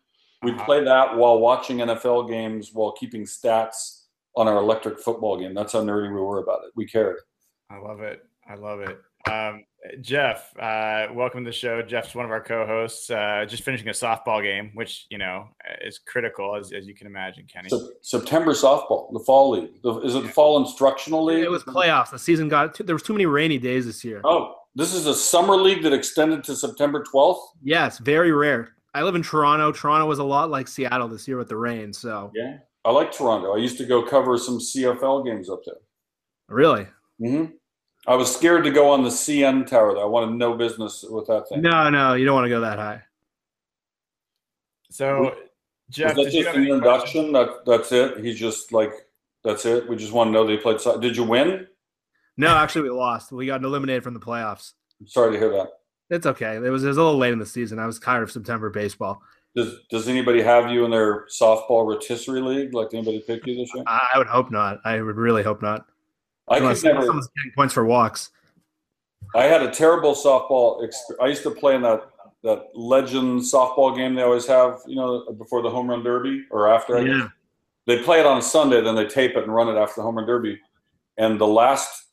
[0.43, 0.65] We'd Uh-huh.
[0.65, 4.05] play that while watching NFL games while keeping stats
[4.35, 5.53] on our electric football game.
[5.53, 6.71] That's how nerdy we were about it.
[6.75, 7.17] We cared.
[7.69, 8.23] I love it.
[8.47, 8.99] I love it.
[9.29, 9.63] Um,
[10.01, 11.81] Jeff, uh, welcome to the show.
[11.81, 13.09] Jeff's one of our co-hosts.
[13.09, 15.47] Uh, just finishing a softball game, which you know
[15.81, 17.69] is critical, as, as you can imagine, Kenny.
[17.69, 19.81] Sep- September softball, the fall league.
[19.83, 21.43] The, is it the fall instructional league?
[21.43, 22.11] It was playoffs.
[22.11, 24.21] The season got too, there was too many rainy days this year.
[24.23, 27.41] Oh, this is a summer league that extended to September 12th.
[27.63, 28.75] Yes, very rare.
[28.93, 29.71] I live in Toronto.
[29.71, 31.91] Toronto was a lot like Seattle this year with the rain.
[31.91, 33.55] So Yeah, I like Toronto.
[33.55, 35.75] I used to go cover some CFL games up there.
[36.49, 36.87] really,
[37.19, 37.45] hmm
[38.07, 39.93] I was scared to go on the CN tower.
[39.93, 40.01] Though.
[40.01, 41.61] I wanted no business with that thing.
[41.61, 43.01] no, no, you don't want to go that high.
[44.89, 45.35] So,
[45.89, 46.69] Jeff, Was that just an any questions?
[46.69, 47.31] introduction?
[47.33, 48.23] That that's it.
[48.23, 48.91] He's just like
[49.43, 49.87] that's it.
[49.87, 50.81] We just want to know that he played.
[50.81, 51.67] so- Did you win?
[52.37, 53.31] No, actually, we lost.
[53.31, 54.73] We got eliminated from the playoffs.
[54.99, 55.67] I'm sorry to hear that.
[56.09, 56.55] It's okay.
[56.55, 57.79] It was, it was a little late in the season.
[57.79, 59.21] I was tired of September baseball.
[59.55, 62.73] Does Does anybody have you in their softball rotisserie league?
[62.73, 63.83] Like anybody pick you this year?
[63.87, 64.79] I, I would hope not.
[64.85, 65.85] I would really hope not.
[66.51, 67.05] I could never.
[67.05, 68.31] someone's getting points for walks.
[69.35, 70.83] I had a terrible softball.
[70.83, 72.07] Exp- I used to play in that
[72.43, 76.73] that legend softball game they always have, you know, before the home run derby or
[76.73, 76.97] after.
[76.97, 77.15] I guess.
[77.15, 77.27] Yeah.
[77.87, 80.17] They play it on Sunday, then they tape it and run it after the home
[80.17, 80.59] run derby.
[81.17, 82.05] And the last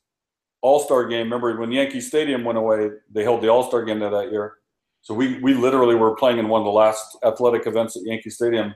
[0.61, 3.99] All Star game, remember when Yankee Stadium went away, they held the All Star game
[3.99, 4.55] there that year.
[5.01, 8.29] So we we literally were playing in one of the last athletic events at Yankee
[8.29, 8.75] Stadium.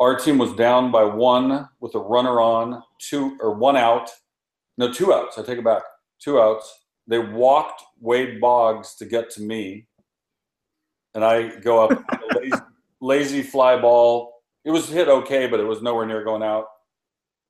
[0.00, 4.10] Our team was down by one with a runner on, two or one out.
[4.78, 5.36] No, two outs.
[5.36, 5.82] I take it back.
[6.20, 6.72] Two outs.
[7.08, 9.86] They walked Wade Boggs to get to me,
[11.14, 12.02] and I go up
[12.36, 12.62] lazy,
[13.00, 14.32] lazy fly ball.
[14.64, 16.66] It was hit okay, but it was nowhere near going out.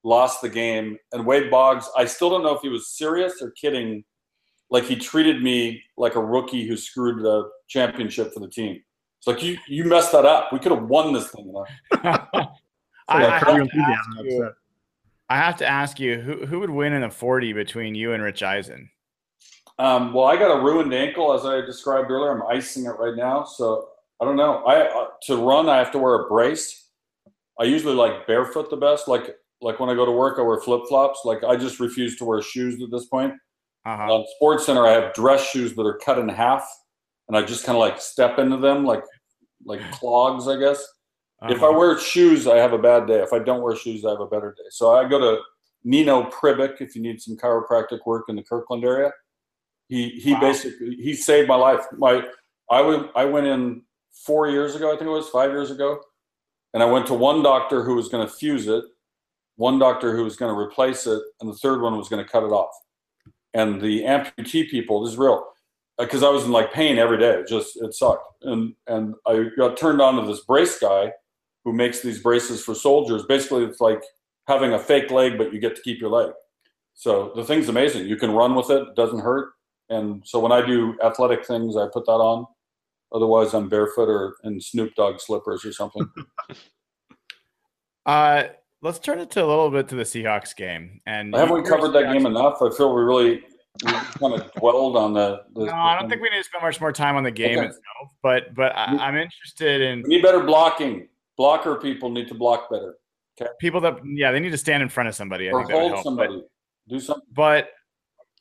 [0.04, 1.88] Lost the game, and Wade Boggs.
[1.96, 4.04] I still don't know if he was serious or kidding.
[4.70, 8.80] Like he treated me like a rookie who screwed the championship for the team.
[9.18, 10.52] It's like you you messed that up.
[10.52, 11.46] We could have won this thing.
[11.46, 11.64] You?
[11.92, 12.46] I,
[13.08, 14.52] I, I have to ask you, upset.
[15.30, 18.22] I have to ask you, who who would win in a forty between you and
[18.22, 18.90] Rich Eisen?
[19.78, 22.32] Um, well, I got a ruined ankle, as I described earlier.
[22.32, 23.88] I'm icing it right now, so
[24.20, 24.64] I don't know.
[24.64, 26.90] I uh, to run, I have to wear a brace.
[27.60, 29.06] I usually like barefoot the best.
[29.08, 31.20] Like like when I go to work, I wear flip flops.
[31.24, 33.34] Like I just refuse to wear shoes at this point.
[33.84, 34.14] Uh-huh.
[34.14, 36.68] On Sports Center, I have dress shoes that are cut in half,
[37.28, 39.02] and I just kind of like step into them like
[39.64, 40.84] like clogs, I guess.
[41.42, 43.20] If um, I wear shoes, I have a bad day.
[43.20, 44.64] If I don't wear shoes, I have a better day.
[44.70, 45.40] So I go to
[45.84, 49.12] Nino Pribic if you need some chiropractic work in the Kirkland area.
[49.88, 50.40] He he Wow.
[50.40, 51.84] basically he saved my life.
[51.96, 52.26] My
[52.70, 53.82] I went I went in
[54.12, 56.00] four years ago, I think it was five years ago,
[56.74, 58.84] and I went to one doctor who was going to fuse it,
[59.56, 62.30] one doctor who was going to replace it, and the third one was going to
[62.30, 62.74] cut it off.
[63.54, 65.46] And the amputee people, this is real,
[65.98, 67.30] uh, because I was in like pain every day.
[67.30, 71.12] It just it sucked, and and I got turned on to this brace guy
[71.64, 73.24] who makes these braces for soldiers.
[73.26, 74.02] Basically, it's like
[74.46, 76.32] having a fake leg, but you get to keep your leg.
[76.94, 78.06] So the thing's amazing.
[78.06, 79.52] You can run with it; it doesn't hurt.
[79.90, 82.46] And so when I do athletic things, I put that on.
[83.12, 86.06] Otherwise, I'm barefoot or in Snoop Dogg slippers or something.
[88.06, 88.44] uh,
[88.82, 91.00] let's turn it to a little bit to the Seahawks game.
[91.06, 92.60] And haven't we covered that game enough?
[92.60, 93.42] I feel we really
[93.84, 95.42] kind of dwelled on the.
[95.54, 97.58] the no, I don't think we need to spend much more time on the game
[97.58, 97.68] okay.
[97.68, 98.12] itself.
[98.22, 100.02] But but I, am interested in.
[100.02, 101.08] We need better blocking.
[101.38, 102.96] Blocker people need to block better.
[103.40, 103.50] Okay.
[103.60, 105.48] People that yeah, they need to stand in front of somebody.
[105.48, 106.36] I or hold somebody.
[106.36, 107.24] But, Do something.
[107.32, 107.68] But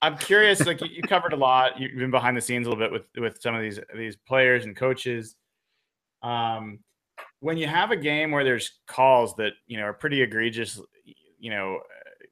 [0.02, 0.66] I'm curious.
[0.66, 1.80] Like you covered a lot.
[1.80, 4.66] You've been behind the scenes a little bit with with some of these these players
[4.66, 5.36] and coaches.
[6.24, 6.80] Um,
[7.40, 10.82] when you have a game where there's calls that you know are pretty egregious,
[11.40, 11.80] you know,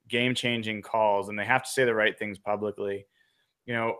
[0.09, 3.05] game changing calls, and they have to say the right things publicly,
[3.67, 3.97] you know,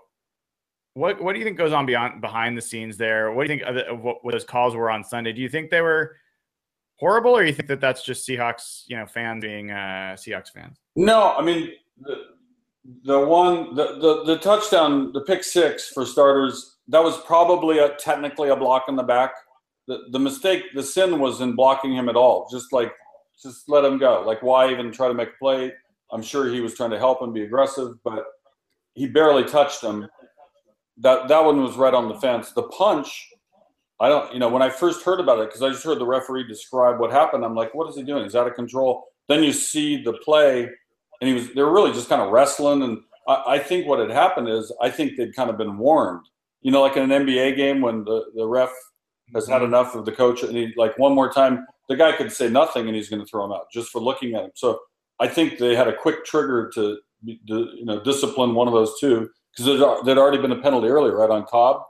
[0.95, 3.31] what what do you think goes on beyond behind the scenes there?
[3.31, 5.33] What do you think of, the, of what, what those calls were on Sunday?
[5.33, 6.15] Do you think they were
[6.97, 10.77] horrible, or you think that that's just Seahawks, you know, fan being uh, Seahawks fans?
[10.95, 12.15] No, I mean the,
[13.03, 17.95] the one the, the the touchdown, the pick six for starters, that was probably a
[17.95, 19.31] technically a block in the back
[19.87, 22.47] the, the mistake, the sin was in blocking him at all.
[22.51, 22.91] Just like,
[23.41, 24.23] just let him go.
[24.25, 25.71] Like, why even try to make a play?
[26.11, 28.25] I'm sure he was trying to help him be aggressive, but
[28.93, 30.07] he barely touched him.
[30.97, 32.51] That that one was right on the fence.
[32.51, 33.29] The punch,
[33.99, 36.05] I don't, you know, when I first heard about it, because I just heard the
[36.05, 38.23] referee describe what happened, I'm like, what is he doing?
[38.23, 39.05] He's out of control.
[39.29, 40.63] Then you see the play,
[41.21, 42.83] and he was, they were really just kind of wrestling.
[42.83, 46.25] And I, I think what had happened is, I think they'd kind of been warned.
[46.61, 48.71] You know, like in an NBA game when the, the ref
[49.33, 49.65] has had mm-hmm.
[49.65, 52.87] enough of the coach, and he like one more time, the guy could say nothing,
[52.87, 54.51] and he's going to throw him out just for looking at him.
[54.55, 54.79] So
[55.19, 56.97] I think they had a quick trigger to,
[57.47, 61.15] to you know discipline one of those two because there'd already been a penalty earlier,
[61.15, 61.81] right on Cobb,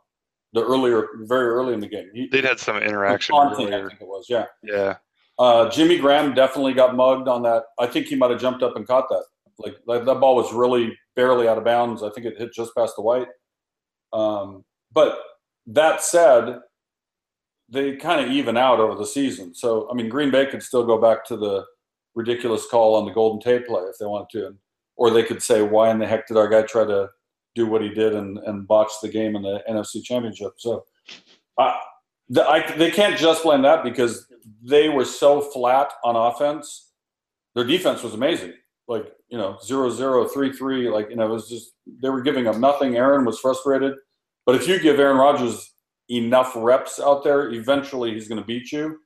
[0.56, 2.10] the earlier, very early in the game.
[2.14, 3.86] He, They'd had some interaction earlier.
[3.86, 4.46] I think it was, yeah.
[4.64, 4.96] Yeah.
[5.38, 7.64] Uh, Jimmy Graham definitely got mugged on that.
[7.78, 9.26] I think he might have jumped up and caught that.
[9.60, 12.04] Like, like that ball was really barely out of bounds.
[12.04, 13.28] I think it hit just past the white.
[14.14, 14.64] Um,
[14.94, 15.20] but
[15.68, 16.60] that said,
[17.68, 19.54] they kind of even out over the season.
[19.54, 21.66] So, I mean, Green Bay could still go back to the
[22.16, 24.56] ridiculous call on the Golden Tate play if they wanted to,
[24.96, 27.10] or they could say, "Why in the heck did our guy try to
[27.56, 30.86] do what he did and, and botch the game in the NFC Championship?" So,
[31.58, 31.80] I,
[32.30, 34.28] the, I, they can't just blame that because
[34.62, 36.92] they were so flat on offense.
[37.56, 38.54] Their defense was amazing,
[38.88, 40.90] like you know, zero zero three three.
[40.90, 41.72] Like you know, it was just
[42.02, 42.96] they were giving up nothing.
[42.98, 43.94] Aaron was frustrated,
[44.46, 45.74] but if you give Aaron Rodgers
[46.10, 48.98] enough reps out there, eventually he's going to beat you.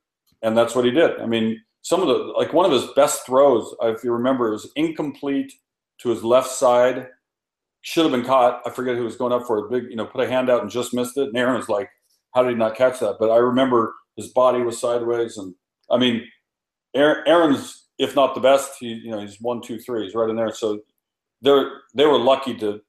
[0.41, 1.19] And that's what he did.
[1.19, 4.71] I mean, some of the, like one of his best throws, if you remember, was
[4.75, 5.51] incomplete
[6.01, 7.07] to his left side.
[7.81, 8.61] Should have been caught.
[8.65, 9.71] I forget who was going up for it.
[9.71, 11.29] Big, you know, put a hand out and just missed it.
[11.29, 11.89] And Aaron was like,
[12.33, 13.17] how did he not catch that?
[13.19, 15.37] But I remember his body was sideways.
[15.37, 15.55] And
[15.89, 16.27] I mean,
[16.93, 20.03] Aaron's, if not the best, he, you know, he's one, two, three.
[20.03, 20.53] He's right in there.
[20.53, 20.79] So
[21.41, 22.81] they're, they were lucky to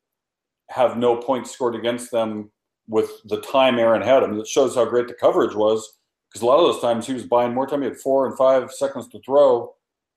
[0.71, 2.51] have no points scored against them
[2.89, 4.39] with the time Aaron had him.
[4.39, 5.99] It shows how great the coverage was
[6.29, 7.83] because a lot of those times he was buying more time.
[7.83, 9.73] He had four and five seconds to throw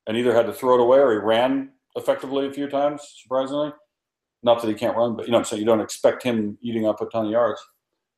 [0.07, 3.71] and either had to throw it away or he ran effectively a few times, surprisingly.
[4.43, 5.61] Not that he can't run, but you know I'm saying?
[5.61, 7.61] You don't expect him eating up a ton of yards.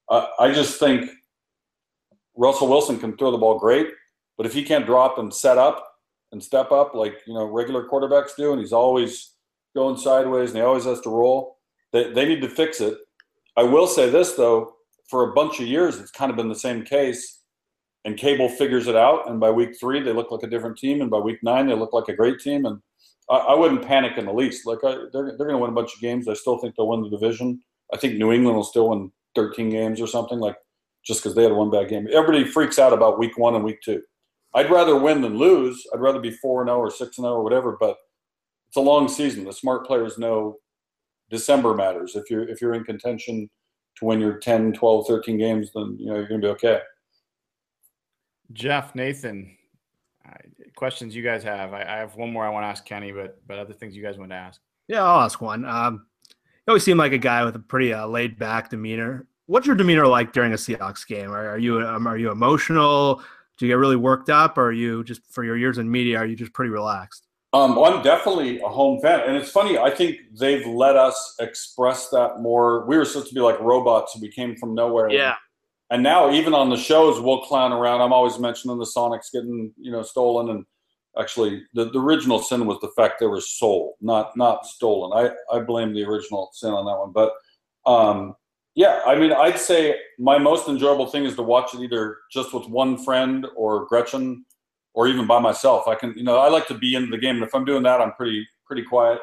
[0.09, 1.09] Uh, I just think
[2.35, 3.87] Russell Wilson can throw the ball great,
[4.37, 5.85] but if he can't drop and set up
[6.31, 9.33] and step up like you know regular quarterbacks do, and he's always
[9.75, 11.57] going sideways and he always has to roll,
[11.91, 12.97] they, they need to fix it
[13.57, 14.73] I will say this though,
[15.09, 17.41] for a bunch of years, it's kind of been the same case.
[18.03, 21.01] And Cable figures it out, and by week three, they look like a different team,
[21.01, 22.65] and by week nine, they look like a great team.
[22.65, 22.79] And
[23.29, 24.65] I, I wouldn't panic in the least.
[24.65, 26.27] Like I, they're they're going to win a bunch of games.
[26.27, 27.61] I still think they'll win the division.
[27.93, 30.55] I think New England will still win 13 games or something like
[31.05, 32.07] just because they had one bad game.
[32.11, 34.01] Everybody freaks out about week one and week two.
[34.55, 35.85] I'd rather win than lose.
[35.93, 37.77] I'd rather be four and zero oh or six and zero oh or whatever.
[37.79, 37.97] But
[38.67, 39.43] it's a long season.
[39.43, 40.57] The smart players know
[41.29, 42.15] December matters.
[42.15, 43.49] If you're if you're in contention
[43.97, 46.79] to win your 10, 12, 13 games, then you know you're going to be okay.
[48.53, 49.57] Jeff, Nathan,
[50.75, 51.73] questions you guys have?
[51.73, 54.03] I, I, have one more I want to ask Kenny, but but other things you
[54.03, 54.61] guys want to ask.
[54.87, 55.65] Yeah, I'll ask one.
[55.65, 59.27] Um, you always seem like a guy with a pretty uh, laid back demeanor.
[59.47, 61.31] What's your demeanor like during a Seahawks game?
[61.31, 63.21] Are, are you um, are you emotional?
[63.57, 66.17] Do you get really worked up, or are you just for your years in media?
[66.17, 67.27] Are you just pretty relaxed?
[67.53, 69.77] Um, I'm definitely a home fan, and it's funny.
[69.77, 72.85] I think they've let us express that more.
[72.85, 75.09] We were supposed to be like robots, and we came from nowhere.
[75.09, 75.35] Yeah.
[75.91, 78.01] And now, even on the shows, we'll clown around.
[78.01, 80.65] I'm always mentioning the Sonics getting, you know, stolen, and
[81.19, 85.11] actually, the, the original sin was the fact they were sold, not not stolen.
[85.51, 87.33] I I blame the original sin on that one, but
[87.89, 88.35] um,
[88.73, 92.53] yeah, I mean, I'd say my most enjoyable thing is to watch it either just
[92.53, 94.43] with one friend or Gretchen
[94.93, 95.87] or even by myself.
[95.87, 97.83] I can, you know, I like to be in the game, and if I'm doing
[97.83, 99.19] that, I'm pretty pretty quiet.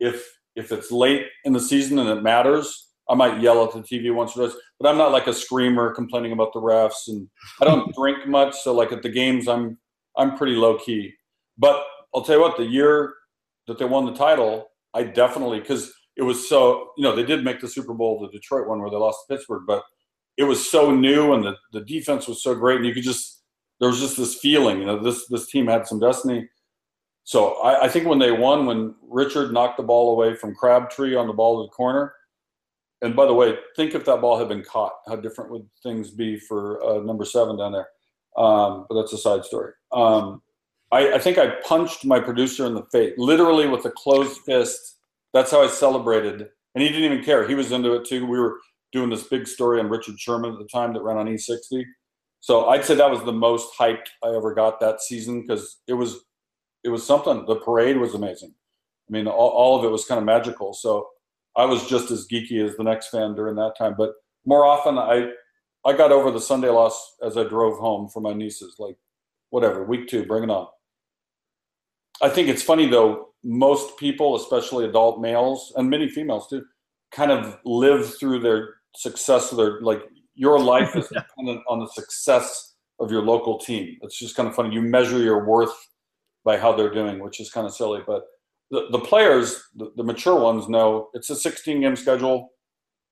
[0.00, 3.80] If if it's late in the season and it matters, I might yell at the
[3.80, 4.58] TV once or twice.
[4.80, 7.28] But I'm not like a screamer complaining about the refs, and
[7.60, 8.56] I don't drink much.
[8.60, 9.78] So like at the games, I'm
[10.16, 11.12] I'm pretty low key.
[11.58, 11.84] But
[12.14, 13.14] I'll tell you what, the year
[13.68, 17.44] that they won the title, I definitely because it was so you know they did
[17.44, 19.84] make the Super Bowl, the Detroit one where they lost to Pittsburgh, but
[20.36, 23.42] it was so new and the, the defense was so great and you could just
[23.80, 26.48] there was just this feeling you know this this team had some destiny
[27.24, 31.14] so I, I think when they won when richard knocked the ball away from crabtree
[31.14, 32.14] on the ball to the corner
[33.02, 36.10] and by the way think if that ball had been caught how different would things
[36.10, 37.88] be for uh, number seven down there
[38.36, 40.42] um, but that's a side story um,
[40.90, 44.98] I, I think i punched my producer in the face literally with a closed fist
[45.32, 48.38] that's how i celebrated and he didn't even care he was into it too we
[48.38, 48.58] were
[48.92, 51.84] doing this big story on Richard Sherman at the time that ran on E60.
[52.40, 55.94] So I'd say that was the most hyped I ever got that season because it
[55.94, 56.24] was
[56.84, 57.46] it was something.
[57.46, 58.52] The parade was amazing.
[59.08, 60.74] I mean, all, all of it was kind of magical.
[60.74, 61.08] So
[61.56, 63.94] I was just as geeky as the next fan during that time.
[63.96, 64.12] But
[64.46, 65.30] more often, I
[65.84, 68.76] I got over the Sunday loss as I drove home for my nieces.
[68.78, 68.96] Like,
[69.50, 70.66] whatever, week two, bring it on.
[72.20, 73.28] I think it's funny though.
[73.44, 76.64] Most people, especially adult males and many females too,
[77.10, 80.02] kind of live through their success of their like
[80.34, 83.98] your life is dependent on the success of your local team.
[84.02, 84.74] It's just kind of funny.
[84.74, 85.74] You measure your worth
[86.44, 88.00] by how they're doing, which is kind of silly.
[88.06, 88.22] But
[88.72, 92.48] the, the players, the, the mature ones, know it's a 16 game schedule.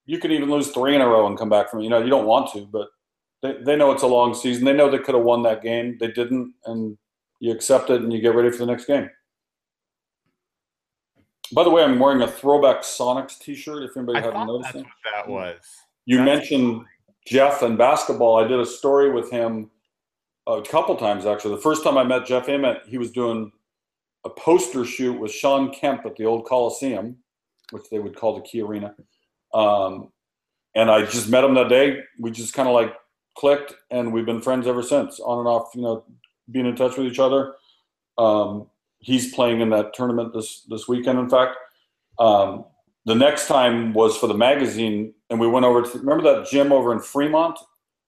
[0.07, 1.85] You can even lose three in a row and come back from it.
[1.85, 2.89] You know, you don't want to, but
[3.43, 4.65] they, they know it's a long season.
[4.65, 5.99] They know they could have won that game.
[6.01, 6.97] They didn't, and
[7.41, 9.11] you accept it and you get ready for the next game.
[11.53, 13.82] By the way, I'm wearing a throwback Sonics T-shirt.
[13.82, 15.57] If anybody I hasn't noticed that's it, what that was.
[16.07, 16.85] you That's mentioned
[17.27, 18.43] Jeff and basketball.
[18.43, 19.70] I did a story with him
[20.47, 21.57] a couple times actually.
[21.57, 23.53] The first time I met Jeff Ament, he was doing
[24.24, 27.16] a poster shoot with Shawn Kemp at the old Coliseum,
[27.70, 28.94] which they would call the Key Arena.
[29.55, 30.12] Um,
[30.74, 32.01] and I just met him that day.
[32.18, 32.94] We just kind of like
[33.36, 35.70] clicked, and we've been friends ever since, on and off.
[35.74, 36.05] You know,
[36.51, 37.55] being in touch with each other.
[38.18, 38.68] Um,
[38.98, 41.18] he's playing in that tournament this this weekend.
[41.18, 41.56] In fact,
[42.18, 42.66] um,
[43.06, 46.70] the next time was for the magazine, and we went over to remember that gym
[46.72, 47.59] over in Fremont.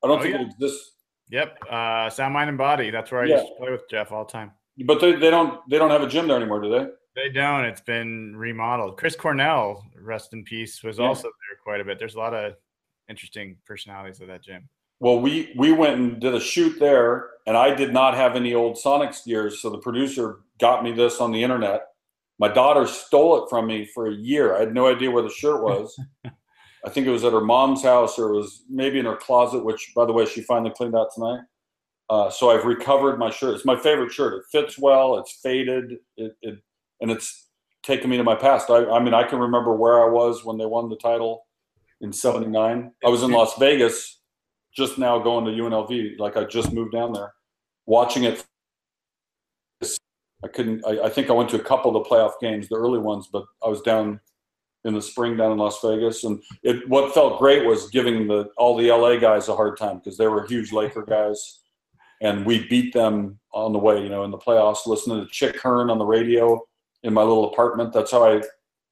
[0.04, 0.42] I don't Oh, think yeah.
[0.42, 0.90] it exists,
[1.30, 1.58] Yep.
[1.70, 2.90] Uh, Sound Mind and Body.
[2.90, 3.36] That's where I Yeah.
[3.36, 4.52] used to play with Jeff all the time.
[4.86, 6.86] But they, they don't they don't have a gym there anymore, do they?
[7.14, 7.64] They don't.
[7.64, 8.96] It's been remodeled.
[8.96, 11.06] Chris Cornell, rest in peace, was Yeah.
[11.06, 11.98] also there quite a bit.
[11.98, 12.54] There's a lot of
[13.08, 14.68] interesting personalities at that gym.
[15.00, 18.54] Well, we we went and did a shoot there, and I did not have any
[18.54, 21.82] old Sonics gears, so the producer got me this on the internet.
[22.38, 24.56] My daughter stole it from me for a year.
[24.56, 25.94] I had no idea where the shirt was.
[26.84, 29.64] I think it was at her mom's house, or it was maybe in her closet,
[29.64, 31.40] which, by the way, she finally cleaned out tonight.
[32.10, 33.54] Uh, so I've recovered my shirt.
[33.54, 34.34] It's my favorite shirt.
[34.34, 35.18] It fits well.
[35.18, 35.98] It's faded.
[36.16, 36.58] It, it
[37.00, 37.48] and it's
[37.82, 38.70] taken me to my past.
[38.70, 41.46] I, I mean, I can remember where I was when they won the title
[42.00, 42.92] in '79.
[43.04, 44.20] I was in Las Vegas
[44.74, 46.18] just now going to UNLV.
[46.18, 47.32] Like I just moved down there,
[47.86, 48.44] watching it.
[50.44, 50.84] I couldn't.
[50.84, 53.28] I, I think I went to a couple of the playoff games, the early ones,
[53.32, 54.20] but I was down
[54.84, 56.88] in the spring down in Las Vegas, and it.
[56.88, 60.26] What felt great was giving the all the LA guys a hard time because they
[60.26, 61.60] were huge Laker guys,
[62.22, 64.02] and we beat them on the way.
[64.02, 66.58] You know, in the playoffs, listening to Chick Hearn on the radio
[67.02, 67.92] in my little apartment.
[67.92, 68.40] That's how I.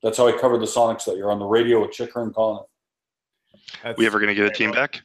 [0.02, 2.62] That's how I covered the Sonics that year on the radio with Chick Hearn calling
[2.62, 3.60] it.
[3.82, 5.02] That's we ever going to get a team back?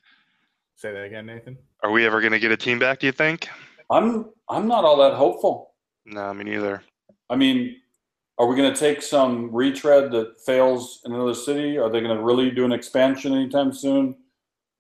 [0.76, 1.58] Say that again, Nathan.
[1.84, 3.00] Are we ever going to get a team back?
[3.00, 3.48] Do you think?
[3.90, 4.30] I'm.
[4.50, 5.74] I'm not all that hopeful.
[6.06, 6.84] No, me neither.
[7.30, 7.78] I mean,
[8.38, 11.78] are we going to take some retread that fails in another city?
[11.78, 14.16] Are they going to really do an expansion anytime soon?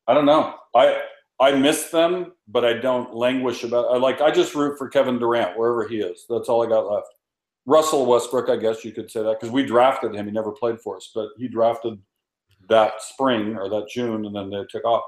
[0.07, 0.55] I don't know.
[0.76, 1.01] I
[1.39, 3.85] I miss them, but I don't languish about.
[3.93, 4.21] I like.
[4.21, 6.25] I just root for Kevin Durant wherever he is.
[6.29, 7.07] That's all I got left.
[7.65, 10.27] Russell Westbrook, I guess you could say that because we drafted him.
[10.27, 11.99] He never played for us, but he drafted
[12.69, 15.03] that spring or that June, and then they took off.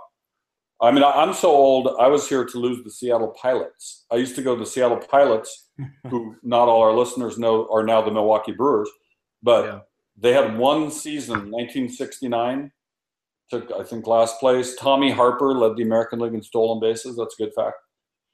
[0.81, 1.95] I mean, I'm so old.
[1.99, 4.05] I was here to lose the Seattle Pilots.
[4.11, 5.69] I used to go to the Seattle Pilots,
[6.09, 8.89] who not all our listeners know are now the Milwaukee Brewers,
[9.41, 9.79] but Yeah.
[10.17, 12.71] they had one season, 1969.
[13.49, 14.75] Took I think last place.
[14.75, 17.15] Tommy Harper led the American League in stolen bases.
[17.15, 17.77] That's a good fact.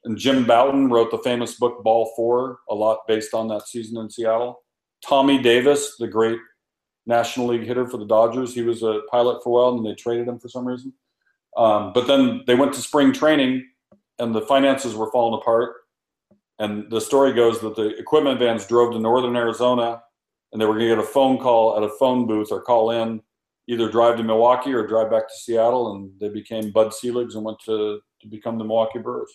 [0.04, 3.98] And Jim Bouton wrote the famous book Ball Four, a lot based on that season
[3.98, 4.62] in Seattle.
[5.06, 6.38] Tommy Davis, the great
[7.06, 9.94] National League hitter for the Dodgers, he was a pilot for a while, and they
[9.94, 10.92] traded him for some reason.
[11.56, 13.66] Um, but then they went to spring training,
[14.18, 15.74] and the finances were falling apart.
[16.58, 20.02] And the story goes that the equipment vans drove to northern Arizona,
[20.52, 22.90] and they were going to get a phone call at a phone booth or call
[22.90, 23.20] in,
[23.66, 27.44] either drive to Milwaukee or drive back to Seattle, and they became Bud Seligs and
[27.44, 29.30] went to, to become the Milwaukee Brewers.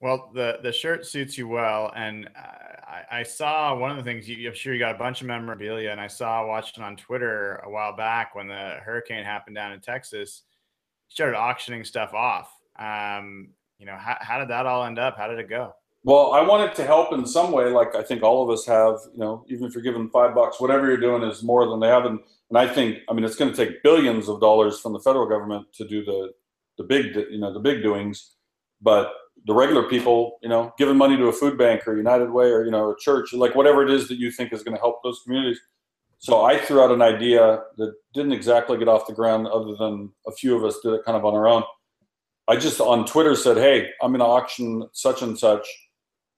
[0.00, 4.28] Well, the the shirt suits you well, and I, I saw one of the things.
[4.28, 7.56] You, I'm sure you got a bunch of memorabilia, and I saw watching on Twitter
[7.64, 10.44] a while back when the hurricane happened down in Texas.
[11.08, 12.52] You started auctioning stuff off.
[12.78, 13.48] Um,
[13.78, 15.16] you know, how, how did that all end up?
[15.16, 15.74] How did it go?
[16.04, 18.98] Well, I wanted to help in some way, like I think all of us have.
[19.14, 21.88] You know, even if you're given five bucks, whatever you're doing is more than they
[21.88, 22.04] have.
[22.04, 25.00] And, and I think, I mean, it's going to take billions of dollars from the
[25.00, 26.32] federal government to do the
[26.78, 28.34] the big, you know, the big doings.
[28.80, 29.12] But
[29.46, 32.64] the regular people, you know, giving money to a food bank or United Way or
[32.64, 35.02] you know a church, like whatever it is that you think is going to help
[35.02, 35.60] those communities.
[36.18, 40.10] So I threw out an idea that didn't exactly get off the ground, other than
[40.26, 41.62] a few of us did it kind of on our own.
[42.48, 45.66] I just on Twitter said, "Hey, I'm going to auction such and such.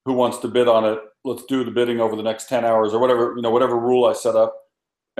[0.06, 0.98] Who wants to bid on it?
[1.24, 4.06] Let's do the bidding over the next ten hours or whatever you know, whatever rule
[4.06, 4.56] I set up."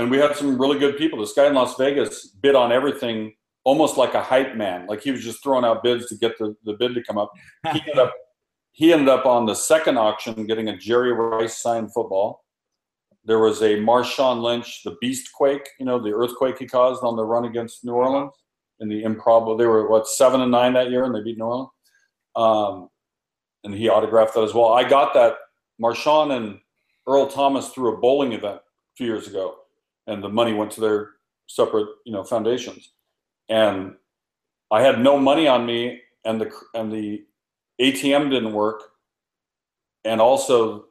[0.01, 1.19] And we had some really good people.
[1.19, 4.87] This guy in Las Vegas bid on everything almost like a hype man.
[4.87, 7.31] Like he was just throwing out bids to get the, the bid to come up.
[7.73, 8.13] He ended up
[8.73, 12.45] he ended up on the second auction getting a Jerry Rice signed football.
[13.25, 17.17] There was a Marshawn Lynch, the Beast Quake, you know, the earthquake he caused on
[17.17, 18.33] the run against New Orleans
[18.81, 19.59] in the improbable.
[19.59, 21.69] They were what seven and nine that year, and they beat New Orleans.
[22.37, 22.89] Um,
[23.65, 24.73] and he autographed that as well.
[24.73, 25.35] I got that.
[25.83, 26.59] Marshawn and
[27.07, 29.57] Earl Thomas threw a bowling event a few years ago,
[30.07, 31.11] and the money went to their
[31.47, 32.91] separate, you know, foundations
[33.51, 33.95] and
[34.71, 37.25] I had no money on me, and the and the
[37.81, 38.83] ATM didn't work,
[40.05, 40.87] and also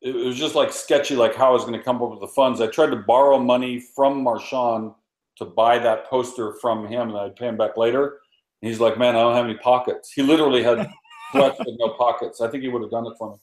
[0.00, 2.26] it was just like sketchy, like how I was going to come up with the
[2.26, 2.60] funds.
[2.60, 4.94] I tried to borrow money from Marshawn
[5.36, 8.18] to buy that poster from him, and I'd pay him back later.
[8.62, 10.78] And he's like, "Man, I don't have any pockets." He literally had
[11.34, 12.40] with no pockets.
[12.40, 13.36] I think he would have done it for me.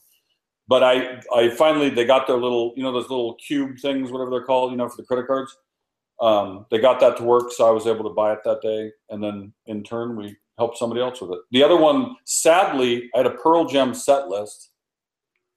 [0.70, 4.30] But I, I finally they got their little, you know, those little cube things, whatever
[4.30, 5.54] they're called, you know, for the credit cards
[6.20, 8.92] um, they got that to work, so I was able to buy it that day,
[9.08, 11.38] and then in turn we helped somebody else with it.
[11.50, 14.70] The other one, sadly, I had a Pearl Jam set list,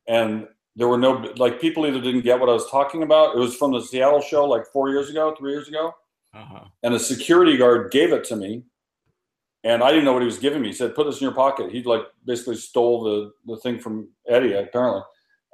[0.08, 3.36] and there were no like people either didn't get what I was talking about.
[3.36, 5.94] It was from the Seattle show like four years ago, three years ago,
[6.34, 6.64] uh-huh.
[6.84, 8.64] and a security guard gave it to me,
[9.64, 10.70] and I didn't know what he was giving me.
[10.70, 14.10] He said, "Put this in your pocket." He like basically stole the the thing from
[14.28, 15.02] Eddie apparently.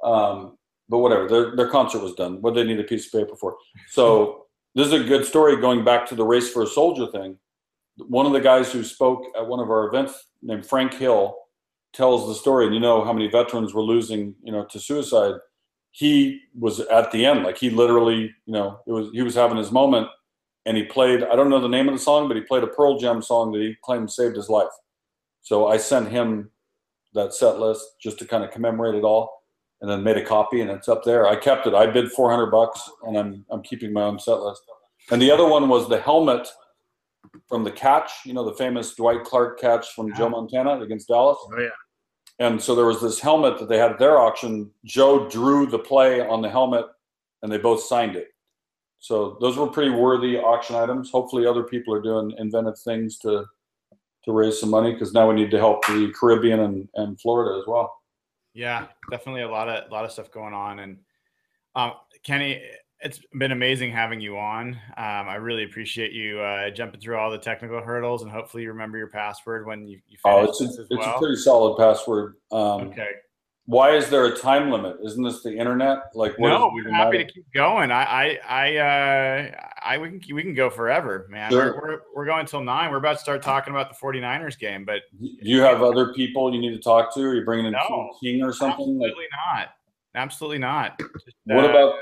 [0.02, 0.56] Um,
[0.88, 2.42] but whatever, their their concert was done.
[2.42, 3.56] What they need a piece of paper for?
[3.90, 7.38] So this is a good story going back to the race for a soldier thing.
[7.96, 11.36] One of the guys who spoke at one of our events, named Frank Hill,
[11.92, 12.66] tells the story.
[12.66, 15.34] And you know how many veterans were losing, you know, to suicide.
[15.92, 19.56] He was at the end, like he literally, you know, it was he was having
[19.56, 20.06] his moment,
[20.70, 21.24] and he played.
[21.24, 23.50] I don't know the name of the song, but he played a Pearl Jam song
[23.50, 24.70] that he claimed saved his life.
[25.42, 26.48] So I sent him
[27.12, 29.42] that set list just to kind of commemorate it all
[29.80, 31.26] and then made a copy and it's up there.
[31.26, 31.74] I kept it.
[31.74, 34.62] I bid 400 bucks and I'm, I'm keeping my own set list.
[35.10, 36.46] And the other one was the helmet
[37.48, 41.38] from the catch, you know, the famous Dwight Clark catch from Joe Montana against Dallas.
[41.52, 41.68] Oh, yeah.
[42.38, 44.70] And so there was this helmet that they had at their auction.
[44.84, 46.84] Joe drew the play on the helmet
[47.42, 48.28] and they both signed it.
[49.00, 51.10] So those were pretty worthy auction items.
[51.10, 53.46] Hopefully other people are doing inventive things to
[54.24, 57.58] to raise some money because now we need to help the Caribbean and, and Florida
[57.58, 57.90] as well.
[58.52, 60.80] Yeah, definitely a lot of a lot of stuff going on.
[60.80, 60.98] And
[61.74, 62.62] um, Kenny,
[63.00, 64.74] it's been amazing having you on.
[64.98, 68.68] Um, I really appreciate you uh, jumping through all the technical hurdles, and hopefully you
[68.68, 71.14] remember your password when you, you oh, it's a, it's well.
[71.14, 72.34] a pretty solid password.
[72.52, 73.08] Um, okay.
[73.66, 74.96] Why is there a time limit?
[75.04, 75.98] Isn't this the internet?
[76.14, 77.24] Like, no, we're happy matter?
[77.24, 77.92] to keep going.
[77.92, 79.50] I, I, I, uh,
[79.82, 81.52] I, we can, we can go forever, man.
[81.52, 81.74] Sure.
[81.74, 82.90] We're, we're, we're going until nine.
[82.90, 86.52] We're about to start talking about the 49ers game, but do you have other people
[86.52, 87.20] you need to talk to?
[87.20, 88.80] Are you bringing in no, King or something?
[88.80, 89.68] Absolutely like, not.
[90.14, 90.98] Absolutely not.
[90.98, 91.94] Just, what uh, about,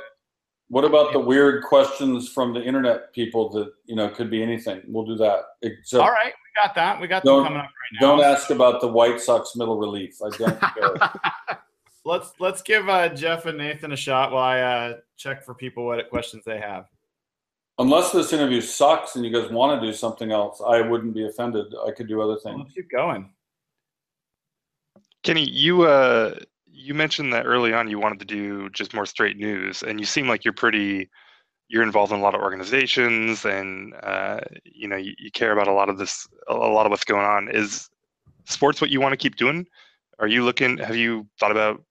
[0.68, 4.82] what about the weird questions from the internet people that you know could be anything?
[4.86, 5.40] We'll do that.
[5.62, 7.00] Except, All right, got that.
[7.00, 8.16] We got them coming up right now.
[8.16, 10.18] Don't ask about the White Sox middle relief.
[10.22, 11.58] I don't care.
[12.04, 15.86] let's let's give uh, Jeff and Nathan a shot while I uh, check for people
[15.86, 16.86] what questions they have.
[17.80, 21.26] Unless this interview sucks and you guys want to do something else, I wouldn't be
[21.26, 21.66] offended.
[21.86, 22.56] I could do other things.
[22.56, 23.30] Well, let's keep going.
[25.22, 29.36] Kenny, you uh, you mentioned that early on you wanted to do just more straight
[29.36, 31.08] news, and you seem like you're pretty
[31.68, 35.68] you're involved in a lot of organizations, and uh, you know you, you care about
[35.68, 37.48] a lot of this, a lot of what's going on.
[37.50, 37.88] Is
[38.46, 39.66] sports what you want to keep doing?
[40.18, 40.78] Are you looking?
[40.78, 41.82] Have you thought about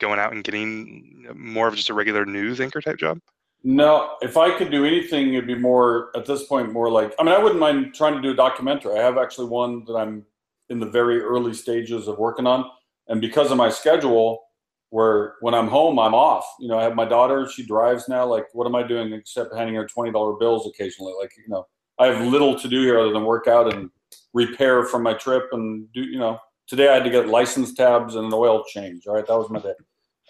[0.00, 3.18] going out and getting more of just a regular news anchor type job?
[3.62, 7.22] No, if I could do anything, it'd be more at this point more like I
[7.22, 8.98] mean I wouldn't mind trying to do a documentary.
[8.98, 10.24] I have actually one that I'm
[10.70, 12.70] in the very early stages of working on
[13.08, 14.44] and because of my schedule
[14.90, 18.26] where when i'm home i'm off you know i have my daughter she drives now
[18.26, 21.66] like what am i doing except handing her $20 bills occasionally like you know
[21.98, 23.90] i have little to do here other than work out and
[24.34, 26.38] repair from my trip and do you know
[26.70, 29.08] Today I had to get license tabs and an oil change.
[29.08, 29.74] All right, that was my day,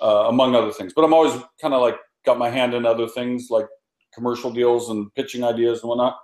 [0.01, 0.95] uh, among other things.
[0.97, 3.67] But I'm always kind of like got my hand in other things like
[4.15, 6.17] commercial deals and pitching ideas and whatnot.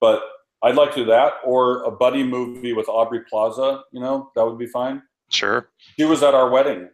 [0.00, 0.20] But
[0.64, 3.84] I'd like to do that or a buddy movie with Aubrey Plaza.
[3.92, 5.00] You know, that would be fine.
[5.30, 5.68] Sure.
[5.96, 6.88] She was at our wedding.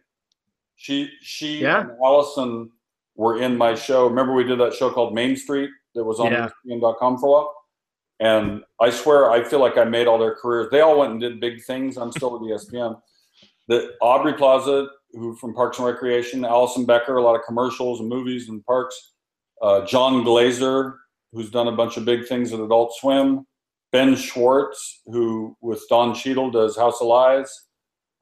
[0.79, 1.81] She she Yeah.
[1.81, 2.71] and Allison
[3.15, 4.07] were in my show.
[4.07, 6.47] Remember we did that show called Main Street that was on Yeah.
[6.65, 7.55] ESPN.com for a while.
[8.21, 10.69] And I swear I feel like I made all their careers.
[10.71, 11.97] They all went and did big things.
[11.97, 12.97] I'm still at ESPN.
[13.67, 18.07] The Aubrey Plaza, who from Parks and Recreation, Alison Becker, a lot of commercials and
[18.07, 19.13] movies and parks.
[19.61, 20.97] Uh, Jon Glaser,
[21.33, 23.45] who's done a bunch of big things at Adult Swim.
[23.91, 27.67] Ben Schwartz, who with Don Cheadle does House of Lies.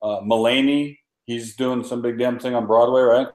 [0.02, 0.98] Uh, Mulaney,
[1.28, 3.28] he's doing some big damn thing on Broadway, right?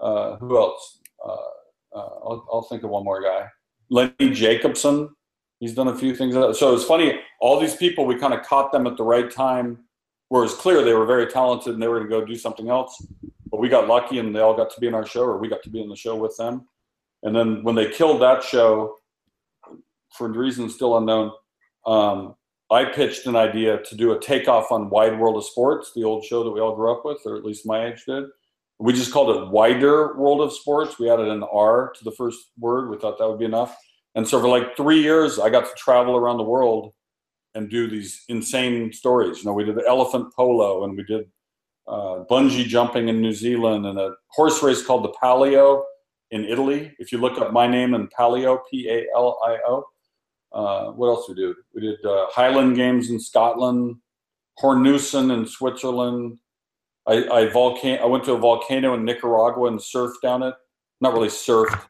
[0.00, 1.00] Uh, who else?
[1.24, 3.48] Uh, uh, I'll, I'll think of one more guy.
[3.90, 5.08] Lenny Jacobson,
[5.58, 6.34] he's done a few things.
[6.34, 9.80] So it's funny, all these people, we kind of caught them at the right time
[10.28, 12.36] where it was clear they were very talented and they were going to go do
[12.36, 13.04] something else.
[13.50, 15.48] But we got lucky and they all got to be in our show, or we
[15.48, 16.66] got to be in the show with them.
[17.22, 18.96] And then when they killed that show,
[20.10, 21.32] for reasons still unknown,
[21.86, 22.34] um,
[22.70, 26.24] I pitched an idea to do a takeoff on Wide World of Sports, the old
[26.24, 28.24] show that we all grew up with, or at least my age did.
[28.78, 30.98] We just called it Wider World of Sports.
[30.98, 32.90] We added an R to the first word.
[32.90, 33.76] We thought that would be enough.
[34.14, 36.92] And so for like three years, I got to travel around the world
[37.54, 39.38] and do these insane stories.
[39.38, 41.26] You know, we did elephant polo and we did
[41.86, 45.84] uh, bungee jumping in New Zealand and a horse race called the Palio
[46.30, 46.94] in Italy.
[46.98, 49.84] If you look up my name and Palio, P A L I O.
[50.54, 51.54] Uh, what else we do?
[51.74, 53.96] We did uh, Highland Games in Scotland,
[54.62, 56.38] Hornussen in Switzerland.
[57.06, 60.54] I I, volcano, I went to a volcano in Nicaragua and surfed down it.
[61.00, 61.80] Not really surfed.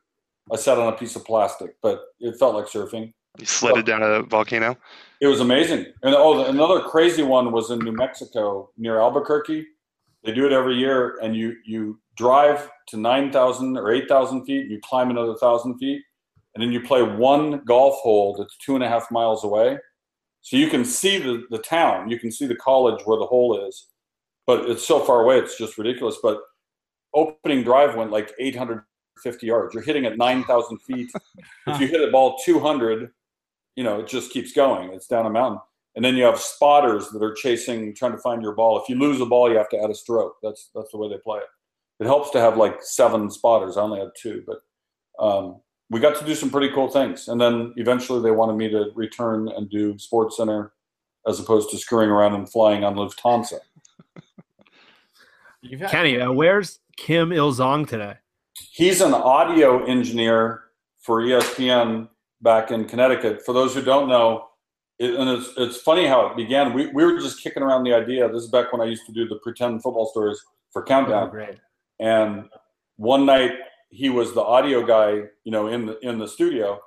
[0.53, 3.13] I sat on a piece of plastic, but it felt like surfing.
[3.39, 4.77] You slid it down a volcano.
[5.21, 5.87] It was amazing.
[6.03, 9.67] And oh, another crazy one was in New Mexico near Albuquerque.
[10.25, 14.45] They do it every year, and you you drive to nine thousand or eight thousand
[14.47, 14.71] feet.
[14.71, 16.03] You climb another thousand feet,
[16.55, 19.79] and then you play one golf hole that's two and a half miles away.
[20.43, 22.11] So you can see the the town.
[22.11, 23.89] You can see the college where the hole is,
[24.47, 25.39] but it's so far away.
[25.39, 26.19] It's just ridiculous.
[26.23, 26.41] But
[27.15, 29.75] opening drive went like 850 yards.
[29.75, 31.11] You're hitting at 9,000 feet.
[31.67, 33.11] if you hit a ball 200,
[33.77, 34.93] you know, it just keeps going.
[34.93, 35.61] It's down a mountain.
[35.97, 38.81] And then you have spotters that are chasing, trying to find your ball.
[38.81, 40.37] If you lose a ball, you have to add a stroke.
[40.43, 41.47] That's that's the way they play it.
[42.01, 43.77] It helps to have like seven spotters.
[43.77, 44.59] I only had two, but
[45.25, 45.61] um,
[45.91, 47.29] we got to do some pretty cool things.
[47.29, 50.73] And then eventually they wanted me to return and do Sports Center
[51.27, 53.61] as opposed to screwing around and flying on Lufthansa.
[55.63, 58.15] You've had, Kenny, uh, where's Kim Il Zong today?
[58.73, 60.65] He's an audio engineer
[61.01, 62.09] for ESPN
[62.43, 63.43] back in Connecticut.
[63.45, 64.49] For those who don't know,
[64.99, 66.73] it, and it's, it's funny how it began.
[66.73, 68.29] We, we were just kicking around the idea.
[68.29, 70.41] This is back when I used to do the pretend football stories
[70.71, 71.29] for Countdown.
[71.29, 71.57] Oh, great.
[71.99, 72.49] And
[72.97, 73.53] one night
[73.95, 76.81] he was the audio guy, you know, in the in the studio,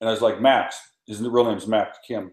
[0.00, 2.32] and I was like, Max, his real name's Max Kim.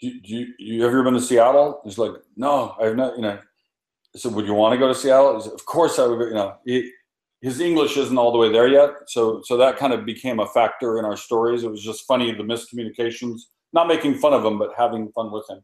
[0.00, 1.80] Do, do you you ever been to Seattle?
[1.84, 3.16] He's like, No, I have not.
[3.16, 3.38] You know,
[4.14, 5.40] I said, Would you want to go to Seattle?
[5.40, 6.20] Said, Of course I would.
[6.20, 6.90] You know, he,
[7.42, 10.46] his English isn't all the way there yet, so so that kind of became a
[10.46, 11.64] factor in our stories.
[11.64, 13.40] It was just funny the miscommunications,
[13.72, 15.60] not making fun of him, but having fun with him.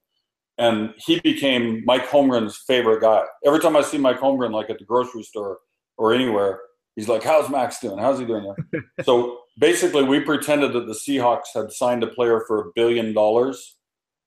[0.59, 3.23] And he became Mike Holmgren's favorite guy.
[3.47, 5.59] Every time I see Mike Holmgren, like at the grocery store
[5.97, 6.61] or anywhere,
[6.97, 7.99] he's like, "How's Max doing?
[7.99, 12.43] How's he doing there?" so basically, we pretended that the Seahawks had signed a player
[12.47, 13.77] for a billion dollars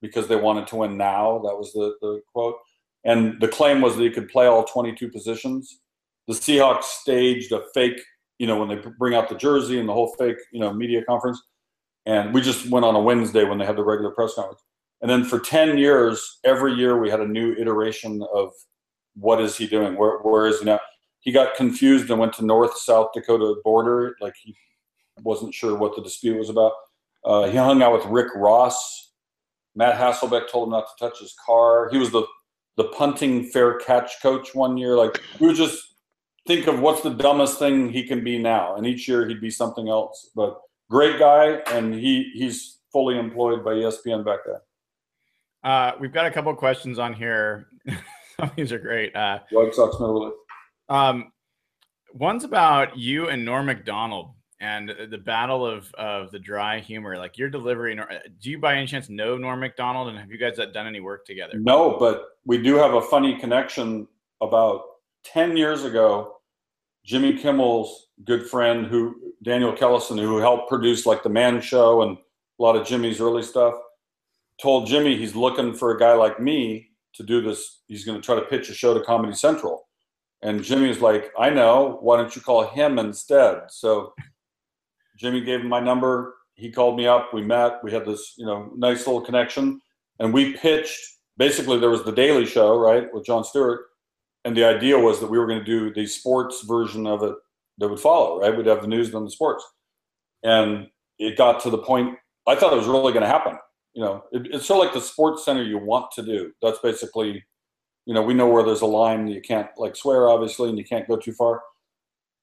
[0.02, 1.40] because they wanted to win now.
[1.40, 2.58] That was the, the quote.
[3.06, 5.80] And the claim was that he could play all 22 positions.
[6.28, 8.00] The Seahawks staged a fake,
[8.38, 11.04] you know, when they bring out the jersey and the whole fake, you know, media
[11.04, 11.42] conference.
[12.06, 14.62] And we just went on a Wednesday when they had the regular press conference.
[15.02, 18.52] And then for 10 years, every year we had a new iteration of
[19.16, 19.96] what is he doing?
[19.98, 20.80] Where, where is he now?
[21.24, 24.16] He got confused and went to North South Dakota border.
[24.22, 24.56] Like he
[25.22, 26.74] wasn't sure what the dispute was about.
[27.26, 29.12] Uh, he hung out with Rick Ross.
[29.76, 31.90] Matt Hasselbeck told him not to touch his car.
[31.92, 32.26] He was the
[32.76, 34.96] the punting fair catch coach one year.
[34.98, 35.96] Like we would just
[36.48, 39.50] think of what's the dumbest thing he can be now, and each year he'd be
[39.50, 40.30] something else.
[40.36, 40.60] But
[40.90, 44.62] great guy, and he he's fully employed by ESPN back there.
[45.64, 47.68] uh, we've got a couple questions on here.
[47.88, 48.00] Some
[48.50, 49.16] of these are great.
[49.16, 50.32] Uh, White Sox really.
[50.90, 51.32] Um,
[52.14, 57.18] one's about you and Norm Macdonald and the battle of of the dry humor.
[57.18, 57.96] Like your delivery.
[57.96, 61.00] Nor- Do you by any chance know Norm Macdonald, and have you guys done any
[61.00, 61.54] work together?
[61.60, 64.08] No, but we do have a funny connection.
[64.42, 64.84] About
[65.24, 66.38] ten years ago,
[67.06, 72.18] Jimmy Kimmel's good friend, who Daniel Kellison, who helped produce like the Man Show and
[72.18, 73.74] a lot of Jimmy's early stuff,
[74.62, 77.82] told Jimmy he's looking for a guy like me to do this.
[77.88, 79.88] He's going to try to pitch a show to Comedy Central.
[80.44, 81.98] And Jimmy was like, I know.
[82.02, 83.62] Why don't you call him instead?
[83.70, 84.14] So
[85.18, 86.36] Jimmy gave him my number.
[86.56, 87.34] He called me up.
[87.34, 87.84] We met.
[87.84, 89.80] We had this, you know, nice little connection.
[90.20, 91.00] And we pitched.
[91.38, 93.86] Basically, there was the Daily Show, right, with Jon Stewart.
[94.46, 97.36] And the idea was that we were going to do the sports version of it
[97.78, 98.56] that would follow, right?
[98.56, 99.66] We'd have the news and then the sports.
[100.44, 100.88] And
[101.18, 103.58] it got to the point, I thought it was really going to happen.
[103.94, 106.52] You know, it, it's sort of like the sports center you want to do.
[106.62, 107.44] That's basically,
[108.06, 110.84] you know, we know where there's a line you can't like swear, obviously, and you
[110.84, 111.62] can't go too far.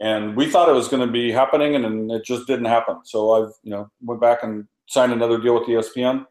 [0.00, 3.00] And we thought it was going to be happening, and, and it just didn't happen.
[3.04, 6.24] So I've, you know, went back and signed another deal with ESPN.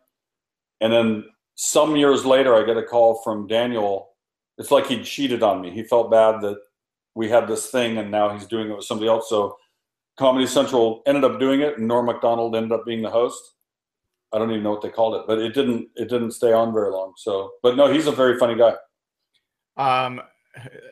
[0.81, 1.25] And then
[1.55, 4.09] some years later, I get a call from Daniel.
[4.57, 5.69] It's like he cheated on me.
[5.69, 6.57] He felt bad that
[7.13, 9.29] we had this thing, and now he's doing it with somebody else.
[9.29, 9.55] So
[10.17, 13.55] Comedy Central ended up doing it, and Norm Macdonald ended up being the host.
[14.33, 16.73] I don't even know what they called it, but it didn't it didn't stay on
[16.73, 17.13] very long.
[17.17, 18.73] So, but no, he's a very funny guy.
[19.79, 20.21] Um,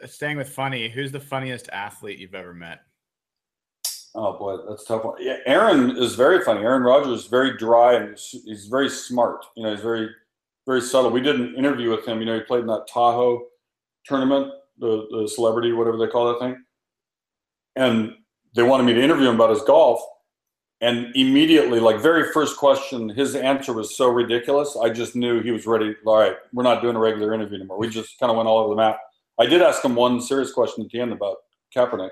[0.06, 2.80] staying with funny, who's the funniest athlete you've ever met?
[4.16, 5.16] Oh boy, that's tough one.
[5.20, 6.62] Yeah, Aaron is very funny.
[6.62, 9.46] Aaron Rodgers is very dry and he's very smart.
[9.56, 10.10] You know, he's very
[10.66, 11.12] very subtle.
[11.12, 12.20] We did an interview with him.
[12.20, 13.46] You know, he played in that Tahoe
[14.06, 16.64] tournament, the the celebrity, whatever they call that thing,
[17.76, 18.14] and
[18.56, 20.02] they wanted me to interview him about his golf.
[20.80, 24.78] And immediately, like very first question, his answer was so ridiculous.
[24.78, 25.96] I just knew he was ready.
[26.06, 27.80] All right, we're not doing a regular interview anymore.
[27.80, 29.00] We just kind of went all over the map.
[29.40, 31.38] I did ask him one serious question at the end about
[31.76, 32.12] Kaepernick,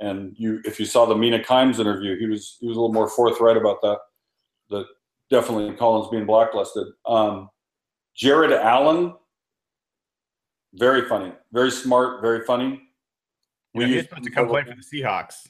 [0.00, 2.92] and you, if you saw the Mina Kimes interview, he was he was a little
[2.92, 3.98] more forthright about that.
[4.68, 4.86] That
[5.30, 6.88] definitely Colin's being blacklisted.
[7.06, 7.48] Um,
[8.14, 9.14] Jared Allen,
[10.74, 12.82] very funny, very smart, very funny.
[13.74, 15.48] We yeah, supposed to come play for the Seahawks.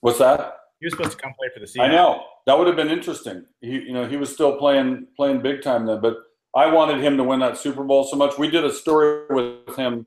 [0.00, 0.59] What's that?
[0.80, 1.90] He was supposed to come play for the Seahawks.
[1.90, 3.44] I know that would have been interesting.
[3.60, 6.16] He, you know, he was still playing playing big time then, but
[6.56, 8.38] I wanted him to win that Super Bowl so much.
[8.38, 10.06] We did a story with him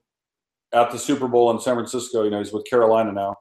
[0.73, 2.23] at the Super Bowl in San Francisco.
[2.23, 3.35] You know, he's with Carolina now,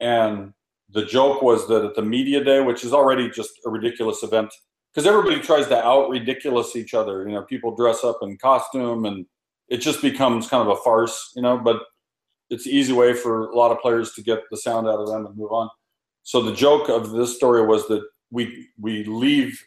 [0.00, 0.52] and
[0.90, 4.52] the joke was that at the media day, which is already just a ridiculous event,
[4.92, 7.26] because everybody tries to out ridiculous each other.
[7.26, 9.24] You know, people dress up in costume, and
[9.70, 11.32] it just becomes kind of a farce.
[11.34, 11.80] You know, but
[12.50, 15.08] it's an easy way for a lot of players to get the sound out of
[15.08, 15.70] them and move on.
[16.26, 19.64] So the joke of this story was that we we leave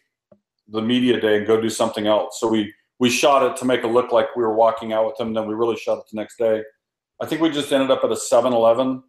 [0.68, 2.38] the media day and go do something else.
[2.38, 5.16] So we we shot it to make it look like we were walking out with
[5.16, 5.34] them.
[5.34, 6.62] Then we really shot it the next day.
[7.22, 9.02] I think we just ended up at a 7-Eleven.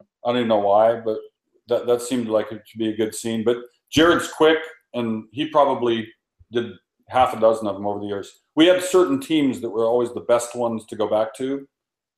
[0.00, 1.18] I don't even know why, but
[1.66, 3.42] that that seemed like it should be a good scene.
[3.42, 3.56] But
[3.90, 4.58] Jared's quick,
[4.92, 6.06] and he probably
[6.52, 6.74] did
[7.08, 8.30] half a dozen of them over the years.
[8.54, 11.66] We had certain teams that were always the best ones to go back to.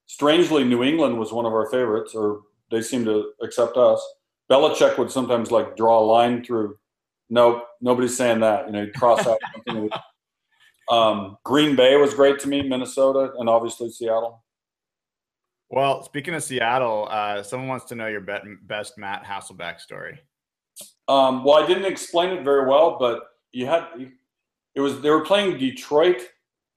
[0.05, 4.07] Strangely, New England was one of our favorites, or they seemed to accept us.
[4.51, 6.78] Belichick would sometimes like draw a line through.
[7.28, 8.66] Nope, nobody's saying that.
[8.66, 9.90] You know, he'd cross out something.
[10.89, 14.44] Um, Green Bay was great to me, Minnesota, and obviously Seattle.
[15.68, 20.20] Well, speaking of Seattle, uh, someone wants to know your best Matt Hasselbeck story.
[21.09, 23.86] Um, well, I didn't explain it very well, but you had
[24.77, 26.23] it was they were playing Detroit,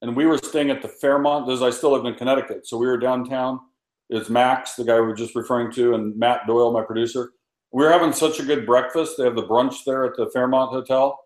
[0.02, 1.48] and we were staying at the Fairmont.
[1.48, 3.60] As I still live in Connecticut, so we were downtown.
[4.08, 7.30] It's Max, the guy we were just referring to, and Matt Doyle, my producer
[7.72, 9.16] we were having such a good breakfast.
[9.16, 11.18] They have the brunch there at the Fairmont Hotel.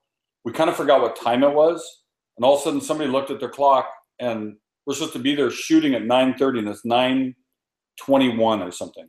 [0.44, 2.02] We kind of forgot what time it was,
[2.36, 5.34] and all of a sudden somebody looked at their clock, and we're supposed to be
[5.34, 9.08] there shooting at 9:30, and it's 9:21 or something.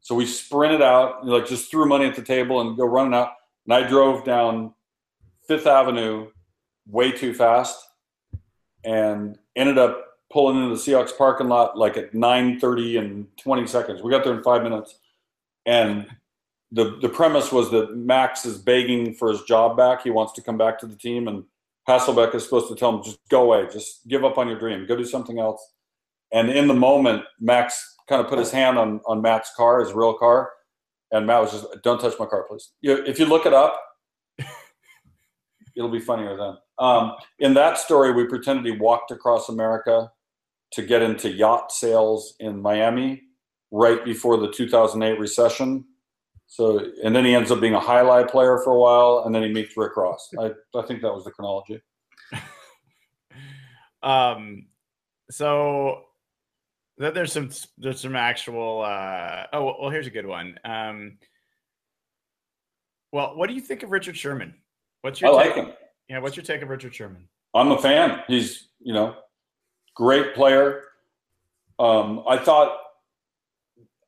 [0.00, 3.32] So we sprinted out, like just threw money at the table and go running out.
[3.66, 4.74] And I drove down
[5.46, 6.30] Fifth Avenue
[6.86, 7.78] way too fast,
[8.84, 14.02] and ended up pulling into the Seahawks parking lot like at 9:30 and 20 seconds.
[14.02, 14.98] We got there in five minutes,
[15.66, 16.08] and
[16.72, 20.02] the the premise was that Max is begging for his job back.
[20.02, 21.44] He wants to come back to the team, and
[21.88, 23.68] Hasselbeck is supposed to tell him, "Just go away.
[23.70, 24.86] Just give up on your dream.
[24.86, 25.62] Go do something else."
[26.32, 29.92] And in the moment, Max kind of put his hand on on Matt's car, his
[29.92, 30.50] real car,
[31.12, 33.78] and Matt was just, "Don't touch my car, please." If you look it up,
[35.76, 36.56] it'll be funnier then.
[36.78, 40.10] Um, in that story, we pretended he walked across America
[40.72, 43.22] to get into yacht sales in Miami
[43.70, 45.84] right before the 2008 recession
[46.52, 49.42] so, and then he ends up being a highlight player for a while, and then
[49.42, 50.28] he meets Rick Ross.
[50.38, 51.80] I, I think that was the chronology.
[54.02, 54.66] um,
[55.30, 56.02] so
[56.98, 57.48] that there's some
[57.78, 58.82] there's some actual.
[58.82, 60.58] Uh, oh well, here's a good one.
[60.62, 61.16] Um,
[63.12, 64.52] well, what do you think of Richard Sherman?
[65.00, 65.56] What's your I take?
[65.56, 65.74] like him.
[66.10, 67.28] Yeah, what's your take of Richard Sherman?
[67.54, 68.24] I'm a fan.
[68.28, 69.16] He's you know,
[69.94, 70.82] great player.
[71.78, 72.76] Um, I thought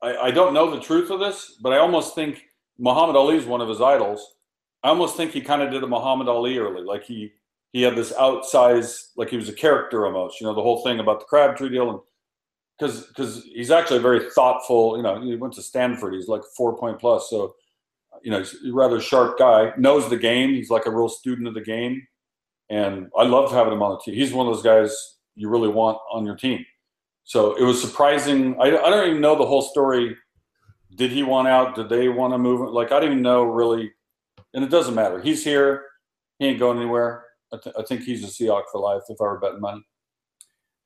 [0.04, 2.44] I, I don't know the truth of this, but I almost think
[2.78, 4.34] Muhammad Ali is one of his idols.
[4.82, 6.82] I almost think he kind of did a Muhammad Ali early.
[6.82, 7.32] Like he
[7.72, 10.40] he had this outsized, like he was a character almost.
[10.40, 12.00] You know, the whole thing about the Crabtree deal, and
[12.78, 14.96] because because he's actually very thoughtful.
[14.96, 16.14] You know, he went to Stanford.
[16.14, 17.54] He's like four point plus, so
[18.22, 19.72] you know he's a rather sharp guy.
[19.78, 20.50] Knows the game.
[20.50, 22.06] He's like a real student of the game,
[22.68, 24.14] and I love having him on the team.
[24.14, 24.94] He's one of those guys
[25.34, 26.64] you really want on your team.
[27.24, 28.54] So it was surprising.
[28.60, 30.16] I, I don't even know the whole story.
[30.94, 31.74] Did he want out?
[31.74, 32.70] Did they want to move?
[32.70, 33.90] Like I didn't even know really,
[34.52, 35.20] and it doesn't matter.
[35.20, 35.86] He's here.
[36.38, 37.24] He ain't going anywhere.
[37.52, 39.82] I, th- I think he's a Seahawk for life if I were betting money.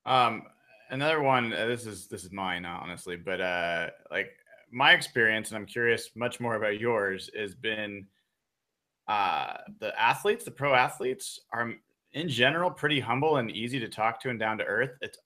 [0.06, 0.44] Um,
[0.90, 1.52] another one.
[1.52, 4.30] Uh, this is this is mine, honestly, but uh, like
[4.70, 8.06] my experience, and I'm curious much more about yours, has been
[9.08, 11.72] uh, the athletes, the pro athletes, are
[12.12, 14.92] in general pretty humble and easy to talk to and down to earth.
[15.00, 15.16] It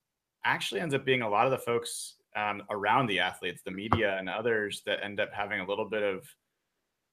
[0.45, 4.17] actually ends up being a lot of the folks um, around the athletes, the media,
[4.19, 6.27] and others that end up having a little bit of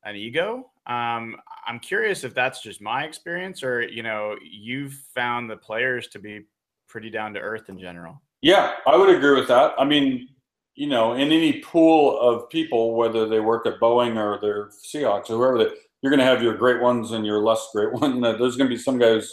[0.04, 0.70] an ego.
[0.88, 1.36] Um,
[1.68, 6.20] I'm curious if that's just my experience, or you know, you've found the players to
[6.20, 6.46] be
[6.88, 8.22] pretty down to earth in general.
[8.42, 9.74] Yeah, I would agree with that.
[9.78, 10.30] I mean,
[10.76, 15.30] you know, in any pool of people, whether they work at Boeing or they're Seahawks
[15.30, 15.70] or whoever, they,
[16.02, 18.76] you're going to have your great ones and your less great know, there's going to
[18.76, 19.32] be some guys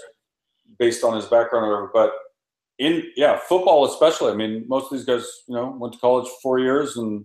[0.78, 1.90] based on his background or whatever.
[1.94, 2.12] But
[2.78, 4.32] in yeah, football especially.
[4.32, 7.24] I mean, most of these guys, you know, went to college for four years and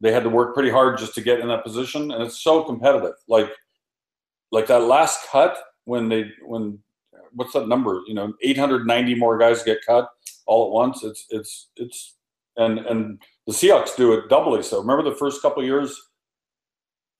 [0.00, 2.62] they had to work pretty hard just to get in that position, and it's so
[2.62, 3.14] competitive.
[3.28, 3.50] Like
[4.50, 6.78] like that last cut when they when
[7.34, 8.00] what's that number?
[8.06, 10.08] You know, 890 more guys get cut
[10.46, 11.04] all at once.
[11.04, 12.16] It's it's it's
[12.56, 14.80] and and the Seahawks do it doubly so.
[14.80, 16.00] Remember the first couple years,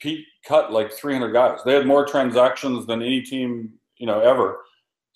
[0.00, 1.60] Pete cut like 300 guys.
[1.64, 4.58] They had more transactions than any team you know ever.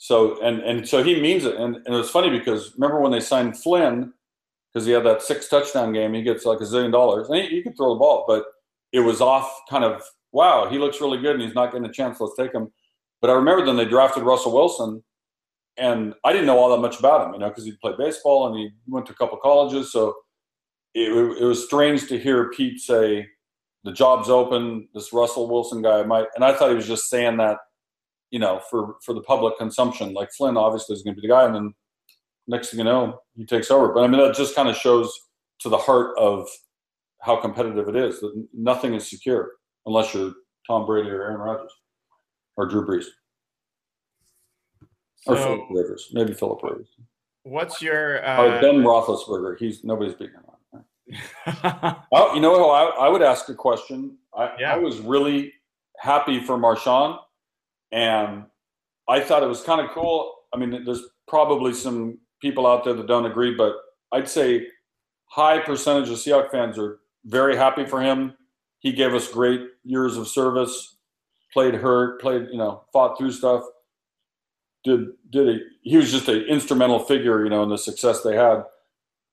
[0.05, 1.57] So and and so he means it.
[1.57, 4.13] And and it was funny because remember when they signed Flynn
[4.71, 7.31] because he had that six touchdown game, he gets like a zillion dollars.
[7.31, 8.45] And he, he could throw the ball, but
[8.93, 11.93] it was off kind of wow, he looks really good and he's not getting a
[11.93, 12.21] chance.
[12.21, 12.71] Let's take him.
[13.23, 15.03] But I remember then they drafted Russell Wilson,
[15.79, 18.49] and I didn't know all that much about him, you know, because he played baseball
[18.49, 19.91] and he went to a couple colleges.
[19.91, 20.15] So
[20.93, 21.09] it,
[21.41, 23.27] it was strange to hear Pete say,
[23.85, 24.87] "The job's open.
[24.93, 27.57] This Russell Wilson guy might," and I thought he was just saying that,
[28.35, 30.12] you know, for for the public consumption.
[30.12, 31.73] Like Flynn obviously is going to be the guy, and then
[32.48, 33.93] next thing you know, he takes over.
[33.93, 35.09] But I mean, that just kind of shows
[35.61, 36.48] to the heart of
[37.23, 39.52] how competitive it is that nothing is secure
[39.86, 40.32] unless you're
[40.66, 41.70] Tom Brady or Aaron Rodgers
[42.56, 43.06] or Drew Brees
[45.28, 46.89] or So, Philip Rivers, maybe Philip Rivers
[47.44, 49.59] what's your or uh, Ben Roethlisberger.
[49.59, 50.43] He's nobody's beating him.
[50.43, 51.97] On.
[52.12, 52.98] Oh, you know what?
[52.98, 54.16] I, I would ask a question.
[54.36, 54.74] I, Yeah.
[54.74, 55.52] I was really
[55.98, 57.19] happy for Marshawn,
[57.95, 58.45] and
[59.09, 60.35] I thought it was kind of cool.
[60.53, 63.77] I mean, there's probably some people out there that don't agree, but
[64.12, 64.66] I'd say
[65.27, 68.35] high percentage of Seahawks fans are very happy for him.
[68.81, 70.97] He gave us great years of service,
[71.53, 73.62] played hurt, played, you know, fought through stuff.
[74.83, 78.37] Did did a, he was just an instrumental figure, you know, in the success they
[78.37, 78.65] had.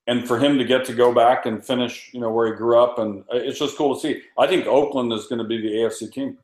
[0.08, 2.82] And for him to get to go back and finish, you know, where he grew
[2.82, 4.22] up, and it's just cool to see.
[4.38, 6.38] I think Oakland is going to be the AFC team.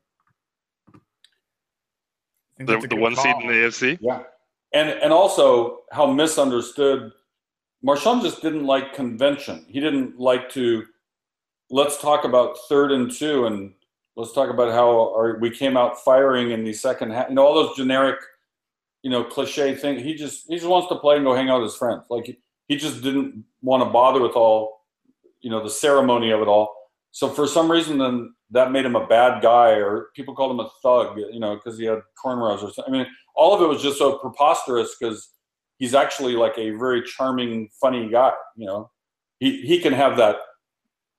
[2.60, 3.98] I think The, the good one seed in the AFC.
[4.00, 4.22] Yeah,
[4.72, 7.12] and and also how misunderstood
[7.86, 9.64] Marshawn just didn't like convention.
[9.68, 10.84] He didn't like to.
[11.70, 13.74] Let's talk about third and two, and
[14.16, 17.28] let's talk about how our, we came out firing in the second half.
[17.28, 18.18] You know all those generic,
[19.02, 20.02] you know, cliche things.
[20.02, 22.02] He just he just wants to play and go hang out with his friends.
[22.10, 24.82] Like he, he just didn't want to bother with all,
[25.40, 26.74] you know, the ceremony of it all.
[27.12, 30.60] So for some reason, then that made him a bad guy, or people called him
[30.60, 31.18] a thug.
[31.18, 32.84] You know, because he had cornrows or something.
[32.86, 35.30] I mean, all of it was just so preposterous because
[35.78, 38.32] he's actually like a very charming, funny guy.
[38.56, 38.90] You know,
[39.40, 40.36] he he can have that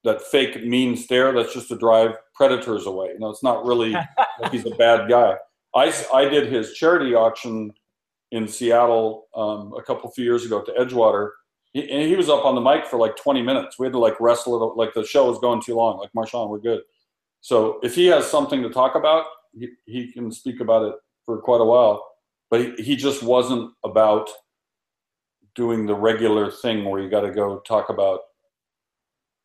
[0.03, 3.09] that fake mean stare that's just to drive predators away.
[3.13, 3.91] You know, it's not really
[4.39, 5.35] like he's a bad guy.
[5.75, 7.73] I I did his charity auction
[8.31, 11.31] in Seattle um, a couple few years ago to Edgewater.
[11.73, 13.77] He, and he was up on the mic for like 20 minutes.
[13.77, 15.99] We had to like wrestle it, like the show was going too long.
[15.99, 16.81] Like Marshawn, we're good.
[17.41, 19.25] So if he has something to talk about,
[19.57, 22.05] he, he can speak about it for quite a while.
[22.49, 24.29] But he, he just wasn't about
[25.55, 28.21] doing the regular thing where you got to go talk about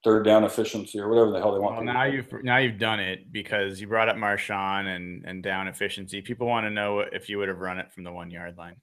[0.02, 1.76] third down efficiency or whatever the hell they want.
[1.76, 5.66] Well, now you've now you've done it because you brought up Marshawn and and down
[5.66, 6.20] efficiency.
[6.20, 8.76] People want to know if you would have run it from the one yard line.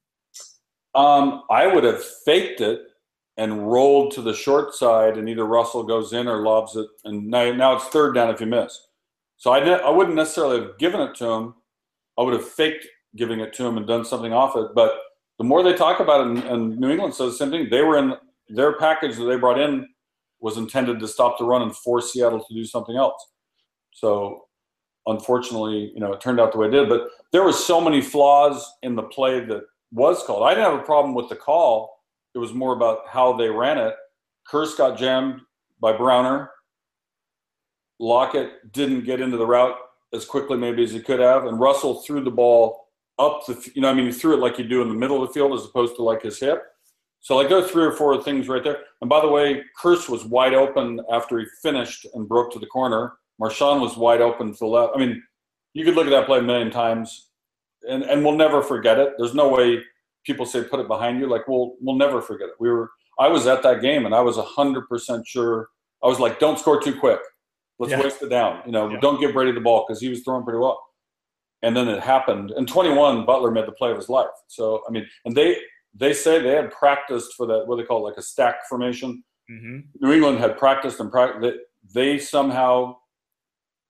[0.93, 2.81] Um, I would have faked it
[3.37, 7.27] and rolled to the short side, and either Russell goes in or lobs it, and
[7.27, 8.87] now, now it's third down if you miss.
[9.37, 11.55] So I, ne- I wouldn't necessarily have given it to him.
[12.17, 12.85] I would have faked
[13.15, 14.75] giving it to him and done something off it.
[14.75, 14.93] But
[15.37, 17.81] the more they talk about it, and, and New England says the same thing, they
[17.81, 18.13] were in
[18.49, 19.87] their package that they brought in
[20.39, 23.25] was intended to stop the run and force Seattle to do something else.
[23.93, 24.45] So
[25.05, 26.89] unfortunately, you know, it turned out the way it did.
[26.89, 30.43] But there were so many flaws in the play that was called.
[30.43, 32.00] I didn't have a problem with the call.
[32.33, 33.95] It was more about how they ran it.
[34.49, 35.41] Kearse got jammed
[35.79, 36.49] by Browner.
[37.99, 39.77] Lockett didn't get into the route
[40.13, 42.87] as quickly maybe as he could have, and Russell threw the ball
[43.19, 45.21] up the, you know, I mean, he threw it like you do in the middle
[45.21, 46.63] of the field as opposed to like his hip.
[47.19, 48.79] So like are three or four things right there.
[49.01, 52.65] And by the way, Kearse was wide open after he finished and broke to the
[52.65, 53.13] corner.
[53.39, 54.93] Marshawn was wide open to the left.
[54.95, 55.21] I mean,
[55.73, 57.29] you could look at that play a million times,
[57.87, 59.13] and and we'll never forget it.
[59.17, 59.81] There's no way
[60.25, 61.27] people say put it behind you.
[61.27, 62.55] Like we'll we'll never forget it.
[62.59, 62.89] We were
[63.19, 65.69] I was at that game and I was hundred percent sure.
[66.03, 67.19] I was like, don't score too quick.
[67.79, 68.01] Let's Yeah.
[68.01, 68.61] waste it down.
[68.65, 68.99] You know, Yeah.
[68.99, 70.81] don't give Brady the ball because he was throwing pretty well.
[71.63, 72.51] And then it happened.
[72.51, 74.29] And 21, Butler made the play of his life.
[74.47, 75.57] So I mean, and they
[75.93, 79.23] they say they had practiced for that what they call like a stack formation.
[79.49, 81.41] hmm New England had practiced and practiced.
[81.41, 81.53] They,
[81.93, 82.97] they somehow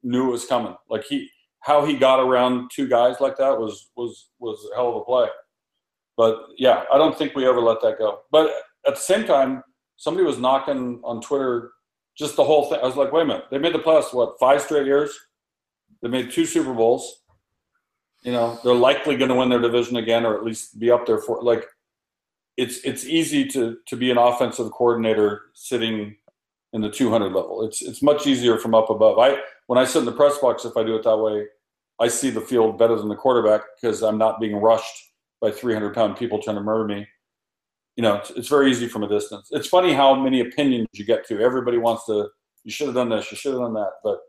[0.04, 0.76] knew it was coming.
[0.90, 1.30] Like he,
[1.60, 5.06] how he got around two guys like that was was was a hell of a
[5.06, 5.28] play.
[6.22, 8.20] But yeah, I don't think we ever let that go.
[8.30, 8.52] But
[8.86, 9.64] at the same time,
[9.98, 11.72] somebody was knocking on Twitter
[12.16, 12.78] just the whole thing.
[12.80, 15.18] I was like, wait a minute, they made the playoffs what five straight years?
[16.04, 17.24] They made two Super Bowls.
[18.22, 21.08] You know, they're likely going to win their division again, or at least be up
[21.08, 21.66] there for like.
[22.56, 26.18] It's it's easy to to be an offensive coordinator sitting
[26.74, 27.64] in the 200 level.
[27.66, 29.18] It's it's much easier from up above.
[29.18, 31.48] I when I sit in the press box, if I do it that way,
[32.00, 35.11] I see the field better than the quarterback because I'm not being rushed
[35.42, 37.08] by 300 pound people trying to murder me.
[37.96, 39.50] You know, it's, it's very easy from a distance.
[39.52, 41.42] It's funny how many opinions you get to.
[41.42, 42.30] Everybody wants to.
[42.64, 43.32] You should have done this.
[43.32, 43.92] You should have done that.
[44.04, 44.20] But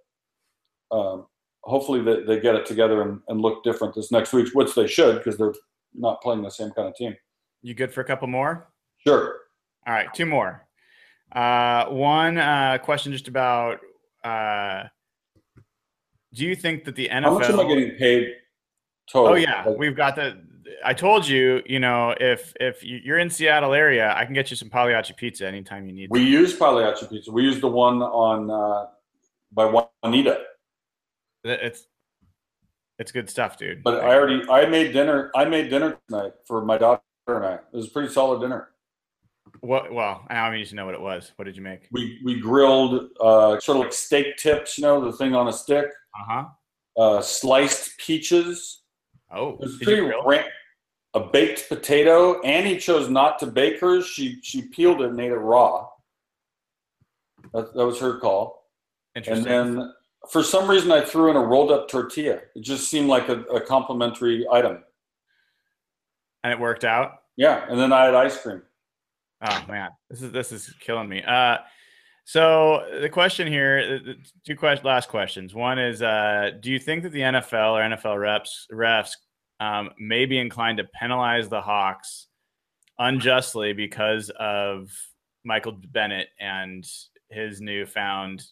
[0.96, 1.26] um,
[1.62, 4.86] hopefully they, they get it together and, and look different this next week, which they
[4.86, 5.54] should because they're
[5.94, 7.14] not playing the same kind of team.
[7.62, 8.68] You good for a couple more?
[9.06, 9.36] Sure.
[9.86, 10.66] All right, two more.
[11.30, 13.80] Uh, one uh, question just about
[14.24, 14.84] uh,
[16.34, 17.22] do you think that the NFL?
[17.22, 18.28] How much am I getting paid
[19.10, 19.32] total?
[19.32, 20.42] Oh yeah, Like, we've got the.
[20.84, 24.50] I told you, you know, if if you- you're in Seattle area, I can get
[24.50, 26.08] you some Pagliacci pizza anytime you need.
[26.10, 27.30] We use Pagliacci pizza.
[27.32, 28.86] We use the one on uh,
[29.52, 30.44] by Juanita.
[31.44, 31.86] It's
[32.98, 33.82] it's good stuff, dude.
[33.82, 35.30] But I already I made dinner.
[35.34, 37.54] I made dinner tonight for my daughter and I.
[37.54, 38.68] It was a pretty solid dinner.
[39.60, 39.92] what?
[39.92, 41.32] Well, I need to know what it was.
[41.36, 41.88] What did you make?
[41.90, 45.52] We we grilled uh, sort of like steak tips, you know, the thing on a
[45.52, 45.86] stick.
[46.14, 46.44] Uh huh.
[46.96, 48.82] Uh, sliced peaches.
[49.34, 50.44] Oh, It was pretty ran-
[51.14, 52.40] a baked potato.
[52.42, 54.06] Annie chose not to bake hers.
[54.06, 55.88] She she peeled it and ate it raw.
[57.52, 58.68] That, that was her call.
[59.14, 59.46] Interesting.
[59.46, 59.92] And then
[60.30, 62.40] for some reason, I threw in a rolled up tortilla.
[62.54, 64.82] It just seemed like a, a complimentary item.
[66.44, 67.22] and it worked out.
[67.36, 68.62] Yeah, and then I had ice cream.
[69.44, 71.22] Oh man, this is this is killing me.
[71.22, 71.58] Uh,
[72.24, 74.14] so the question here, the
[74.46, 75.54] two quest- last questions.
[75.54, 79.16] One is, uh, do you think that the NFL or NFL reps refs
[79.62, 82.26] um, may be inclined to penalize the Hawks
[82.98, 84.90] unjustly because of
[85.44, 86.84] Michael Bennett and
[87.30, 88.44] his newfound,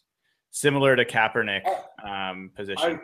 [0.51, 1.63] similar to Kaepernick
[2.03, 3.01] um, position?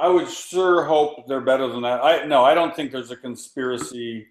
[0.00, 2.02] I, I would sure hope they're better than that.
[2.02, 4.26] I no, I don't think there's a conspiracy.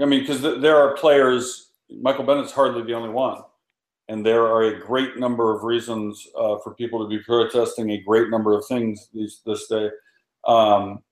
[0.00, 1.68] I mean, because th- there are players.
[2.02, 3.42] Michael Bennett's hardly the only one,
[4.08, 8.02] and there are a great number of reasons uh, for people to be protesting a
[8.02, 9.90] great number of things these, this day.
[10.46, 11.02] Um,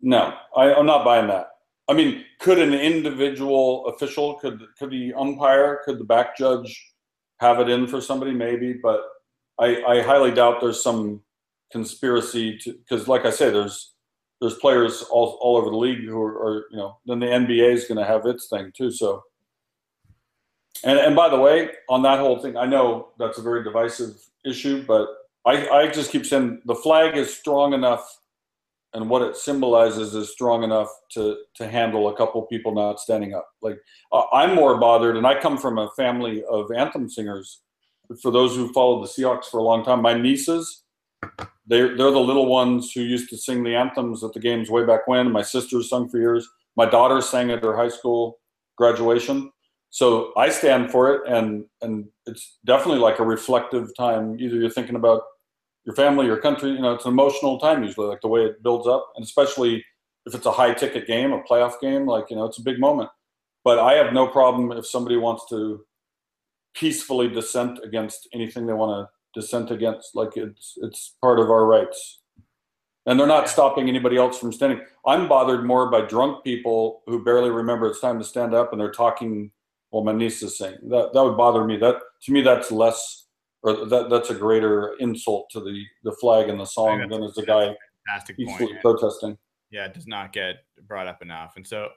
[0.00, 1.48] no, I, I'm not buying that.
[1.88, 6.92] I mean, could an individual official, could could the umpire, could the back judge
[7.40, 8.32] have it in for somebody?
[8.32, 9.00] Maybe, but
[9.58, 11.22] I, I highly doubt there's some
[11.72, 13.94] conspiracy to because, like I say, there's
[14.40, 17.72] there's players all, all over the league who are, are you know then the NBA
[17.72, 18.90] is going to have its thing too.
[18.90, 19.22] So,
[20.84, 24.14] and and by the way, on that whole thing, I know that's a very divisive
[24.44, 25.08] issue, but
[25.46, 28.06] I I just keep saying the flag is strong enough,
[28.94, 33.34] and what it symbolizes is strong enough to to handle a couple people not standing
[33.34, 33.48] up.
[33.62, 33.78] Like
[34.12, 37.60] uh, I'm more bothered, and I come from a family of anthem singers.
[38.22, 40.84] For those who followed the Seahawks for a long time, my nieces
[41.68, 44.84] they're they're the little ones who used to sing the anthems at the games way
[44.84, 45.30] back when.
[45.30, 46.48] My sisters sung for years.
[46.76, 48.38] My daughter sang at her high school
[48.76, 49.50] graduation.
[49.90, 54.38] So I stand for it, and and it's definitely like a reflective time.
[54.40, 55.22] Either you're thinking about
[55.88, 56.70] your family, your country.
[56.72, 59.82] You know, it's an emotional time usually, like the way it builds up, and especially
[60.26, 62.78] if it's a high ticket game, a playoff game, like you know, it's a big
[62.78, 63.08] moment.
[63.64, 65.86] But I have no problem if somebody wants to
[66.74, 70.14] peacefully dissent against anything they want to dissent against.
[70.14, 72.20] Like it's it's part of our rights,
[73.06, 74.82] and they're not stopping anybody else from standing.
[75.06, 78.80] I'm bothered more by drunk people who barely remember it's time to stand up and
[78.80, 79.52] they're talking
[79.88, 81.14] while my niece is saying that.
[81.14, 81.78] That would bother me.
[81.78, 83.27] That to me, that's less
[83.62, 87.34] or that that's a greater insult to the the flag and the song than is
[87.34, 87.74] the guy
[88.26, 88.80] peacefully point.
[88.80, 89.38] protesting.
[89.70, 90.56] yeah, it does not get
[90.86, 91.54] brought up enough.
[91.56, 91.88] And so,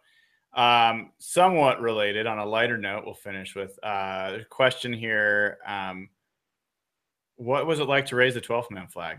[0.54, 5.60] um, somewhat related on a lighter note, we'll finish with uh, a question here.
[5.66, 6.10] Um,
[7.36, 9.18] what was it like to raise the 12th man flag?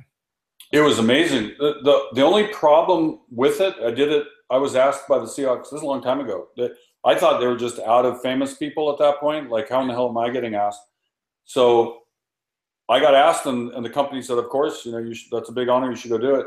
[0.71, 1.53] It was amazing.
[1.59, 4.27] The, the the only problem with it, I did it.
[4.51, 5.65] I was asked by the Seahawks.
[5.65, 6.49] This is a long time ago.
[6.57, 6.73] That
[7.05, 9.51] I thought they were just out of famous people at that point.
[9.51, 10.81] Like, how in the hell am I getting asked?
[11.45, 12.02] So
[12.93, 15.49] I got asked, and, and the company said, "Of course, you know, you should, that's
[15.49, 15.91] a big honor.
[15.91, 16.47] You should go do it."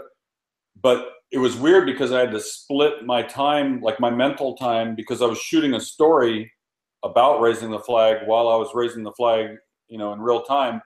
[0.81, 4.95] But it was weird because I had to split my time, like my mental time,
[4.95, 6.51] because I was shooting a story
[7.03, 9.55] about raising the flag while I was raising the flag,
[9.87, 10.81] you know, in real time,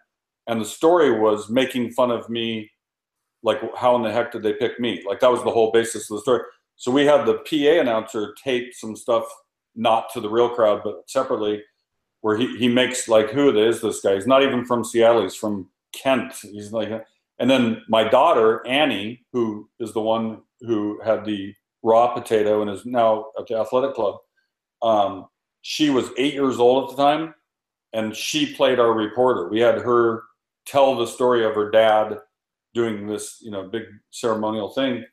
[0.48, 2.70] and the story was making fun of me
[3.44, 6.10] like how in the heck did they pick me like that was the whole basis
[6.10, 6.42] of the story
[6.76, 9.24] so we had the pa announcer tape some stuff
[9.76, 11.62] not to the real crowd but separately
[12.22, 14.16] where he, he makes like who who is this guy.
[14.16, 15.24] He's not even from seattle.
[15.24, 16.34] He's from kent.
[16.42, 16.90] He's like
[17.40, 22.70] and then my daughter annie who is the one who had the raw potato and
[22.70, 24.18] is now at the athletic club
[24.82, 25.28] um,
[25.62, 27.34] she was eight years old at the time
[27.94, 29.50] and she played our reporter.
[29.50, 30.24] We had her
[30.66, 32.20] tell the story of her dad
[32.74, 35.04] doing this, you know, big ceremonial thing.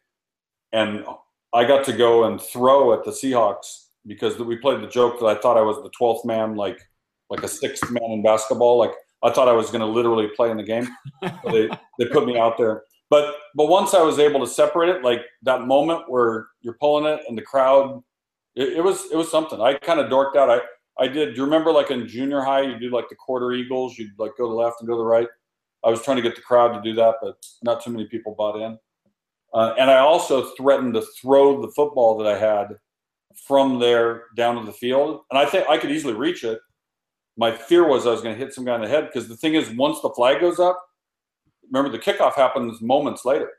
[0.73, 1.05] And
[1.55, 5.27] I got to go and throw at the Seahawks because we played the joke that
[5.27, 6.79] I thought I was the 12th man, like
[7.31, 8.79] like a sixth man in basketball.
[8.79, 8.93] Like
[9.23, 10.89] I thought I was going to literally play in the game.
[11.23, 12.83] So they they put me out there.
[13.09, 17.07] But but once I was able to separate it, like that moment where you're pulling
[17.07, 18.03] it and the crowd,
[18.55, 19.61] it, it was it was something.
[19.61, 20.51] I kind of dorked out.
[20.51, 20.61] I
[20.99, 21.35] I did.
[21.35, 23.99] Do you remember like in junior high, you do like the quarter eagles?
[23.99, 25.29] You'd like go to the left and go to the right.
[25.85, 28.35] I was trying to get the crowd to do that, but not too many people
[28.37, 28.79] bought in.
[29.55, 32.77] Uh, and I also threatened to throw the football that I had
[33.47, 35.21] from there down to the field.
[35.31, 36.59] And I think I could easily reach it.
[37.37, 39.37] My fear was I was going to hit some guy in the head because the
[39.37, 40.79] thing is, once the flag goes up,
[41.71, 43.51] remember the kickoff happens moments later.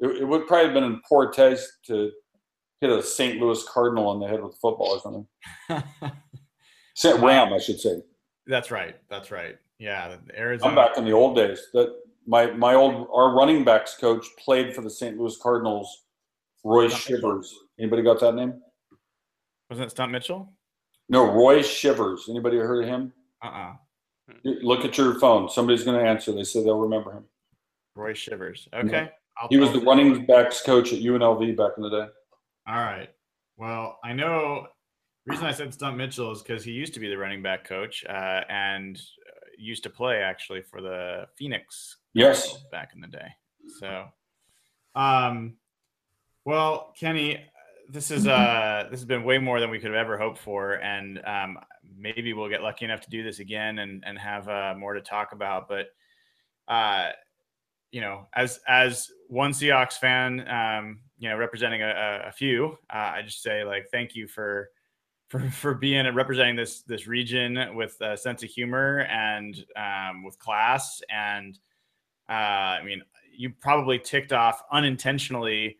[0.00, 2.10] It, it would probably have been in poor taste to
[2.80, 3.38] hit a St.
[3.38, 6.12] Louis Cardinal on the head with a football or something.
[6.94, 7.20] St.
[7.20, 8.02] Ram, I should say.
[8.46, 8.96] That's right.
[9.08, 9.56] That's right.
[9.78, 10.70] Yeah, Arizona.
[10.70, 11.60] I'm back in the old days.
[11.72, 11.94] That
[12.26, 15.18] my my old our running backs coach played for the St.
[15.18, 16.04] Louis Cardinals.
[16.64, 17.54] Roy Shivers.
[17.78, 18.60] Anybody got that name?
[19.70, 20.52] Wasn't it Stump Mitchell?
[21.10, 22.26] No, Roy Shivers.
[22.30, 23.12] Anybody heard of him?
[23.42, 23.72] Uh-uh.
[24.44, 25.48] Look at your phone.
[25.50, 26.32] Somebody's going to answer.
[26.32, 27.24] They say they'll remember him.
[27.96, 28.68] Roy Shivers.
[28.72, 29.10] Okay.
[29.40, 32.06] I'll He was the running backs coach at UNLV back in the day.
[32.68, 33.08] All right.
[33.56, 34.68] Well, I know.
[35.26, 38.04] Reason I said Stump Mitchell is because he used to be the running back coach
[38.08, 42.64] uh, and uh, used to play actually for the Phoenix Yes.
[42.70, 43.28] back in the day.
[43.80, 44.06] So,
[44.94, 45.56] um,
[46.44, 47.44] well, Kenny,
[47.90, 50.74] this is uh, this has been way more than we could have ever hoped for,
[50.74, 51.58] and um,
[51.96, 55.00] maybe we'll get lucky enough to do this again and and have uh, more to
[55.00, 55.68] talk about.
[55.68, 55.88] But
[56.68, 57.10] uh,
[57.90, 63.12] you know, as as one Seahawks fan, um, you know, representing a, a- few, uh,
[63.16, 64.70] I just say like thank you for
[65.28, 70.22] for for being and representing this this region with a sense of humor and um,
[70.24, 71.02] with class.
[71.10, 71.58] And
[72.28, 72.32] uh,
[72.78, 73.02] I mean,
[73.36, 75.76] you probably ticked off unintentionally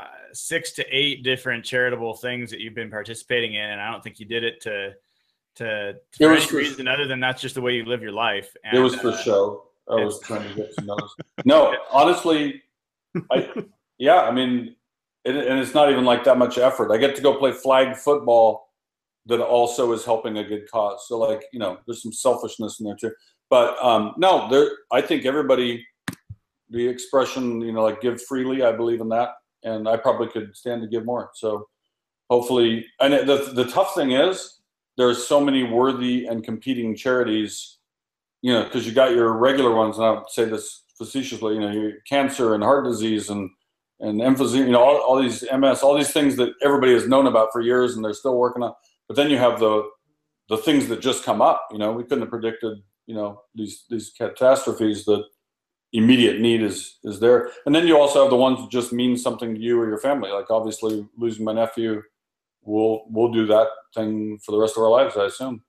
[0.00, 4.02] uh, six to eight different charitable things that you've been participating in, and I don't
[4.02, 4.94] think you did it to
[5.56, 8.12] to, for was any for- reason other than that's just the way you live your
[8.12, 8.54] life.
[8.64, 9.64] And, It was for uh, show.
[9.90, 11.12] I was trying to get some notice.
[11.44, 12.62] No, honestly,
[13.30, 13.50] I,
[13.98, 14.76] yeah, I mean,
[15.24, 16.92] it, and it's not even like that much effort.
[16.92, 18.68] I get to go play flag football
[19.26, 21.06] that also is helping a good cause.
[21.08, 23.12] So, like, you know, there's some selfishness in there too.
[23.48, 24.70] But um, no, there.
[24.92, 25.84] I think everybody,
[26.70, 28.62] the expression, you know, like give freely.
[28.62, 29.30] I believe in that,
[29.62, 31.30] and I probably could stand to give more.
[31.34, 31.68] So,
[32.28, 34.60] hopefully, and the the tough thing is
[34.96, 37.78] there's so many worthy and competing charities
[38.42, 41.60] you know, because you got your regular ones, and I would say this facetiously, you
[41.60, 43.50] know, your cancer and heart disease and
[44.02, 47.26] and emphysema, you know, all, all these MS, all these things that everybody has known
[47.26, 48.72] about for years, and they're still working on.
[49.08, 49.88] But then you have the
[50.48, 51.66] the things that just come up.
[51.70, 55.24] You know, we couldn't have predicted, you know, these these catastrophes that
[55.92, 59.16] immediate need is is there, and then you also have the ones that just mean
[59.16, 60.30] something to you or your family.
[60.30, 62.02] Like obviously losing my nephew,
[62.62, 65.62] we'll we'll do that thing for the rest of our lives, I assume.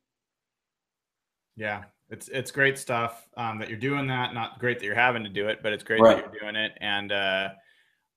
[1.58, 4.34] Yeah, it's it's great stuff um, that you're doing that.
[4.34, 6.18] Not great that you're having to do it, but it's great Right.
[6.18, 7.50] that you're doing it, and uh,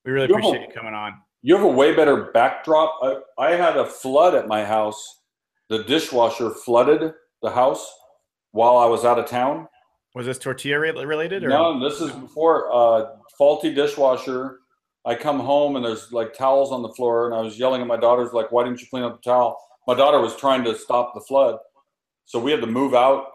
[0.04, 1.14] we really You have a- appreciate you coming on.
[1.42, 2.98] You have a way better backdrop.
[3.02, 5.20] I, I had a flood at my house.
[5.68, 7.12] The dishwasher flooded
[7.42, 7.86] the house
[8.52, 9.68] while I was out of town.
[10.14, 11.44] Was this tortilla re- related?
[11.44, 11.48] Or?
[11.48, 14.60] No, this is before uh, faulty dishwasher.
[15.04, 17.86] I come home and there's like towels on the floor, and I was yelling at
[17.86, 20.76] my daughters like, "Why didn't you clean up the towel?" My daughter was trying to
[20.76, 21.58] stop the flood,
[22.24, 23.26] so we had to move out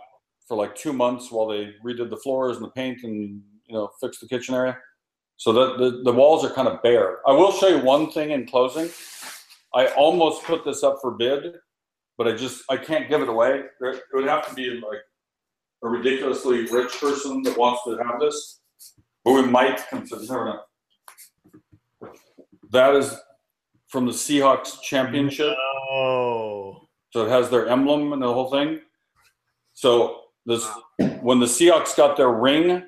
[0.48, 3.90] for like two months while they redid the floors and the paint and you know
[4.02, 4.78] fixed the kitchen area.
[5.38, 7.20] So the, the, the walls are kind of bare.
[7.26, 8.90] I will show you one thing in closing.
[9.74, 11.54] I almost put this up for bid,
[12.18, 13.64] but I just I can't give it away.
[13.80, 15.00] It would have to be like
[15.84, 18.62] a ridiculously rich person that wants to have this,
[19.24, 20.46] but we might consider.
[20.46, 20.60] Know.
[22.72, 23.16] That is
[23.88, 25.56] from the Seahawks championship.
[25.92, 28.82] Oh, So it has their emblem and the whole thing.
[29.74, 30.68] So this
[31.22, 32.84] when the Seahawks got their ring,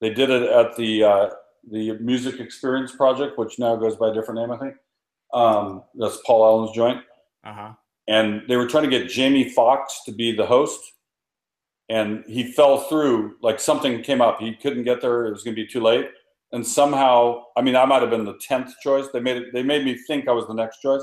[0.00, 1.30] they did it at the uh,
[1.70, 4.74] the Music Experience Project, which now goes by a different name, I think.
[5.34, 7.00] Um, that's Paul Allen's joint,
[7.44, 7.72] uh huh.
[8.08, 10.80] and they were trying to get Jamie Foxx to be the host,
[11.88, 13.36] and he fell through.
[13.42, 15.26] Like something came up, he couldn't get there.
[15.26, 16.08] It was going to be too late,
[16.52, 19.06] and somehow, I mean, I might have been the tenth choice.
[19.12, 19.52] They made it.
[19.52, 21.02] They made me think I was the next choice.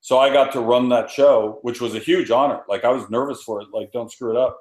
[0.00, 2.62] So I got to run that show, which was a huge honor.
[2.68, 3.68] Like I was nervous for it.
[3.72, 4.58] Like don't screw it up.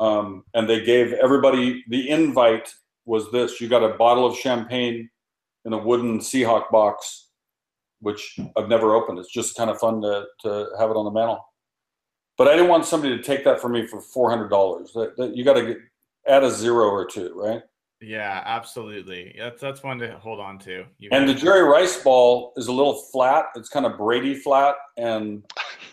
[0.00, 2.72] Um, and they gave everybody the invite
[3.04, 5.08] was this: you got a bottle of champagne
[5.64, 7.28] in a wooden Seahawk box,
[8.00, 9.18] which I've never opened.
[9.18, 11.44] It's just kind of fun to to have it on the mantle.
[12.38, 14.92] But I didn't want somebody to take that from me for four hundred dollars.
[14.94, 15.78] That, that you got to get
[16.26, 17.62] add a zero or two, right?
[18.00, 19.34] Yeah, absolutely.
[19.36, 20.84] That's that's one to hold on to.
[20.98, 23.46] You And the Jerry Rice ball is a little flat.
[23.56, 25.42] It's kind of Brady flat, and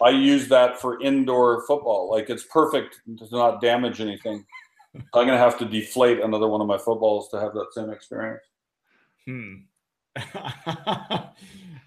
[0.03, 2.11] I use that for indoor football.
[2.11, 4.45] Like it's perfect to not damage anything.
[4.95, 8.43] I'm gonna have to deflate another one of my footballs to have that same experience.
[9.25, 9.55] Hmm.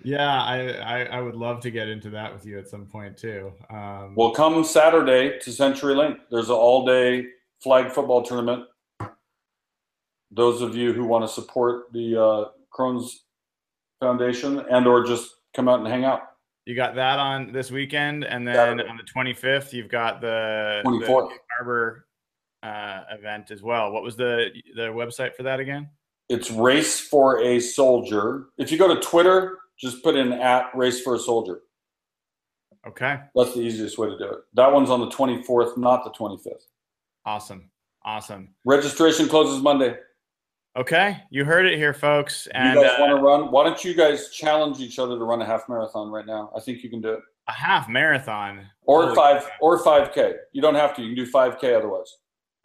[0.03, 3.17] yeah, I, I I would love to get into that with you at some point
[3.17, 3.53] too.
[3.71, 6.19] Um, Well, come Saturday to Century Link.
[6.31, 7.27] There's an all-day
[7.63, 8.65] flag football tournament.
[10.31, 13.25] Those of you who want to support the uh, Crohn's
[14.01, 16.21] Foundation and/or just come out and hang out.
[16.67, 18.89] you got that on this weekend, and then Saturday.
[18.89, 21.31] on the 25th, you've got the, the 24th.
[21.57, 22.07] Harbor
[22.63, 23.91] uh, event as well.
[23.91, 25.89] What was the the website for that again?
[26.29, 28.49] It's Race for a Soldier.
[28.59, 31.61] If you go to Twitter, just put in at Race for a Soldier.
[32.87, 34.39] Okay, That's the easiest way to do it.
[34.55, 36.63] That one's on the 24th, not the 25th.
[37.27, 37.71] awesome,
[38.05, 38.55] awesome.
[38.65, 39.97] Registration closes Monday.
[40.77, 42.47] Okay, you heard it here, folks.
[42.47, 43.51] You And guys uh, want to run?
[43.51, 46.51] Why don't you guys challenge each other to run a half marathon right now?
[46.57, 47.21] I think you can do it.
[47.49, 49.59] a half marathon Or Holy five crap.
[49.61, 50.35] or 5K.
[50.53, 51.03] You don't have to.
[51.03, 52.17] You can do 5K otherwise.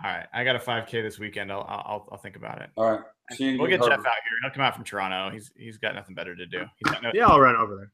[0.04, 1.52] All right, I got a 5K this weekend.
[1.52, 2.70] I'll I'll, I'll think about it.
[2.78, 3.02] All right.
[3.32, 4.38] See We'll get in Jeff out here.
[4.42, 5.32] He'll come out from Toronto.
[5.32, 6.64] He's he's got nothing better to do.
[6.78, 7.92] He's got no, Yeah, I'll run over there.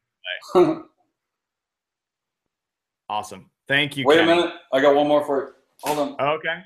[0.53, 0.85] Harvard.
[3.09, 3.49] awesome.
[3.67, 4.05] Thank you.
[4.05, 4.51] Wait a minute.
[4.73, 5.47] I got one more for you.
[5.83, 6.27] Hold on.
[6.37, 6.61] Okay.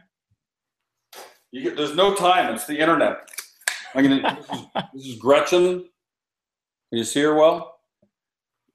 [1.52, 2.56] You get, there's no time.
[2.56, 3.30] It's the internet.
[3.94, 4.35] I'm gonna.
[4.35, 5.81] This is, this is Gretchen.
[5.81, 7.80] Can you see her well?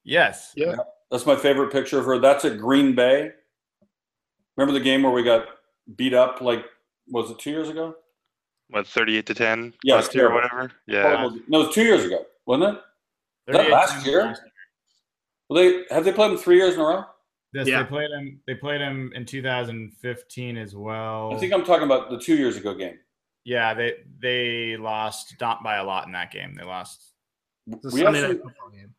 [0.03, 0.53] Yes.
[0.55, 0.75] Yeah.
[1.11, 2.19] That's my favorite picture of her.
[2.19, 3.31] That's at Green Bay.
[4.55, 5.45] Remember the game where we got
[5.95, 6.41] beat up?
[6.41, 6.65] Like,
[7.07, 7.95] was it two years ago?
[8.69, 10.71] What, 38 to 10 Yeah, last year or whatever?
[10.87, 11.03] Yeah.
[11.17, 12.83] Horrible- No, it was two years ago, wasn't it?
[13.47, 14.35] that last year?
[15.49, 17.03] Well, they have they played them three years in a row.
[17.53, 17.81] Yes, Yeah.
[17.81, 18.39] they played him.
[18.45, 21.33] They played him in 2015 as well.
[21.33, 22.99] I think I'm talking about the two years ago game.
[23.45, 26.53] yeah, they they lost not by a lot in that game.
[26.53, 27.13] They lost.
[27.65, 28.95] We have Sunday some- night game.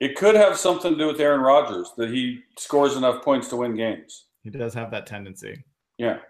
[0.00, 3.56] It could have something to do with Aaron Rodgers that he scores enough points to
[3.56, 4.26] win games.
[4.42, 5.62] He does have that tendency.
[5.98, 6.20] Yeah.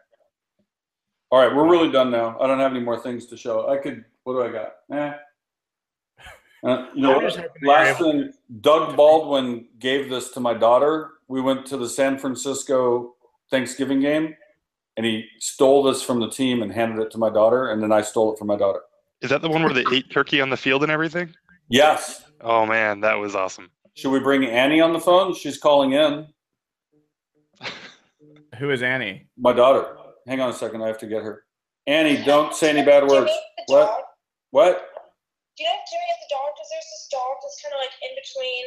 [1.35, 2.39] All right, we're really done now.
[2.39, 3.69] I don't have any more things to show.
[3.69, 4.05] I could.
[4.23, 4.75] What do I got?
[4.93, 5.13] Eh.
[6.63, 10.55] Uh, you know, I'm just hoping that last thing, Doug Baldwin gave this to my
[10.55, 11.15] daughter.
[11.27, 13.17] We went to the San Francisco
[13.51, 14.37] Thanksgiving game,
[14.97, 17.91] and he stole this from the team and handed it to my daughter, and then
[17.91, 18.83] I stole it from my daughter.
[19.21, 21.35] Is that the one where they ate turkey on the field and everything?
[21.69, 22.31] Yes.
[22.43, 23.73] Oh man, that was awesome.
[23.95, 25.35] Should we bring Annie on the phone?
[25.35, 26.29] She's calling in.
[28.61, 29.27] Who is Annie?
[29.37, 29.97] My daughter.
[30.27, 30.83] Hang on a second.
[30.83, 31.45] I have to get her.
[31.87, 33.31] Annie, don't say any bad words.
[33.31, 33.87] Jimmy, What?
[33.87, 34.03] dog.
[34.51, 34.89] What?
[35.57, 36.51] Do you know Jimmy at the dog?
[36.55, 38.65] Because there's this dog that's kind of like in between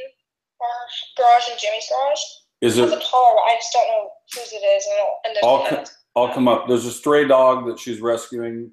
[0.61, 0.77] our
[1.17, 2.23] garage and Jimmy's garage.
[2.61, 2.97] Is It's it?
[2.97, 3.41] a taller.
[3.41, 4.85] I just don't know whose it is.
[5.25, 5.43] And, I don't.
[5.43, 6.67] I'll, and co- I'll come up.
[6.67, 8.71] There's a stray dog that she's rescuing.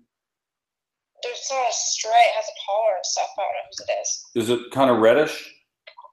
[1.22, 2.10] there's not a stray.
[2.10, 3.28] It has a collar and stuff.
[3.38, 4.10] I don't know whose it is.
[4.44, 5.52] Is it kind of reddish?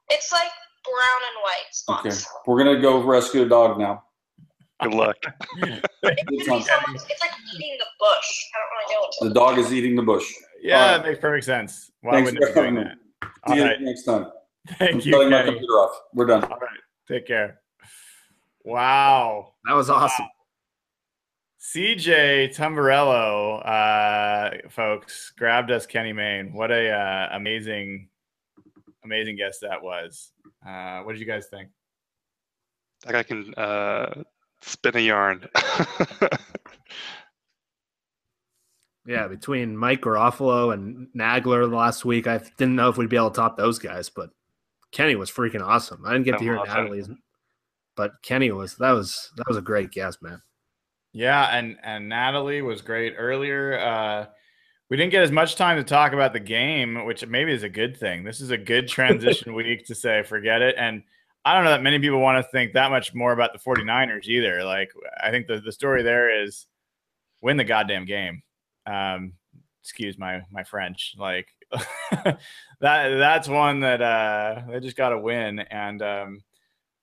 [0.09, 0.49] It's like
[0.83, 2.05] brown and white spots.
[2.05, 2.41] Okay.
[2.47, 4.03] We're gonna go rescue a dog now.
[4.81, 5.17] Good luck.
[6.03, 6.95] It's, Good like, time.
[6.95, 8.45] it's like eating the bush.
[8.55, 10.25] I don't really know what to The dog is eating the bush.
[10.59, 11.91] Yeah, All that makes perfect sense.
[12.01, 12.97] Why Thanks wouldn't it for be doing that?
[13.23, 13.81] See All you right.
[13.81, 14.25] next time.
[14.69, 16.01] I'm Thank you, shutting my computer off.
[16.15, 16.43] We're done.
[16.45, 16.79] All right.
[17.07, 17.59] Take care.
[18.63, 19.53] Wow.
[19.65, 20.25] That was awesome.
[21.61, 26.51] CJ Tumbarello, uh, folks, grabbed us Kenny Mayne.
[26.53, 28.09] What a uh, amazing,
[29.03, 30.31] amazing guest that was.
[30.67, 31.69] Uh, what did you guys think?
[33.05, 34.23] That guy can uh,
[34.61, 35.47] Spin a yarn.
[39.05, 43.31] Yeah, between Mike Garafolo and Nagler last week, I didn't know if we'd be able
[43.31, 44.29] to top those guys, but
[44.91, 46.05] Kenny was freaking awesome.
[46.05, 46.83] I didn't get to hear Awesome.
[46.83, 47.09] Natalie's,
[47.95, 50.41] but Kenny was that was that was a great guest, man.
[51.13, 53.79] Yeah, and and Natalie was great earlier.
[53.79, 54.27] Uh,
[54.89, 57.69] we didn't get as much time to talk about the game, which maybe is a
[57.69, 58.23] good thing.
[58.23, 60.75] This is a good transition week to say forget it.
[60.77, 61.01] And
[61.43, 64.27] I don't know that many people want to think that much more about the 49ers
[64.27, 64.63] either.
[64.63, 64.91] Like
[65.21, 66.67] I think the, the story there is
[67.41, 68.43] win the goddamn game.
[68.85, 69.33] Um,
[69.81, 71.15] excuse my my French.
[71.17, 71.47] Like
[72.11, 72.39] that
[72.79, 75.59] that's one that uh they just gotta win.
[75.59, 76.41] And um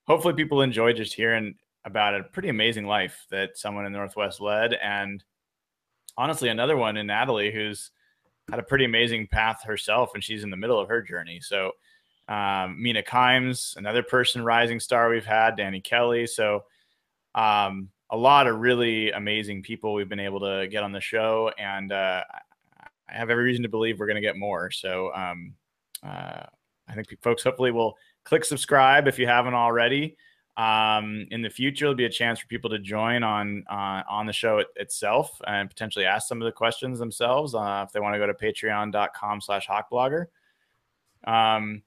[0.07, 1.55] hopefully people enjoy just hearing
[1.85, 4.73] about a pretty amazing life that someone in Northwest led.
[4.73, 5.23] And
[6.17, 7.91] honestly, another one in Natalie who's
[8.49, 11.39] had a pretty amazing path herself, and she's in the middle of her journey.
[11.41, 11.71] So,
[12.29, 16.27] um, Mina Kimes, another person rising star we've had, Danny Kelly.
[16.27, 16.63] So,
[17.33, 21.51] um, a lot of really amazing people we've been able to get on the show,
[21.57, 22.23] and uh,
[23.09, 24.71] I have every reason to believe we're going to get more.
[24.71, 25.53] So, um,
[26.03, 26.43] uh,
[26.87, 30.15] I think folks hopefully will click subscribe if you haven't already.
[30.57, 34.25] Um, in the future, there'll be a chance for people to join on uh, on
[34.25, 37.99] the show it, itself and potentially ask some of the questions themselves uh, if they
[37.99, 40.25] want to go to patreon.com slash hawkblogger.
[41.25, 41.83] Um,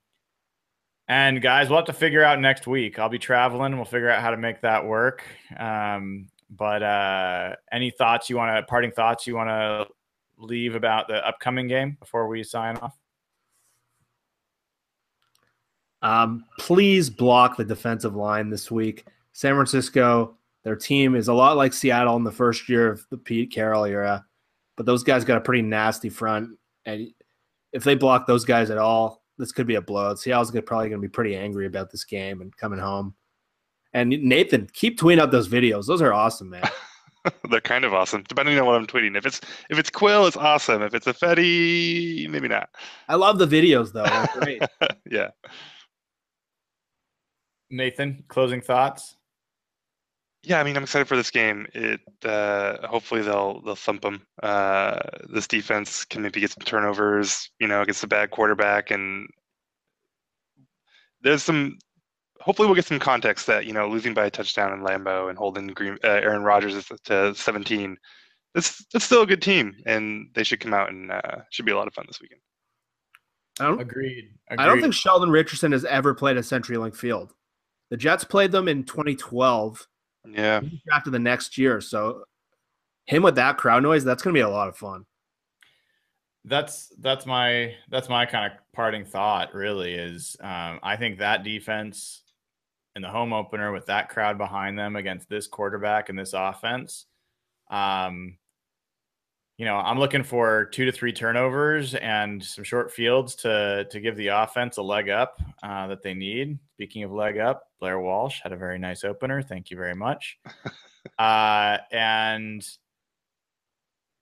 [1.08, 2.98] and guys, we'll have to figure out next week.
[2.98, 3.76] I'll be traveling.
[3.76, 5.24] We'll figure out how to make that work.
[5.58, 9.86] Um, but uh, any thoughts you want to, parting thoughts you want to
[10.38, 12.96] leave about the upcoming game before we sign off?
[16.02, 19.06] Um, please block the defensive line this week.
[19.32, 23.16] San Francisco, their team is a lot like Seattle in the first year of the
[23.16, 24.24] Pete Carroll era,
[24.76, 26.58] but those guys got a pretty nasty front.
[26.84, 27.08] And
[27.72, 30.18] if they block those guys at all, this could be a blowout.
[30.18, 33.14] Seattle's gonna- probably going to be pretty angry about this game and coming home.
[33.94, 35.86] And Nathan, keep tweeting out those videos.
[35.86, 36.62] Those are awesome, man.
[37.50, 39.16] They're kind of awesome, depending on what I'm tweeting.
[39.16, 39.40] If it's
[39.70, 40.82] if it's Quill, it's awesome.
[40.82, 42.68] If it's a Fetty, maybe not.
[43.08, 44.02] I love the videos though.
[44.04, 44.62] They're great.
[45.10, 45.28] yeah.
[47.70, 49.16] Nathan, closing thoughts?
[50.44, 51.66] Yeah, I mean, I'm excited for this game.
[51.72, 54.22] It uh, hopefully they'll they'll thump them.
[54.42, 54.98] Uh,
[55.32, 59.28] this defense can maybe get some turnovers, you know, against a bad quarterback, and
[61.22, 61.78] there's some.
[62.40, 65.38] Hopefully, we'll get some context that you know losing by a touchdown in Lambeau and
[65.38, 67.96] holding Green, uh, Aaron Rodgers to 17.
[68.56, 71.72] It's it's still a good team, and they should come out and uh, should be
[71.72, 72.40] a lot of fun this weekend.
[73.60, 74.24] I don't, Agreed.
[74.50, 77.32] I don't think Sheldon Richardson has ever played at CenturyLink Field.
[77.90, 79.86] The Jets played them in 2012.
[80.28, 80.60] Yeah,
[80.92, 81.80] after the next year.
[81.80, 82.24] So
[83.06, 85.04] him with that crowd noise, that's going to be a lot of fun.
[86.44, 91.44] that's that's my that's my kind of parting thought really is um, i think that
[91.44, 92.22] defense
[92.96, 97.06] in the home opener with that crowd behind them against this quarterback and this offense
[97.70, 98.36] um,
[99.58, 104.00] you know i'm looking for two to three turnovers and some short fields to to
[104.00, 106.58] give the offense a leg up uh, that they need.
[106.74, 109.42] Speaking of leg up blair walsh had a very nice opener.
[109.42, 110.38] Thank you very much.
[111.18, 112.64] Uh, and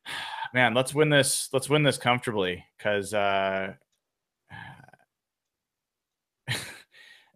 [0.55, 1.49] man, let's win this.
[1.53, 3.75] Let's win this comfortably because uh,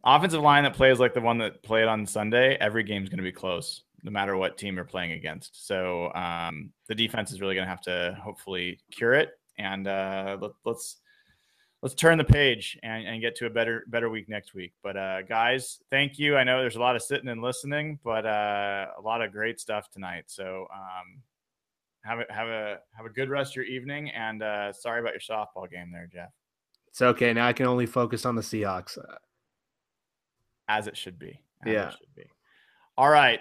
[0.05, 3.23] offensive line that plays like the one that played on Sunday, every game's going to
[3.23, 5.67] be close, no matter what team you're playing against.
[5.67, 10.37] So um, the defense is really going to have to hopefully cure it, and uh,
[10.41, 10.99] let, let's
[11.83, 14.73] let's turn the page and, and get to a better better week next week.
[14.83, 16.37] But uh, guys, thank you.
[16.37, 19.59] I know there's a lot of sitting and listening, but uh, a lot of great
[19.59, 20.25] stuff tonight.
[20.29, 20.67] So.
[20.73, 21.23] Um,
[22.07, 25.15] have a have a have a good rest of your evening and uh sorry about
[25.15, 26.29] your softball game there jeff
[26.89, 27.33] It's okay.
[27.33, 28.99] Now I can only focus on the Seahawks.
[30.69, 31.89] As it should be as Yeah.
[31.89, 32.27] it should be
[32.99, 33.41] all right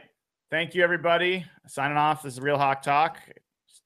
[0.53, 1.43] thank you everybody.
[1.65, 2.21] Signing off.
[2.21, 3.17] This is real hawk talk.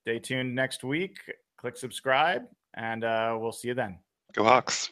[0.02, 1.18] Stay tuned next week.
[1.58, 2.42] Click subscribe
[2.74, 4.00] and uh we'll see you then.
[4.34, 4.90] Go Hawks.